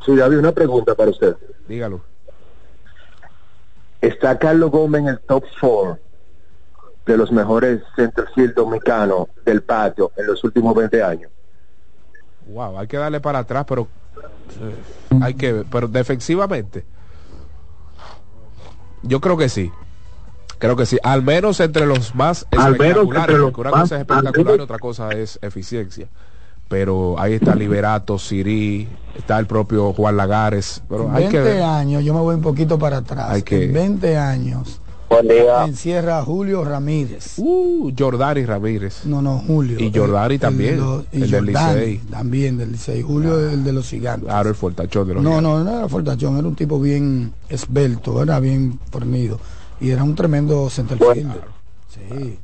[0.06, 1.36] Sí, David, una pregunta para usted.
[1.68, 2.00] dígalo.
[4.00, 5.98] ¿Está Carlos Gómez en el top 4
[7.06, 11.30] de los mejores centerfield dominicanos del patio en los últimos 20 años?
[12.46, 13.88] Wow, hay que darle para atrás, pero
[15.20, 15.66] hay que ver.
[15.70, 16.84] Pero defensivamente,
[19.02, 19.70] yo creo que sí.
[20.58, 20.98] Creo que sí.
[21.02, 24.56] Al menos entre los más Al menos entre los porque una más- cosa es espectacular
[24.56, 26.08] y otra cosa es eficiencia.
[26.68, 30.82] Pero ahí está Liberato, Siri, está el propio Juan Lagares.
[30.88, 31.62] Pero hay 20 que ver.
[31.62, 33.30] años, yo me voy un poquito para atrás.
[33.30, 34.80] Hay que- En 20 años.
[35.08, 35.64] Buen día.
[35.64, 37.34] Encierra a Julio Ramírez.
[37.38, 39.04] Uh, Jordani Ramírez.
[39.04, 39.78] No, no, Julio.
[39.78, 40.74] Y Jordani El- también,
[41.12, 41.98] El, y el del Jordani Licey.
[42.10, 43.02] También del Licey.
[43.02, 44.28] Julio el de los gigantes.
[44.28, 48.22] Claro, el fortachón de los No, no, no era Fortachón, era un tipo bien esbelto,
[48.22, 49.38] era bien fornido.
[49.80, 51.42] Y era un tremendo centerfielder.
[51.88, 52.38] Sí.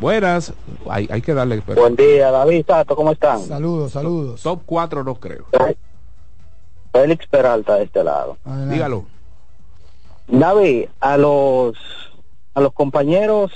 [0.00, 0.52] Buenas.
[0.88, 1.60] Hay, hay que darle.
[1.60, 3.40] Buen día, David Sato, ¿cómo están?
[3.40, 4.42] Saludos, saludos.
[4.42, 5.44] Top 4 no creo.
[6.92, 8.36] Félix Peralta de este lado.
[8.70, 9.04] Dígalo.
[10.30, 11.76] David, a los
[12.54, 13.52] a los compañeros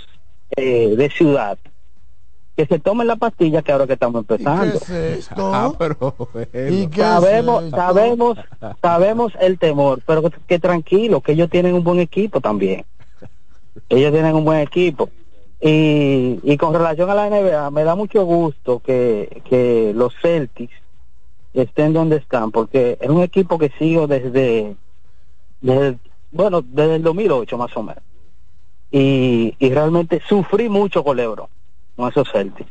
[0.57, 1.59] eh, de ciudad
[2.57, 4.79] que se tomen la pastilla que ahora que estamos empezando.
[5.37, 6.91] Ah, pero bueno.
[6.95, 8.39] sabemos, sabemos,
[8.81, 12.85] sabemos el temor, pero que, que tranquilo, que ellos tienen un buen equipo también.
[13.89, 15.11] Ellos tienen un buen equipo.
[15.61, 20.75] Y, y con relación a la NBA, me da mucho gusto que, que los Celtics
[21.55, 24.77] estén donde están, porque es un equipo que sigo desde,
[25.61, 25.99] desde
[26.35, 28.03] bueno, desde el 2008 más o menos.
[28.91, 31.47] Y, y realmente sufrí mucho con LeBron,
[31.97, 32.71] con esos Celtics.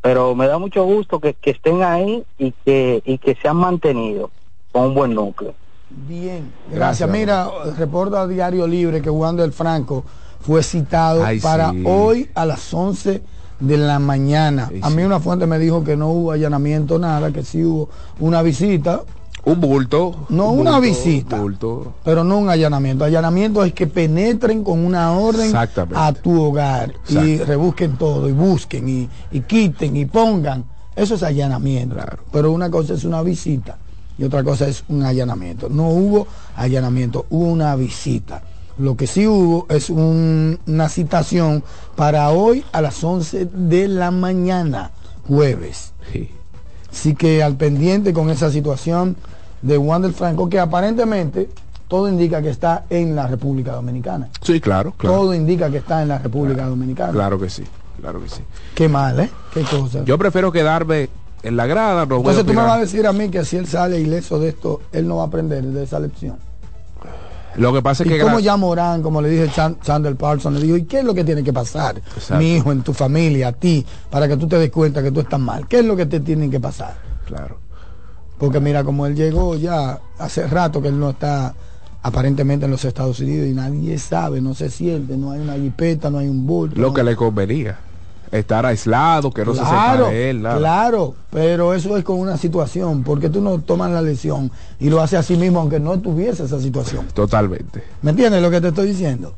[0.00, 3.56] Pero me da mucho gusto que, que estén ahí y que, y que se han
[3.56, 4.30] mantenido
[4.70, 5.54] con un buen núcleo.
[5.90, 7.10] Bien, Gracias, gracias.
[7.10, 10.04] Mira, reporta a Diario Libre que Juan del Franco
[10.40, 11.82] fue citado Ay, para sí.
[11.86, 13.22] hoy a las 11
[13.58, 14.70] de la mañana.
[14.82, 17.88] a mí una fuente me dijo que no hubo allanamiento, nada, que sí hubo
[18.20, 19.02] una visita.
[19.52, 20.26] Un bulto.
[20.28, 21.40] No, un una visita.
[21.40, 21.94] bulto.
[22.04, 23.04] Pero no un allanamiento.
[23.04, 25.52] Allanamiento es que penetren con una orden
[25.94, 30.64] a tu hogar y rebusquen todo y busquen y, y quiten y pongan.
[30.94, 31.96] Eso es allanamiento.
[32.32, 33.78] Pero una cosa es una visita
[34.18, 35.68] y otra cosa es un allanamiento.
[35.68, 36.26] No hubo
[36.56, 38.42] allanamiento, hubo una visita.
[38.78, 41.62] Lo que sí hubo es un- una citación
[41.96, 44.90] para hoy a las 11 de la mañana,
[45.26, 45.92] jueves.
[46.90, 49.16] Así que al pendiente con esa situación
[49.62, 51.48] de Juan del Franco, que aparentemente
[51.88, 54.28] todo indica que está en la República Dominicana.
[54.42, 55.16] Sí, claro, claro.
[55.16, 57.12] Todo indica que está en la República Dominicana.
[57.12, 57.64] Claro que sí,
[58.00, 58.42] claro que sí.
[58.74, 59.30] Qué mal, ¿eh?
[59.52, 60.04] Qué cosa.
[60.04, 61.08] Yo prefiero quedarme
[61.42, 62.04] en la grada.
[62.06, 64.50] No Entonces tú me vas a decir a mí que si él sale ileso de
[64.50, 66.36] esto, él no va a aprender de esa lección.
[67.56, 70.54] Lo que pasa es y que como ya Morán, como le dije Chan- Chandler Parson,
[70.54, 71.96] le dijo, ¿y qué es lo que tiene que pasar?
[71.96, 72.36] Exacto.
[72.36, 75.20] Mi hijo, en tu familia, a ti, para que tú te des cuenta que tú
[75.20, 75.66] estás mal.
[75.66, 76.94] ¿Qué es lo que te tiene que pasar?
[77.26, 77.58] Claro.
[78.38, 81.54] Porque mira, como él llegó ya hace rato que él no está
[82.02, 86.10] aparentemente en los Estados Unidos y nadie sabe, no se siente, no hay una jipeta,
[86.10, 86.80] no hay un bulto.
[86.80, 87.78] lo no- que le convenía.
[88.30, 90.42] Estar aislado, que no se claro, sepa de él.
[90.42, 90.58] nada.
[90.58, 95.00] claro, pero eso es con una situación, porque tú no tomas la lesión y lo
[95.00, 97.06] haces así mismo aunque no tuviese esa situación.
[97.14, 97.82] Totalmente.
[98.02, 99.34] ¿Me entiendes lo que te estoy diciendo?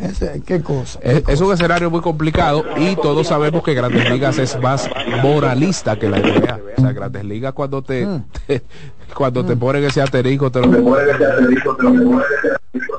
[0.00, 0.98] Ese- ¿Qué cosa?
[1.02, 4.88] Es, es un escenario muy complicado y todos sabemos que Grandes Ligas es más
[5.22, 6.60] moralista que la NBA.
[6.76, 8.24] O sea, Grandes Ligas cuando te, Mm.
[8.46, 8.62] te-
[9.14, 10.68] cuando te ponen ese asterisco te lo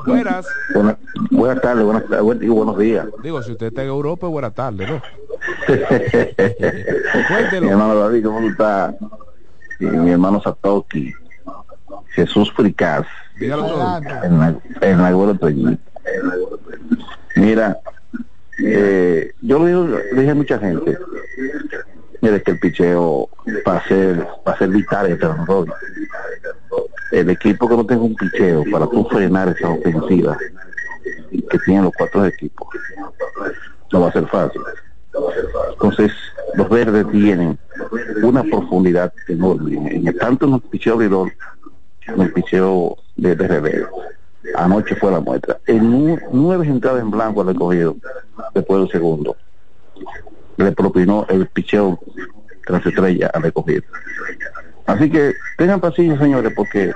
[0.05, 0.45] Buenas.
[0.73, 0.97] Buenas,
[1.31, 3.05] buenas tardes, buenas tardes buenos días.
[3.23, 5.01] Digo, si usted está en Europa, buena tarde, ¿no?
[7.61, 8.95] mi hermano David, ¿cómo tú estás?
[9.79, 11.13] Y mi hermano Satoki,
[12.13, 13.05] Jesús Fricaz,
[14.39, 15.37] la, en la Abuelo.
[17.35, 17.79] Mira,
[18.59, 20.97] eh, yo le dije a mucha gente,
[22.21, 23.29] mire que el picheo
[23.67, 25.17] va a ser, va a ser vital.
[27.11, 30.37] El equipo que no tenga un picheo para tú frenar esa ofensiva
[31.49, 32.67] que tienen los cuatro equipos,
[33.91, 34.61] no va a ser fácil.
[35.73, 36.11] Entonces,
[36.55, 37.57] los verdes tienen
[38.21, 41.31] una profundidad enorme, en- tanto en el picheo abridor
[42.05, 43.85] como en el picheo de, de.
[44.55, 45.59] Anoche fue la muestra.
[45.67, 47.95] En nu- nueve entradas en blanco al recogido
[48.53, 49.35] después del segundo.
[50.57, 51.99] Le propinó el picheo
[52.65, 53.83] tras estrella al recogido.
[54.85, 56.93] Así que tengan paciencia, señores, porque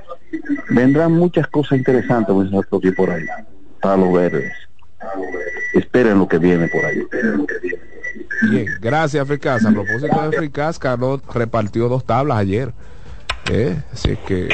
[0.70, 2.36] vendrán muchas cosas interesantes
[2.72, 3.26] aquí por ahí,
[3.82, 4.52] para los verdes.
[5.74, 7.04] Esperen lo que viene por ahí.
[8.50, 9.66] Bien, gracias Fricas.
[9.66, 12.74] A propósito de Fricas, Carlos repartió dos tablas ayer.
[13.52, 13.82] ¿Eh?
[13.92, 14.50] Así que...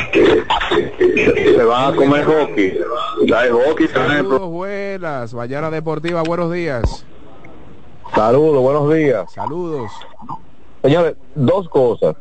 [1.56, 2.80] Se van a comer hockey.
[3.26, 3.88] Ya hay hockey.
[3.88, 5.34] Saludos, buenas.
[5.34, 7.06] Mañana Deportiva, buenos días.
[8.14, 9.32] Saludos, buenos días.
[9.32, 9.92] Saludos.
[10.82, 12.16] Señores, dos cosas.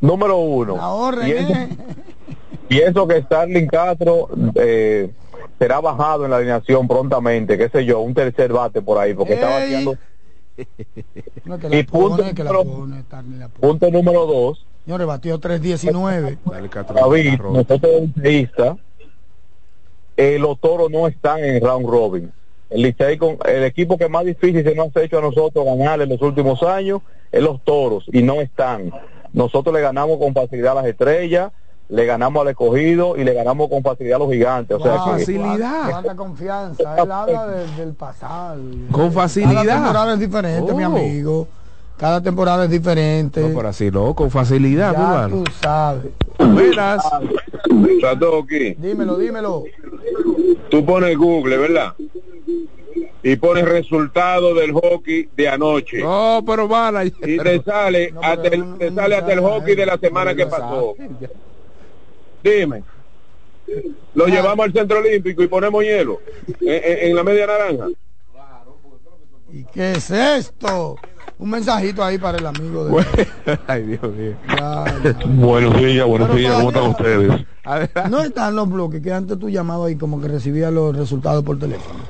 [0.00, 0.76] Número uno,
[1.24, 1.54] pienso,
[2.68, 5.10] pienso que Starling Castro eh,
[5.58, 9.34] será bajado en la alineación prontamente, qué sé yo, un tercer bate por ahí, porque
[9.34, 9.96] está bateando.
[11.44, 13.60] No, que la Y punto pone, que la número- pone, Starling la pone.
[13.68, 16.38] Punto número dos, Señores, batió 3.19.
[16.94, 18.76] David, nosotros liceístas,
[20.16, 22.32] eh, los toros no están en round robin.
[22.70, 26.00] El, Licey con, el equipo que más difícil se nos ha hecho a nosotros ganar
[26.02, 27.00] en los últimos años
[27.32, 28.92] es los toros y no están.
[29.32, 31.50] Nosotros le ganamos con facilidad a las estrellas,
[31.88, 34.76] le ganamos al escogido y le ganamos con facilidad a los gigantes.
[34.78, 37.02] O sea Wow, que- Cuánta confianza.
[37.02, 38.60] Él habla de- del pasado.
[38.90, 39.64] Con facilidad.
[39.64, 40.86] Cada temporada es diferente, mi Oh.
[40.86, 41.48] amigo.
[41.96, 43.40] Cada temporada es diferente.
[43.40, 46.06] No, por así no, con facilidad, ya tú sabes.
[46.38, 47.04] Buenas.
[48.00, 49.64] Satoki, Dímelo, dímelo.
[50.70, 51.92] tú pones Google, ¿verdad?
[53.22, 56.02] Y pones resultado del hockey de anoche.
[56.02, 57.04] No, pero mala.
[57.04, 60.94] Y te sale, hasta el, te sale hasta el hockey de la semana que pasó.
[62.44, 62.82] Dime.
[64.14, 66.20] Lo llevamos al centro olímpico y ponemos hielo
[66.60, 67.86] en, en- en la media naranja.
[69.50, 70.96] ¿Y qué es esto?
[71.38, 73.06] Un mensajito ahí para el amigo de...
[73.66, 74.34] Ay, Dios mío.
[75.26, 77.46] Buenos días, buenos días, ¿cómo están ustedes?
[78.10, 81.58] No están los bloques que antes tú llamabas y como que recibías los resultados por
[81.58, 82.00] teléfono.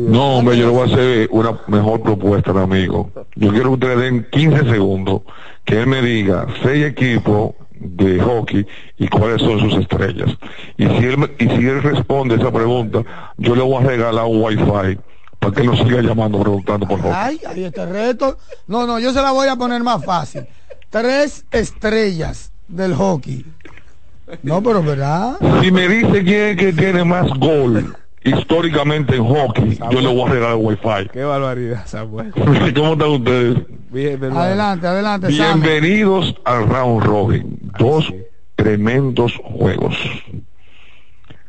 [0.00, 3.10] No, hombre, yo le voy a hacer una mejor propuesta, mi amigo.
[3.34, 5.22] Yo quiero que ustedes den 15 segundos,
[5.64, 8.66] que él me diga seis equipos de hockey
[8.98, 10.30] y cuáles son sus estrellas.
[10.76, 13.02] Y si él, me- y si él responde esa pregunta,
[13.36, 14.98] yo le voy a regalar un wifi
[15.38, 17.12] para que no siga llamando preguntando por hockey.
[17.14, 18.38] Ay, ahí este reto.
[18.66, 20.46] No, no, yo se la voy a poner más fácil.
[20.90, 23.44] Tres estrellas del hockey.
[24.42, 25.36] No, pero ¿verdad?
[25.62, 27.94] Si me dice quién es que tiene más gol
[28.24, 31.08] históricamente en hockey, yo le voy a regalar un wifi.
[31.12, 32.30] Qué barbaridad, Samuel.
[32.74, 33.58] ¿Cómo están ustedes?
[33.90, 34.22] Bien.
[34.22, 35.28] Adelante, adelante.
[35.28, 37.58] Bienvenidos al Round Robin.
[37.78, 38.12] Dos
[38.54, 39.96] tremendos juegos.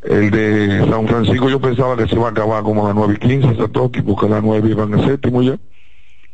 [0.04, 3.16] El de San Francisco yo pensaba que se iba a acabar como a las 9
[3.16, 5.58] y 15 Satoki, porque a las 9 iban el séptimo ya.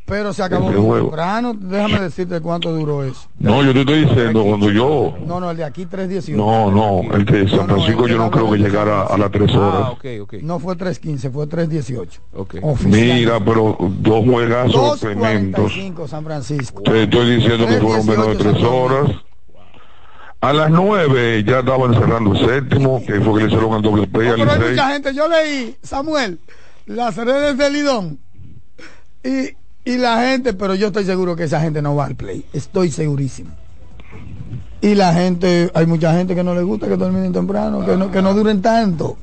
[0.06, 1.56] Pero se acabó Ese muy temprano.
[1.60, 3.28] Déjame decirte cuánto duró eso.
[3.40, 5.16] No, yo te estoy diciendo, cuando yo...
[5.26, 6.36] No, no, el de aquí 3.18.
[6.36, 9.58] No, no, el de San Francisco yo no creo que llegara a las 3 Ah,
[9.60, 10.44] horas.
[10.44, 12.86] No fue 3.15, fue 3.18.
[12.86, 15.72] Mira, pero dos juegazos tremendos.
[15.74, 16.84] 2.45 San Francisco.
[16.84, 19.12] Te estoy diciendo que fueron menos de 3 horas.
[20.42, 24.06] A las 9 ya estaban cerrando el séptimo, que fue que le hicieron el doble
[24.06, 26.38] play al Pero hay mucha gente, yo leí, Samuel,
[26.86, 28.20] las redes de Lidón
[29.24, 29.56] y,
[29.86, 32.92] y la gente, pero yo estoy seguro que esa gente no va al play, estoy
[32.92, 33.52] segurísimo.
[34.82, 38.12] Y la gente, hay mucha gente que no le gusta que terminen temprano, que no,
[38.12, 39.18] que no duren tanto.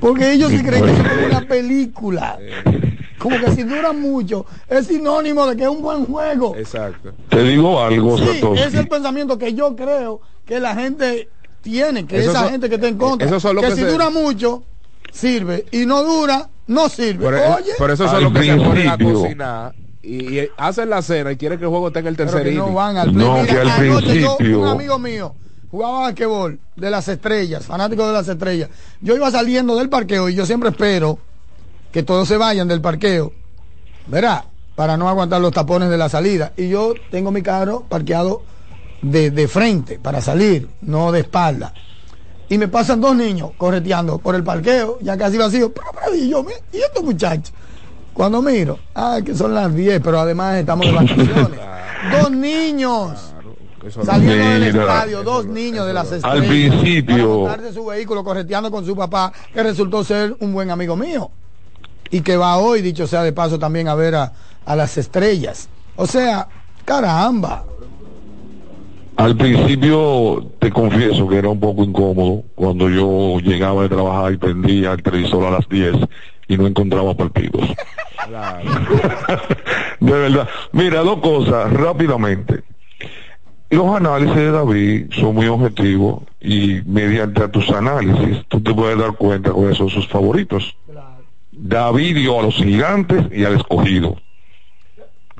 [0.00, 2.38] Porque ellos sí creen que es como una película.
[3.18, 6.56] Como que si duran mucho, es sinónimo de que es un buen juego.
[6.56, 7.12] Exacto.
[7.28, 11.28] Te digo algo, Sí, es el pensamiento que yo creo que la gente
[11.60, 13.76] tiene, que Esos esa son- gente que está en contra, esos son los que, que
[13.76, 14.64] si se- dura mucho,
[15.12, 17.24] sirve, y no dura, no sirve.
[17.24, 21.00] Por, Oye, por eso son los que se ponen a cocinar y, y hacen la
[21.02, 23.26] cena y quieren que el juego tenga el tercer que no van al play.
[23.26, 25.34] No, Mira, que al anoche yo, principio- un amigo mío
[25.70, 28.68] jugaba basquetbol de las estrellas, fanático de las estrellas.
[29.00, 31.18] Yo iba saliendo del parqueo y yo siempre espero
[31.90, 33.32] que todos se vayan del parqueo,
[34.06, 34.44] ¿verdad?
[34.74, 36.52] Para no aguantar los tapones de la salida.
[36.56, 38.42] Y yo tengo mi carro parqueado
[39.02, 41.74] de, de frente para salir, no de espalda.
[42.48, 45.72] Y me pasan dos niños correteando por el parqueo, ya casi vacío.
[45.72, 47.52] Pero, pero, Y yo, "Mira, ¿y estos muchachos?
[48.14, 51.60] Cuando miro, ah, que son las 10, pero además estamos de vacaciones.
[52.20, 53.32] dos niños
[54.04, 56.40] saliendo del estadio, dos niños de las estrellas.
[56.42, 57.26] Al principio- para
[57.56, 61.30] montarse su vehículo correteando con su papá, que resultó ser un buen amigo mío.
[62.10, 64.32] Y que va hoy, dicho sea de paso, también a ver a,
[64.66, 65.68] a las estrellas.
[65.96, 66.46] O sea,
[66.84, 67.64] caramba.
[69.16, 74.36] Al principio te confieso que era un poco incómodo cuando yo llegaba de trabajar y
[74.38, 75.94] prendía el televisor a las 10
[76.52, 77.66] y no encontraba partidos.
[80.00, 80.48] de verdad.
[80.72, 82.62] Mira, dos cosas rápidamente.
[83.70, 89.12] Los análisis de David son muy objetivos y mediante tus análisis tú te puedes dar
[89.12, 90.76] cuenta cuáles son sus favoritos.
[91.52, 94.16] David dio a los gigantes y al escogido.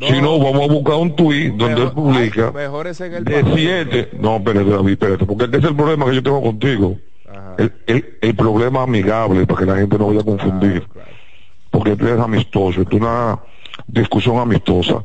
[0.01, 3.45] Si no, vamos a buscar un tuit donde él publica Mejor es en el de
[3.55, 4.11] siete.
[4.19, 6.97] No, espérate, David, espérate, porque este es el problema que yo tengo contigo.
[7.59, 10.87] El, el, el problema amigable, para que la gente no vaya a confundir.
[11.70, 13.39] Porque tú eres amistoso, es una
[13.87, 15.05] discusión amistosa.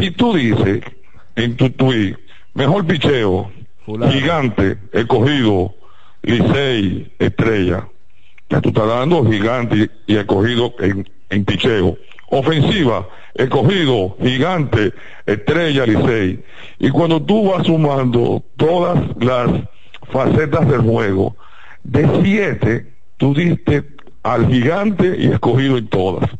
[0.00, 0.82] Si tú dices
[1.36, 2.16] en tu tweet,
[2.54, 3.50] mejor picheo,
[4.10, 5.74] Gigante, escogido,
[6.22, 7.88] Licey, Estrella.
[8.48, 11.96] Ya tú estás dando gigante y escogido en, en picheo.
[12.28, 14.92] Ofensiva, escogido, gigante,
[15.26, 16.44] estrella, Licey.
[16.78, 19.50] Y cuando tú vas sumando todas las
[20.12, 21.36] facetas del juego,
[21.84, 23.84] de siete, tú diste
[24.22, 26.30] al gigante y escogido en todas.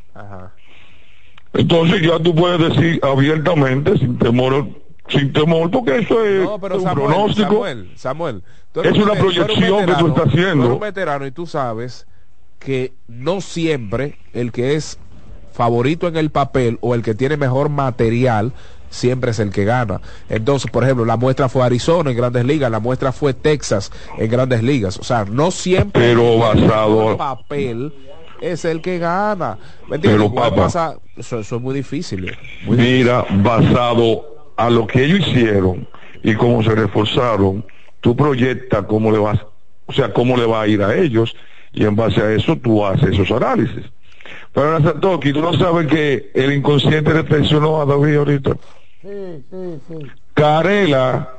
[1.52, 4.68] Entonces ya tú puedes decir abiertamente, sin temor,
[5.08, 7.48] sin temor, porque eso es No, pero un Samuel, pronóstico.
[7.50, 8.42] Samuel, Samuel,
[8.72, 10.54] tú eres Es un una un proyección que tú estás haciendo.
[10.54, 12.06] tú eres un veterano y tú sabes
[12.60, 14.98] que no siempre el que es
[15.52, 18.52] favorito en el papel o el que tiene mejor material
[18.90, 20.00] siempre es el que gana.
[20.28, 24.30] Entonces, por ejemplo, la muestra fue Arizona en Grandes Ligas, la muestra fue Texas en
[24.30, 24.98] Grandes Ligas.
[24.98, 27.92] O sea, no siempre Pero basado- papel
[28.40, 29.56] es el que gana.
[30.02, 30.54] Pero, papá.
[30.56, 32.28] pasa- eso, eso es muy difícil.
[32.28, 32.38] eh.
[32.66, 35.86] Muy Mira, basado a lo que ellos hicieron
[36.22, 37.64] y cómo se reforzaron,
[38.00, 39.38] tú proyectas cómo le vas,
[39.86, 41.34] o sea, cómo le va a ir a ellos
[41.72, 43.84] y en base a eso tú haces esos análisis.
[44.52, 48.52] Pero ahora, Satoki, tú no sabes que el inconsciente le traicionó a David ahorita.
[49.02, 50.06] Sí, sí, sí.
[50.34, 51.30] Carela,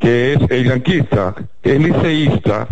[0.00, 2.66] que es el yanquista, el liceísta,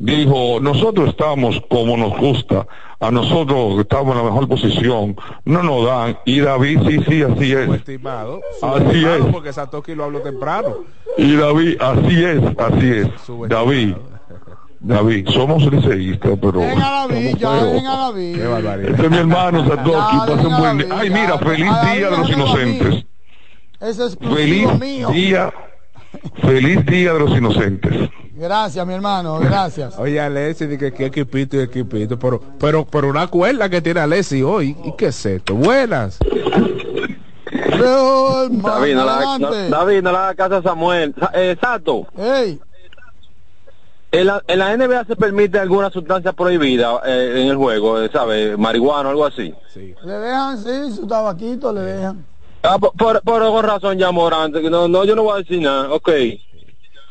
[0.00, 2.66] dijo, nosotros estamos como nos gusta,
[2.98, 7.52] a nosotros estamos en la mejor posición, no nos dan, y David, sí, sí, así
[7.52, 7.66] es.
[7.66, 8.40] Subestimado.
[8.62, 9.24] Así es.
[9.30, 10.78] porque Satoki lo habló temprano.
[11.16, 13.08] Y David, así es, así es.
[13.48, 13.94] David,
[14.80, 16.60] David, somos liceístas, pero...
[16.60, 18.36] Venga David, ya venga David.
[18.36, 18.90] Qué barbaridad.
[18.90, 20.86] Este es mi hermano Satoki, Ya, pasa un venga, buen día.
[20.90, 23.13] Ay, mira, feliz día de los déjamelo
[23.84, 23.98] inocentes.
[23.98, 25.08] Es exclusivo Feliz mío.
[25.10, 25.52] día,
[26.42, 28.10] feliz día de los inocentes.
[28.36, 29.94] Gracias, mi hermano, gracias.
[29.98, 34.42] Oye, Alessi, que qué equipito y equipito, pero, pero, pero una cuerda que tiene Alessi
[34.42, 35.54] hoy, ¿y qué es esto?
[35.54, 36.18] Buenas.
[38.60, 39.50] David, no la, no.
[39.68, 41.14] David, no le haga caso a Samuel.
[41.18, 42.60] Sa- eh, Sato, Ey,
[44.12, 48.10] en la, en la NBA se permite alguna sustancia prohibida eh, en el juego, eh,
[48.12, 48.56] ¿sabe?
[48.56, 49.52] Marihuana o algo así.
[50.04, 52.24] le dejan, sí, su tabaquito le dejan.
[52.66, 55.60] Ah, por, por, por razón ya Morante, que no, no, yo no voy a decir
[55.60, 56.08] nada, ok.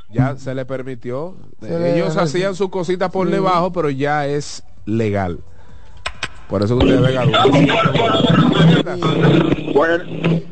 [0.09, 1.35] Ya se le permitió.
[1.61, 5.39] Se le- Ellos hacían sus cositas por debajo, pero ya es legal.
[6.49, 7.43] Por eso que ustedes ven a Durán.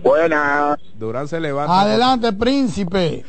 [0.03, 0.79] Buenas.
[0.97, 1.81] Durán se levanta.
[1.81, 3.23] Adelante, príncipe.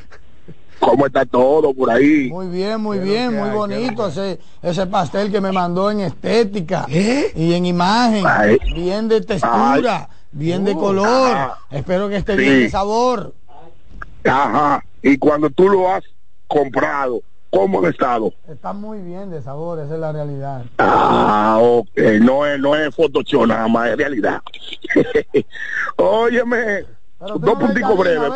[0.78, 2.28] ¿Cómo está todo por ahí?
[2.28, 7.53] Muy bien, muy bien, muy bonito ese, ese pastel que me mandó en estética y
[7.55, 8.59] en imagen, Ay.
[8.74, 11.07] bien de textura, bien de color.
[11.37, 11.59] Ajá.
[11.71, 12.43] Espero que esté Sí.
[12.43, 13.35] bien de sabor.
[14.25, 14.85] Ajá.
[15.03, 16.05] Y cuando tú lo has
[16.47, 18.33] comprado, ¿cómo de estado?
[18.49, 20.65] Está muy bien de sabor, esa es la realidad.
[20.79, 21.89] Ah, ok.
[22.21, 24.41] No es, no es Photoshop nada más, es realidad.
[25.97, 26.85] Óyeme,
[27.19, 28.33] dos no punticos breves.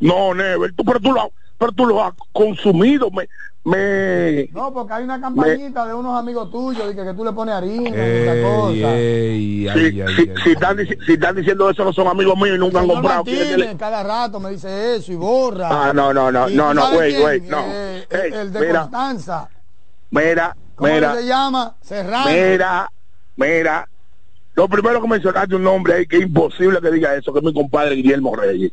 [0.00, 1.30] No, Never, tú, pero tú lo,
[1.64, 3.10] pero tú lo has consumido.
[3.10, 3.26] Me,
[3.64, 7.32] me, No, porque hay una campañita de unos amigos tuyos de que, que tú le
[7.32, 9.74] pones harina y cosa.
[10.44, 13.24] si, están, diciendo eso, no son amigos míos y nunca han comprado.
[13.24, 15.68] Martínez, cada rato me dice eso y borra.
[15.70, 17.02] Ah, no, no, no, ¿Y no, no, no.
[17.02, 18.80] Eh, Ey, el de mira.
[18.82, 19.48] Constanza.
[20.10, 21.76] Mira, ¿Cómo mira, se llama?
[21.80, 22.30] Serrano.
[22.30, 22.90] mira,
[23.36, 23.88] mira.
[24.54, 27.44] Lo primero que mencionaste un nombre ahí que es imposible que diga eso, que es
[27.44, 28.72] mi compadre Guillermo Reyes.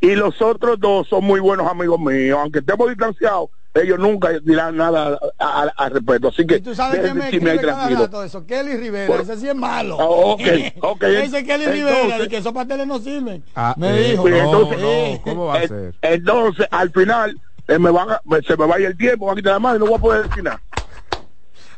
[0.00, 4.76] Y los otros dos son muy buenos amigos míos, aunque estemos distanciados, ellos nunca dirán
[4.76, 6.28] nada a- a- al respecto.
[6.28, 8.46] Así que ¿Y tú sabes quién me escribe cada rato eso?
[8.46, 9.96] Kelly Rivera, Por- ese sí es malo.
[9.98, 10.40] Ah, ok,
[10.82, 11.02] ok.
[11.04, 13.42] ese Kelly Rivera, Entonces- de que esos pasteles no sirven.
[13.56, 14.26] Ah, me eh, dijo.
[14.28, 15.20] Sí, entonces- Sí.
[15.24, 15.94] ¿Cómo va a Eh, ser?
[16.02, 19.26] Entonces, al final, eh, me van a- me- se me va a ir el tiempo,
[19.26, 20.60] va a quitar la mano y no voy a poder decir nada.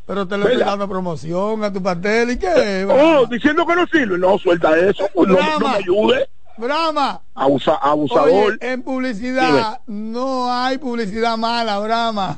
[0.06, 2.86] Pero te le estoy dando promoción a tu pastel y qué.
[2.88, 4.18] Oh, diciendo que no sirve.
[4.18, 6.28] No, suelta eso, pues no, no me ayude.
[6.59, 7.20] Brahma.
[7.35, 8.28] Abusa, abusador.
[8.31, 12.37] Oye, en publicidad no hay publicidad mala, Brahma.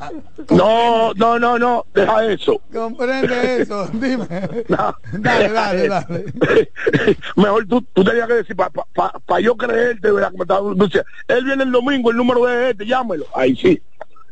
[0.51, 2.61] No, no, no, no, deja eso.
[2.73, 3.87] Comprende eso.
[3.93, 4.27] Dime.
[4.69, 4.95] No.
[5.13, 6.25] Dale, dale, dale.
[7.37, 10.33] Mejor tú, tú tenías que decir, para pa, pa- pa yo creerte, ¿verdad?
[11.29, 13.27] Él viene el domingo, el número de este, llámelo.
[13.35, 13.81] Ahí sí.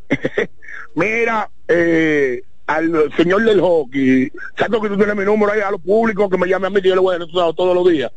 [0.95, 5.81] Mira, eh, al señor del hockey, ¿sabes que tú tienes mi número ahí a los
[5.81, 8.11] públicos que me llame a mí que yo le voy a dar todos los días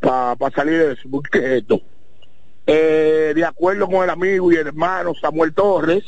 [0.00, 1.08] para salir de eso?
[1.30, 1.80] ¿Qué es esto?
[2.66, 6.04] Eh, de acuerdo con el amigo y el hermano Samuel Torres,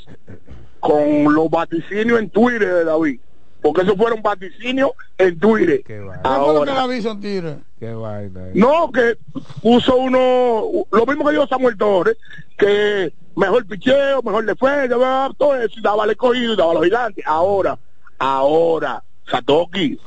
[0.81, 3.21] con los vaticinios en Twitter de David,
[3.61, 5.83] porque esos fueron vaticinios en Twitter.
[5.85, 6.75] ¿Qué fue lo que Ahora?
[7.79, 8.49] Qué vaina.
[8.49, 8.53] eh.
[8.55, 9.17] no, que
[9.61, 12.17] puso uno, lo mismo que dijo Samuel Torres,
[12.57, 17.25] que mejor picheo, mejor defensa, todo eso, y daba el escogido y daba los gigantes.
[17.27, 17.79] Ahora,
[18.19, 19.99] ahora, Satoki,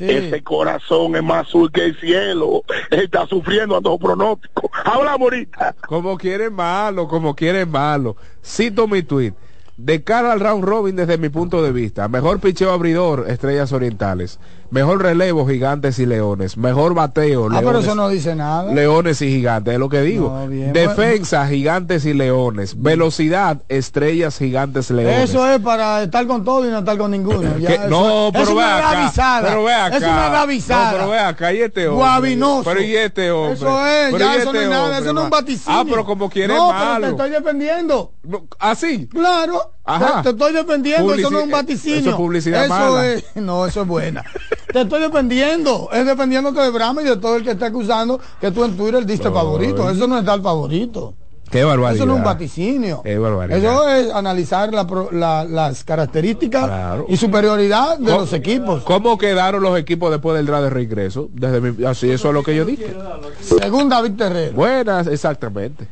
[0.00, 2.62] ese corazón es más azul que el cielo.
[2.90, 4.70] Está sufriendo a todo pronóstico.
[4.84, 5.74] Habla ahorita.
[5.86, 8.16] Como quiere malo, como quiere malo.
[8.44, 9.34] Cito mi tweet.
[9.76, 14.38] De cara al round robin desde mi punto de vista, mejor picheo abridor, estrellas orientales.
[14.70, 16.56] Mejor relevo, gigantes y leones.
[16.56, 18.72] Mejor bateo, Ah, pero leones, eso no dice nada.
[18.72, 20.30] leones y gigantes, es lo que digo.
[20.30, 22.80] No, bien, Defensa, gigantes y leones.
[22.80, 25.28] Velocidad, estrellas, gigantes, leones.
[25.30, 27.40] Eso es para estar con todo y no estar con ninguno.
[27.60, 29.02] Ya, Que- eso- no, es pero ve una acá.
[29.02, 29.48] avisada.
[29.48, 29.96] Pero ve acá.
[29.96, 30.90] Es una avisada.
[30.92, 32.04] No, pero ve acá, y este hombre.
[32.04, 32.62] Guabinoso.
[32.70, 33.54] Pero y este hombre.
[33.54, 35.78] Eso es, Pero ya eso no este es nada, hombre, eso no es un vaticinio.
[35.80, 36.94] Ah, pero como quiere no, malo.
[36.94, 38.12] pero te estoy defendiendo.
[38.58, 39.08] ¿Así?
[39.08, 39.72] Claro.
[39.84, 40.22] Ajá.
[40.22, 41.98] Te, te estoy defendiendo, eso no es un Publici- vaticinio.
[42.00, 43.06] eso es publicidad Eso mala.
[43.08, 44.24] es, no, eso es buena.
[44.72, 48.50] te estoy defendiendo, es defendiéndote de Brahma y de todo el que está acusando que
[48.50, 49.88] tú en Twitter diste favorito.
[49.90, 51.14] Eso no es dar favorito.
[51.50, 51.96] Qué barbaridad.
[51.96, 53.00] Eso no es un vaticinio.
[53.02, 53.58] Qué barbaridad.
[53.58, 57.06] Eso es analizar la pro- la- las características Claro.
[57.08, 58.84] y superioridad de ¿Cómo- los equipos.
[58.84, 61.28] ¿Cómo quedaron los equipos después del draft de regreso?
[61.32, 62.94] Desde mi- así, eso es lo que yo dije.
[63.40, 64.52] Según David Terrero.
[64.52, 65.88] Buenas, exactamente.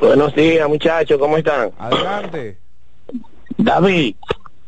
[0.00, 1.70] Buenos días, muchachos, ¿cómo están?
[1.78, 2.58] Adelante.
[3.58, 4.14] David,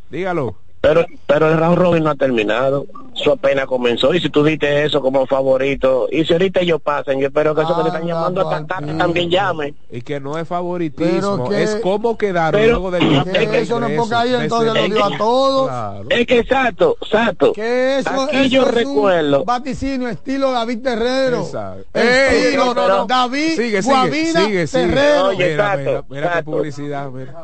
[0.09, 0.55] Dígalo.
[0.81, 2.85] Pero pero el round robin no ha terminado.
[3.15, 4.13] Eso apenas comenzó.
[4.13, 7.63] Y si tú diste eso como favorito, y si ahorita ellos pasan, yo espero que
[7.63, 9.73] eso que te están llamando a tarde también llame.
[9.91, 13.77] Y que no es favoritismo, que- es cómo quedaron Pero- luego del de que eso
[13.79, 15.67] no porque ahí entonces lo dio a todos.
[15.67, 16.05] Claro.
[16.09, 17.51] Es que exacto, exacto.
[17.51, 19.39] Que eso, Aquí eso yo es recuerdo.
[19.41, 21.41] un vaticinio estilo David Terrero.
[21.41, 21.85] Exacto.
[21.93, 23.05] Estilo Ey, no, no, no.
[23.05, 24.83] David Sigue, sigue, Guavina sigue, sigue.
[24.87, 25.25] Terrero.
[25.27, 26.51] Oye, Mira, exacto, mira, mira qué exacto.
[26.51, 27.09] publicidad.
[27.11, 27.35] mira.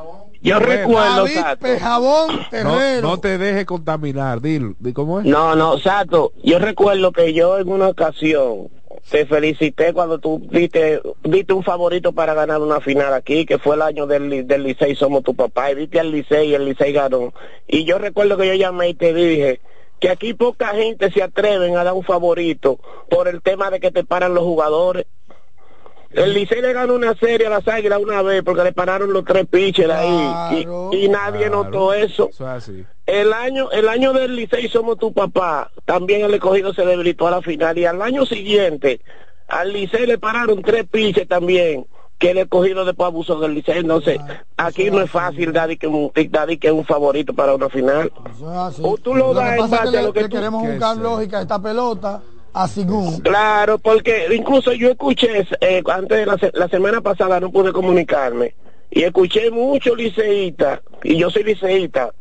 [0.46, 0.72] Yo Bueno.
[0.74, 1.60] recuerdo, David Sato.
[1.66, 3.02] Pejabón No, Terrero.
[3.02, 4.76] no te dejes contaminar, dilo.
[4.80, 5.26] Di ¿Cómo es?
[5.26, 8.70] No, no, Sato, yo recuerdo que yo en una ocasión
[9.10, 13.76] te felicité cuando tú diste, diste un favorito para ganar una final aquí, que fue
[13.76, 16.92] el año del, del Licey Somos tu papá, y diste al Licey y el Licey
[16.94, 17.34] ganó.
[17.68, 19.62] Y yo recuerdo que yo llamé y te dije
[20.00, 23.92] que aquí poca gente se atreven a dar un favorito por el tema de que
[23.92, 25.06] te paran los jugadores.
[26.16, 29.26] El Licey le ganó una serie a las Águilas una vez porque le pararon los
[29.26, 31.64] tres pitchers ahí y, y nadie Claro.
[31.66, 32.30] notó eso.
[32.30, 32.86] Eso es así.
[33.06, 37.32] El año, el año del Licey Somos tu papá, también el escogido se debilitó a
[37.32, 39.02] la final y al año siguiente
[39.48, 41.86] al Licey le pararon tres piches también
[42.18, 43.80] que el escogido después abusó del Licey.
[43.80, 44.18] Entonces,
[44.56, 45.90] aquí no es fácil Daddy que,
[46.60, 48.10] que es un favorito para una final.
[48.34, 48.82] Eso es así.
[48.86, 50.96] O tú lo que das en base que a lo que tú- queremos que buscar
[50.98, 52.22] lógica a esta pelota
[53.22, 57.74] Claro, porque incluso yo escuché, eh, antes de la, se- la semana pasada no pude
[57.74, 58.56] comunicarme,
[58.90, 62.14] y escuché mucho liceísta, y yo soy liceísta,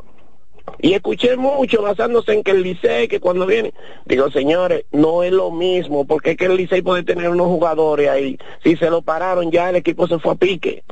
[0.81, 3.73] y escuché mucho basándose en que el licey, que cuando viene,
[4.07, 8.09] digo, señores, no es lo mismo, porque es que el licey puede tener unos jugadores
[8.09, 10.83] ahí, si se lo pararon ya el equipo se fue a pique,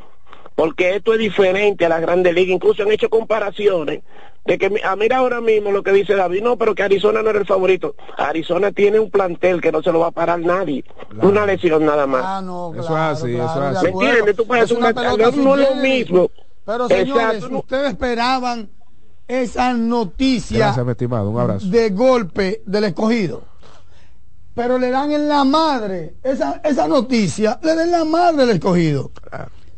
[0.54, 4.02] porque esto es diferente a la Grande Liga, incluso han hecho comparaciones
[4.44, 7.30] de que a mira ahora mismo lo que dice David, no, pero que Arizona no
[7.30, 7.94] era el favorito.
[8.18, 10.84] Arizona tiene un plantel que no se lo va a parar nadie.
[11.20, 12.22] Una lesión nada más.
[12.24, 13.84] Ah, no, Eso claro, es así, claro, eso es así.
[13.86, 14.36] ¿Me entiendes?
[14.36, 16.30] Tú puedes Es una una- no es sin lo mismo.
[16.64, 17.58] Pero señores, Exacto.
[17.58, 18.70] ustedes esperaban
[19.28, 21.30] esa noticia Gracias, mi estimado.
[21.30, 21.66] Un abrazo.
[21.68, 23.44] de golpe del escogido.
[24.54, 28.56] Pero le dan en la madre, esa, esa noticia, le dan en la madre del
[28.56, 29.10] escogido.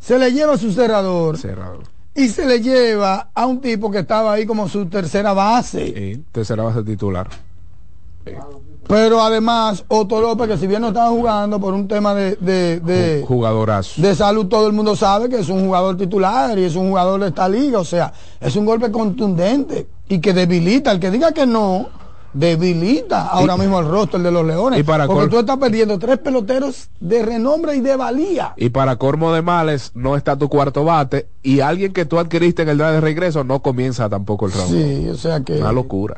[0.00, 1.82] Se le lleva su cerrador Cerrado.
[2.14, 5.86] Y se le lleva a un tipo que estaba ahí como su tercera base.
[5.86, 7.28] Y tercera base titular.
[8.86, 12.80] Pero además, Otto López, que si bien no estaba jugando por un tema de, de,
[12.80, 14.00] de, Jugadorazo.
[14.00, 17.20] de salud, todo el mundo sabe que es un jugador titular y es un jugador
[17.20, 17.78] de esta liga.
[17.78, 20.92] O sea, es un golpe contundente y que debilita.
[20.92, 21.88] El que diga que no,
[22.34, 24.78] debilita ahora mismo el rostro de los Leones.
[24.80, 28.52] y para porque tú estás perdiendo tres peloteros de renombre y de valía.
[28.56, 31.28] Y para cormo de males, no está tu cuarto bate.
[31.42, 34.68] Y alguien que tú adquiriste en el draft de regreso no comienza tampoco el round.
[34.70, 36.16] Sí, o sea que Una locura.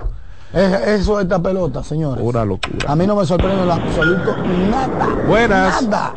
[0.52, 2.24] es, eso es esta pelota, señores.
[2.24, 2.86] Una locura.
[2.90, 4.36] A mí no me sorprende en absoluto
[4.70, 5.08] nada.
[5.28, 5.82] Buenas.
[5.82, 6.14] Nada.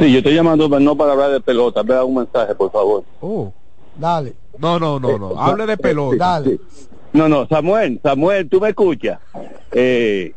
[0.00, 1.82] Sí, yo estoy llamando pero no para hablar de pelota.
[1.82, 3.04] Vea un mensaje, por favor.
[3.20, 3.52] Oh.
[3.98, 4.34] Dale.
[4.58, 5.40] No, no, no, no.
[5.40, 6.16] Hable de pelota.
[6.16, 6.58] Dale.
[7.16, 9.18] No, no, Samuel, Samuel, tú me escuchas.
[9.72, 10.34] Eh,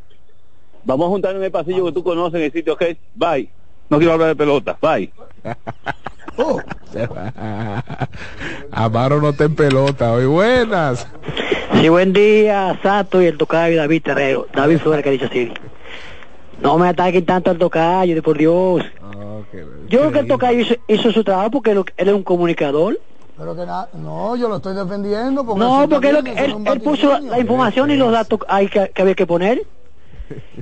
[0.85, 2.97] vamos a juntar en el pasillo que tú conoces en el sitio que es.
[3.15, 3.49] Bye.
[3.89, 4.77] No quiero hablar de pelota.
[4.81, 5.11] Bye.
[6.41, 6.57] Oh.
[8.71, 10.13] Amaro no te en pelota.
[10.13, 11.05] Hoy buenas.
[11.73, 14.47] Sí, buen día, Sato y el tocayo David Terrero.
[14.53, 15.51] David Flores que dice así.
[16.61, 18.85] No me ataquen tanto al tocayo, de por Dios.
[19.89, 22.97] Yo creo que el tocayo hizo, hizo su trabajo porque él es un comunicador.
[23.39, 25.45] Pero que nada, no, yo lo estoy defendiendo.
[25.45, 29.25] Porque No, porque él, puso la, información y los datos ahí que, que había que
[29.25, 29.65] poner.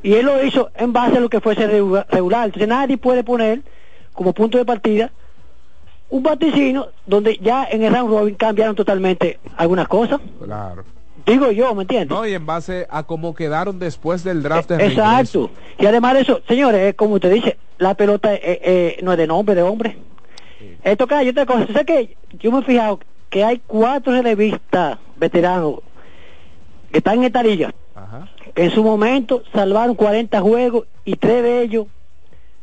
[0.03, 2.45] Y él lo hizo en base a lo que fuese regu- regular.
[2.45, 3.63] Entonces nadie puede poner
[4.13, 5.11] como punto de partida
[6.09, 10.19] un vaticinio donde ya en el round robin cambiaron totalmente algunas cosas.
[10.43, 10.83] Claro.
[11.25, 12.09] Digo yo, ¿me entiendes?
[12.15, 15.49] No, y en base a cómo quedaron después del draft de Exacto.
[15.79, 19.17] Y además de eso, señores, es como usted dice, la pelota eh, eh, no es
[19.17, 19.97] de nombre, de hombre.
[20.83, 24.97] Esto que hay otra cosa, sé que yo me he fijado que hay cuatro relevistas
[25.17, 25.79] veteranos
[26.91, 27.73] que están en esta liga,
[28.53, 31.87] que en su momento salvaron 40 juegos y tres de ellos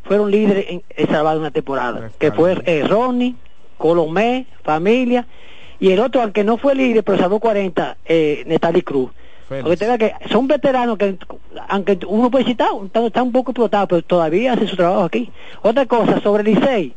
[0.04, 3.34] fueron líderes en, en salvar una temporada, que fue eh, Ronnie,
[3.78, 5.26] Colomé, Familia,
[5.80, 9.10] y el otro, aunque no fue líder, pero salvó 40, eh, Netali Cruz.
[9.48, 11.18] Porque te vea que son veteranos que,
[11.68, 15.30] aunque uno puede citar, está, está un poco explotado, pero todavía hace su trabajo aquí.
[15.62, 16.94] Otra cosa, sobre el Licey,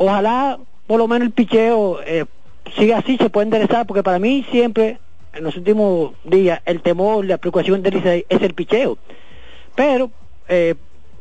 [0.00, 2.24] ojalá por lo menos el picheo eh,
[2.74, 4.98] siga así, se puede enderezar, porque para mí siempre,
[5.34, 8.96] en los últimos días, el temor, la preocupación del Licey es el picheo.
[9.74, 10.10] Pero,
[10.48, 10.74] eh,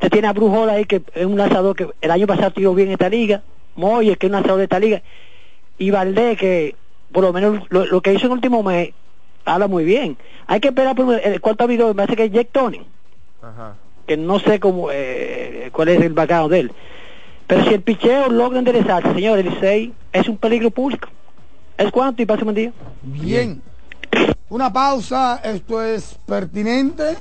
[0.09, 3.09] tiene a Brujola ahí, que es un lanzador que el año pasado tiró bien esta
[3.09, 3.43] liga,
[3.75, 5.01] Moyes, que es un lanzador de esta liga,
[5.77, 6.75] y Valdés, que
[7.11, 8.91] por lo menos lo, lo que hizo en el último mes,
[9.43, 10.15] habla muy bien.
[10.47, 12.81] Hay que esperar por el cuarto video, me parece que es Jack Tony,
[13.41, 13.75] Ajá.
[14.07, 16.71] que no sé cómo, eh, cuál es el background de él.
[17.49, 21.09] Pero si el picheo logra enderezarse, señor, el 16 es un peligro público.
[21.79, 22.73] ¿Es cuánto y pase un buen día?
[23.01, 23.59] Bien.
[24.49, 27.17] Una pausa, esto es pertinente.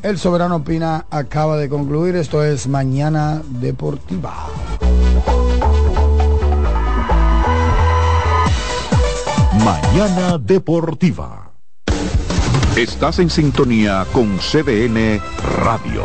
[0.00, 4.46] El Soberano Opina acaba de concluir, esto es Mañana Deportiva.
[9.64, 11.50] Mañana Deportiva.
[12.76, 15.20] Estás en sintonía con CDN
[15.64, 16.04] Radio.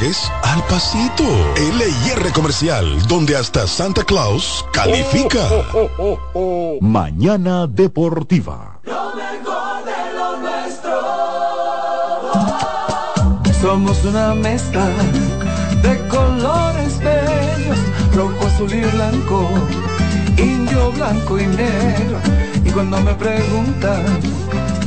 [0.00, 1.24] al pasito.
[1.56, 5.46] LIR Comercial, donde hasta Santa Claus califica.
[6.80, 8.80] Mañana Deportiva.
[8.84, 10.92] Lo mejor de lo nuestro.
[13.60, 14.86] Somos una mezcla
[15.82, 17.78] de colores bellos,
[18.14, 19.50] rojo, azul y blanco,
[20.38, 22.18] indio, blanco y negro.
[22.64, 24.02] Y cuando me preguntan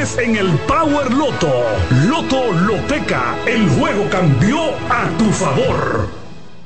[0.00, 1.52] en el Power Loto.
[2.08, 6.08] Loto Loteca, el juego cambió a tu favor.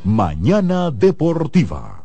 [0.05, 2.05] Mañana Deportiva.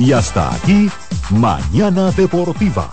[0.00, 0.90] Y hasta aquí,
[1.30, 2.92] Mañana Deportiva.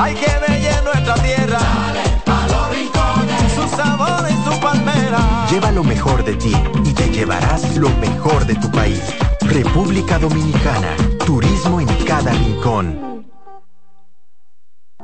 [0.00, 1.58] Hay que bella nuestra tierra.
[1.58, 5.46] Dale pa' los rincones, su sabor y su palmera.
[5.50, 6.54] Lleva lo mejor de ti
[6.84, 9.02] y te llevarás lo mejor de tu país.
[9.42, 10.96] República Dominicana.
[11.26, 13.26] Turismo en cada rincón.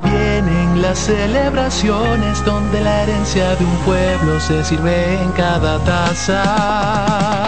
[0.03, 7.47] Vienen las celebraciones donde la herencia de un pueblo se sirve en cada taza.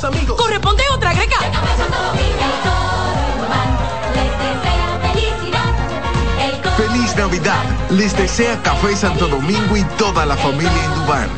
[0.00, 0.40] Los amigos.
[0.40, 1.36] Corresponde otra greca.
[6.76, 7.62] Feliz Navidad.
[7.90, 11.28] Les desea Café Santo Domingo y toda la familia Indubán.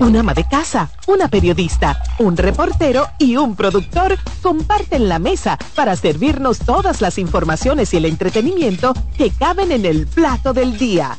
[0.00, 5.94] Un ama de casa, una periodista, un reportero y un productor comparten la mesa para
[5.94, 11.18] servirnos todas las informaciones y el entretenimiento que caben en el plato del día.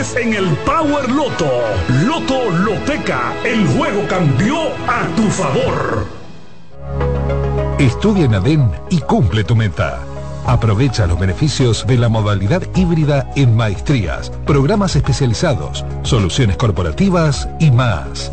[0.01, 1.45] en el Power Loto.
[2.07, 4.55] Loto Loteca, el juego cambió
[4.87, 6.07] a tu favor.
[7.77, 9.99] Estudia en ADEN y cumple tu meta.
[10.47, 18.31] Aprovecha los beneficios de la modalidad híbrida en maestrías, programas especializados, soluciones corporativas y más.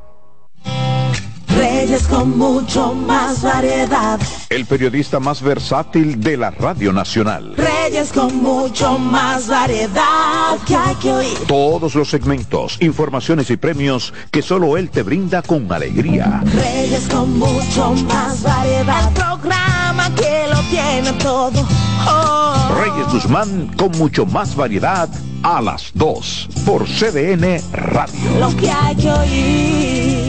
[1.60, 4.20] Reyes con mucho más variedad.
[4.50, 7.54] El periodista más versátil de la Radio Nacional.
[7.58, 11.38] Reyes con mucho más variedad que hay que oír.
[11.48, 16.42] Todos los segmentos, informaciones y premios que solo él te brinda con alegría.
[16.46, 19.08] Reyes con mucho más variedad.
[19.08, 20.39] El programa que
[20.70, 21.68] tiene todo.
[22.08, 22.70] Oh.
[22.76, 25.10] Reyes Guzmán con mucho más variedad
[25.44, 28.40] a las 2 por CDN Radio.
[28.40, 30.29] Lo que hay que oír.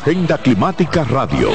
[0.00, 1.50] Agenda Climática Radio.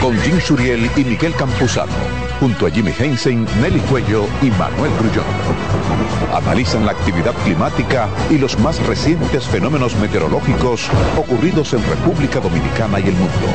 [0.00, 1.92] Con Jim Suriel y Miguel Campuzano.
[2.38, 5.24] Junto a Jimmy Hensen, Nelly Cuello y Manuel Grullón.
[6.32, 10.88] Analizan la actividad climática y los más recientes fenómenos meteorológicos
[11.18, 13.48] ocurridos en República Dominicana y el mundo.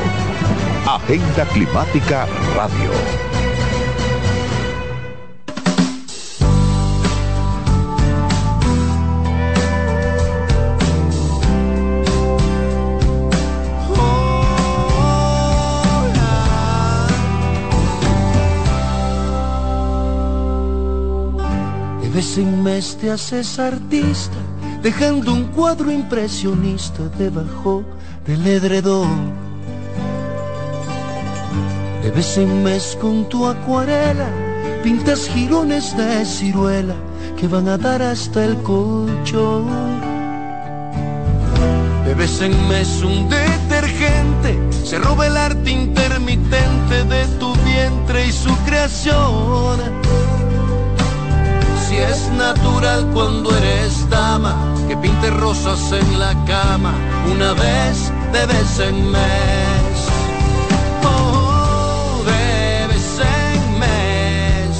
[0.86, 3.31] Agenda Climática Radio.
[22.12, 24.36] Vez en mes te haces artista,
[24.82, 27.84] dejando un cuadro impresionista debajo
[28.26, 29.32] del edredón.
[32.02, 34.28] De vez en mes con tu acuarela,
[34.82, 36.94] pintas jirones de ciruela
[37.38, 39.66] que van a dar hasta el colchón.
[42.04, 48.32] De vez en mes un detergente se roba el arte intermitente de tu vientre y
[48.32, 49.80] su creación.
[51.92, 54.56] Si es natural cuando eres dama,
[54.88, 56.94] que pinte rosas en la cama
[57.30, 59.96] una vez de vez en mes.
[61.04, 64.74] Oh, de vez en mes.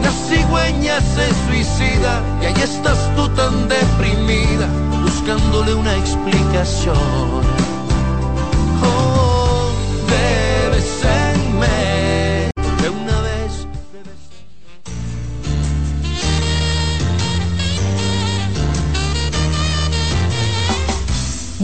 [0.00, 4.66] Una cigüeña se suicida y ahí estás tú tan deprimida,
[5.00, 6.96] buscándole una explicación.
[8.82, 9.70] Oh,
[10.08, 10.45] de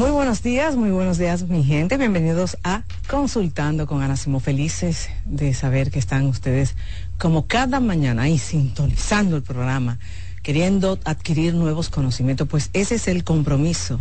[0.02, 1.96] Muy buenos días, muy buenos días mi gente.
[1.96, 4.40] Bienvenidos a Consultando con Ana Simón.
[4.40, 6.74] Felices de saber que están ustedes
[7.20, 10.00] como cada mañana ahí sintonizando el programa,
[10.42, 12.48] queriendo adquirir nuevos conocimientos.
[12.48, 14.00] Pues ese es el compromiso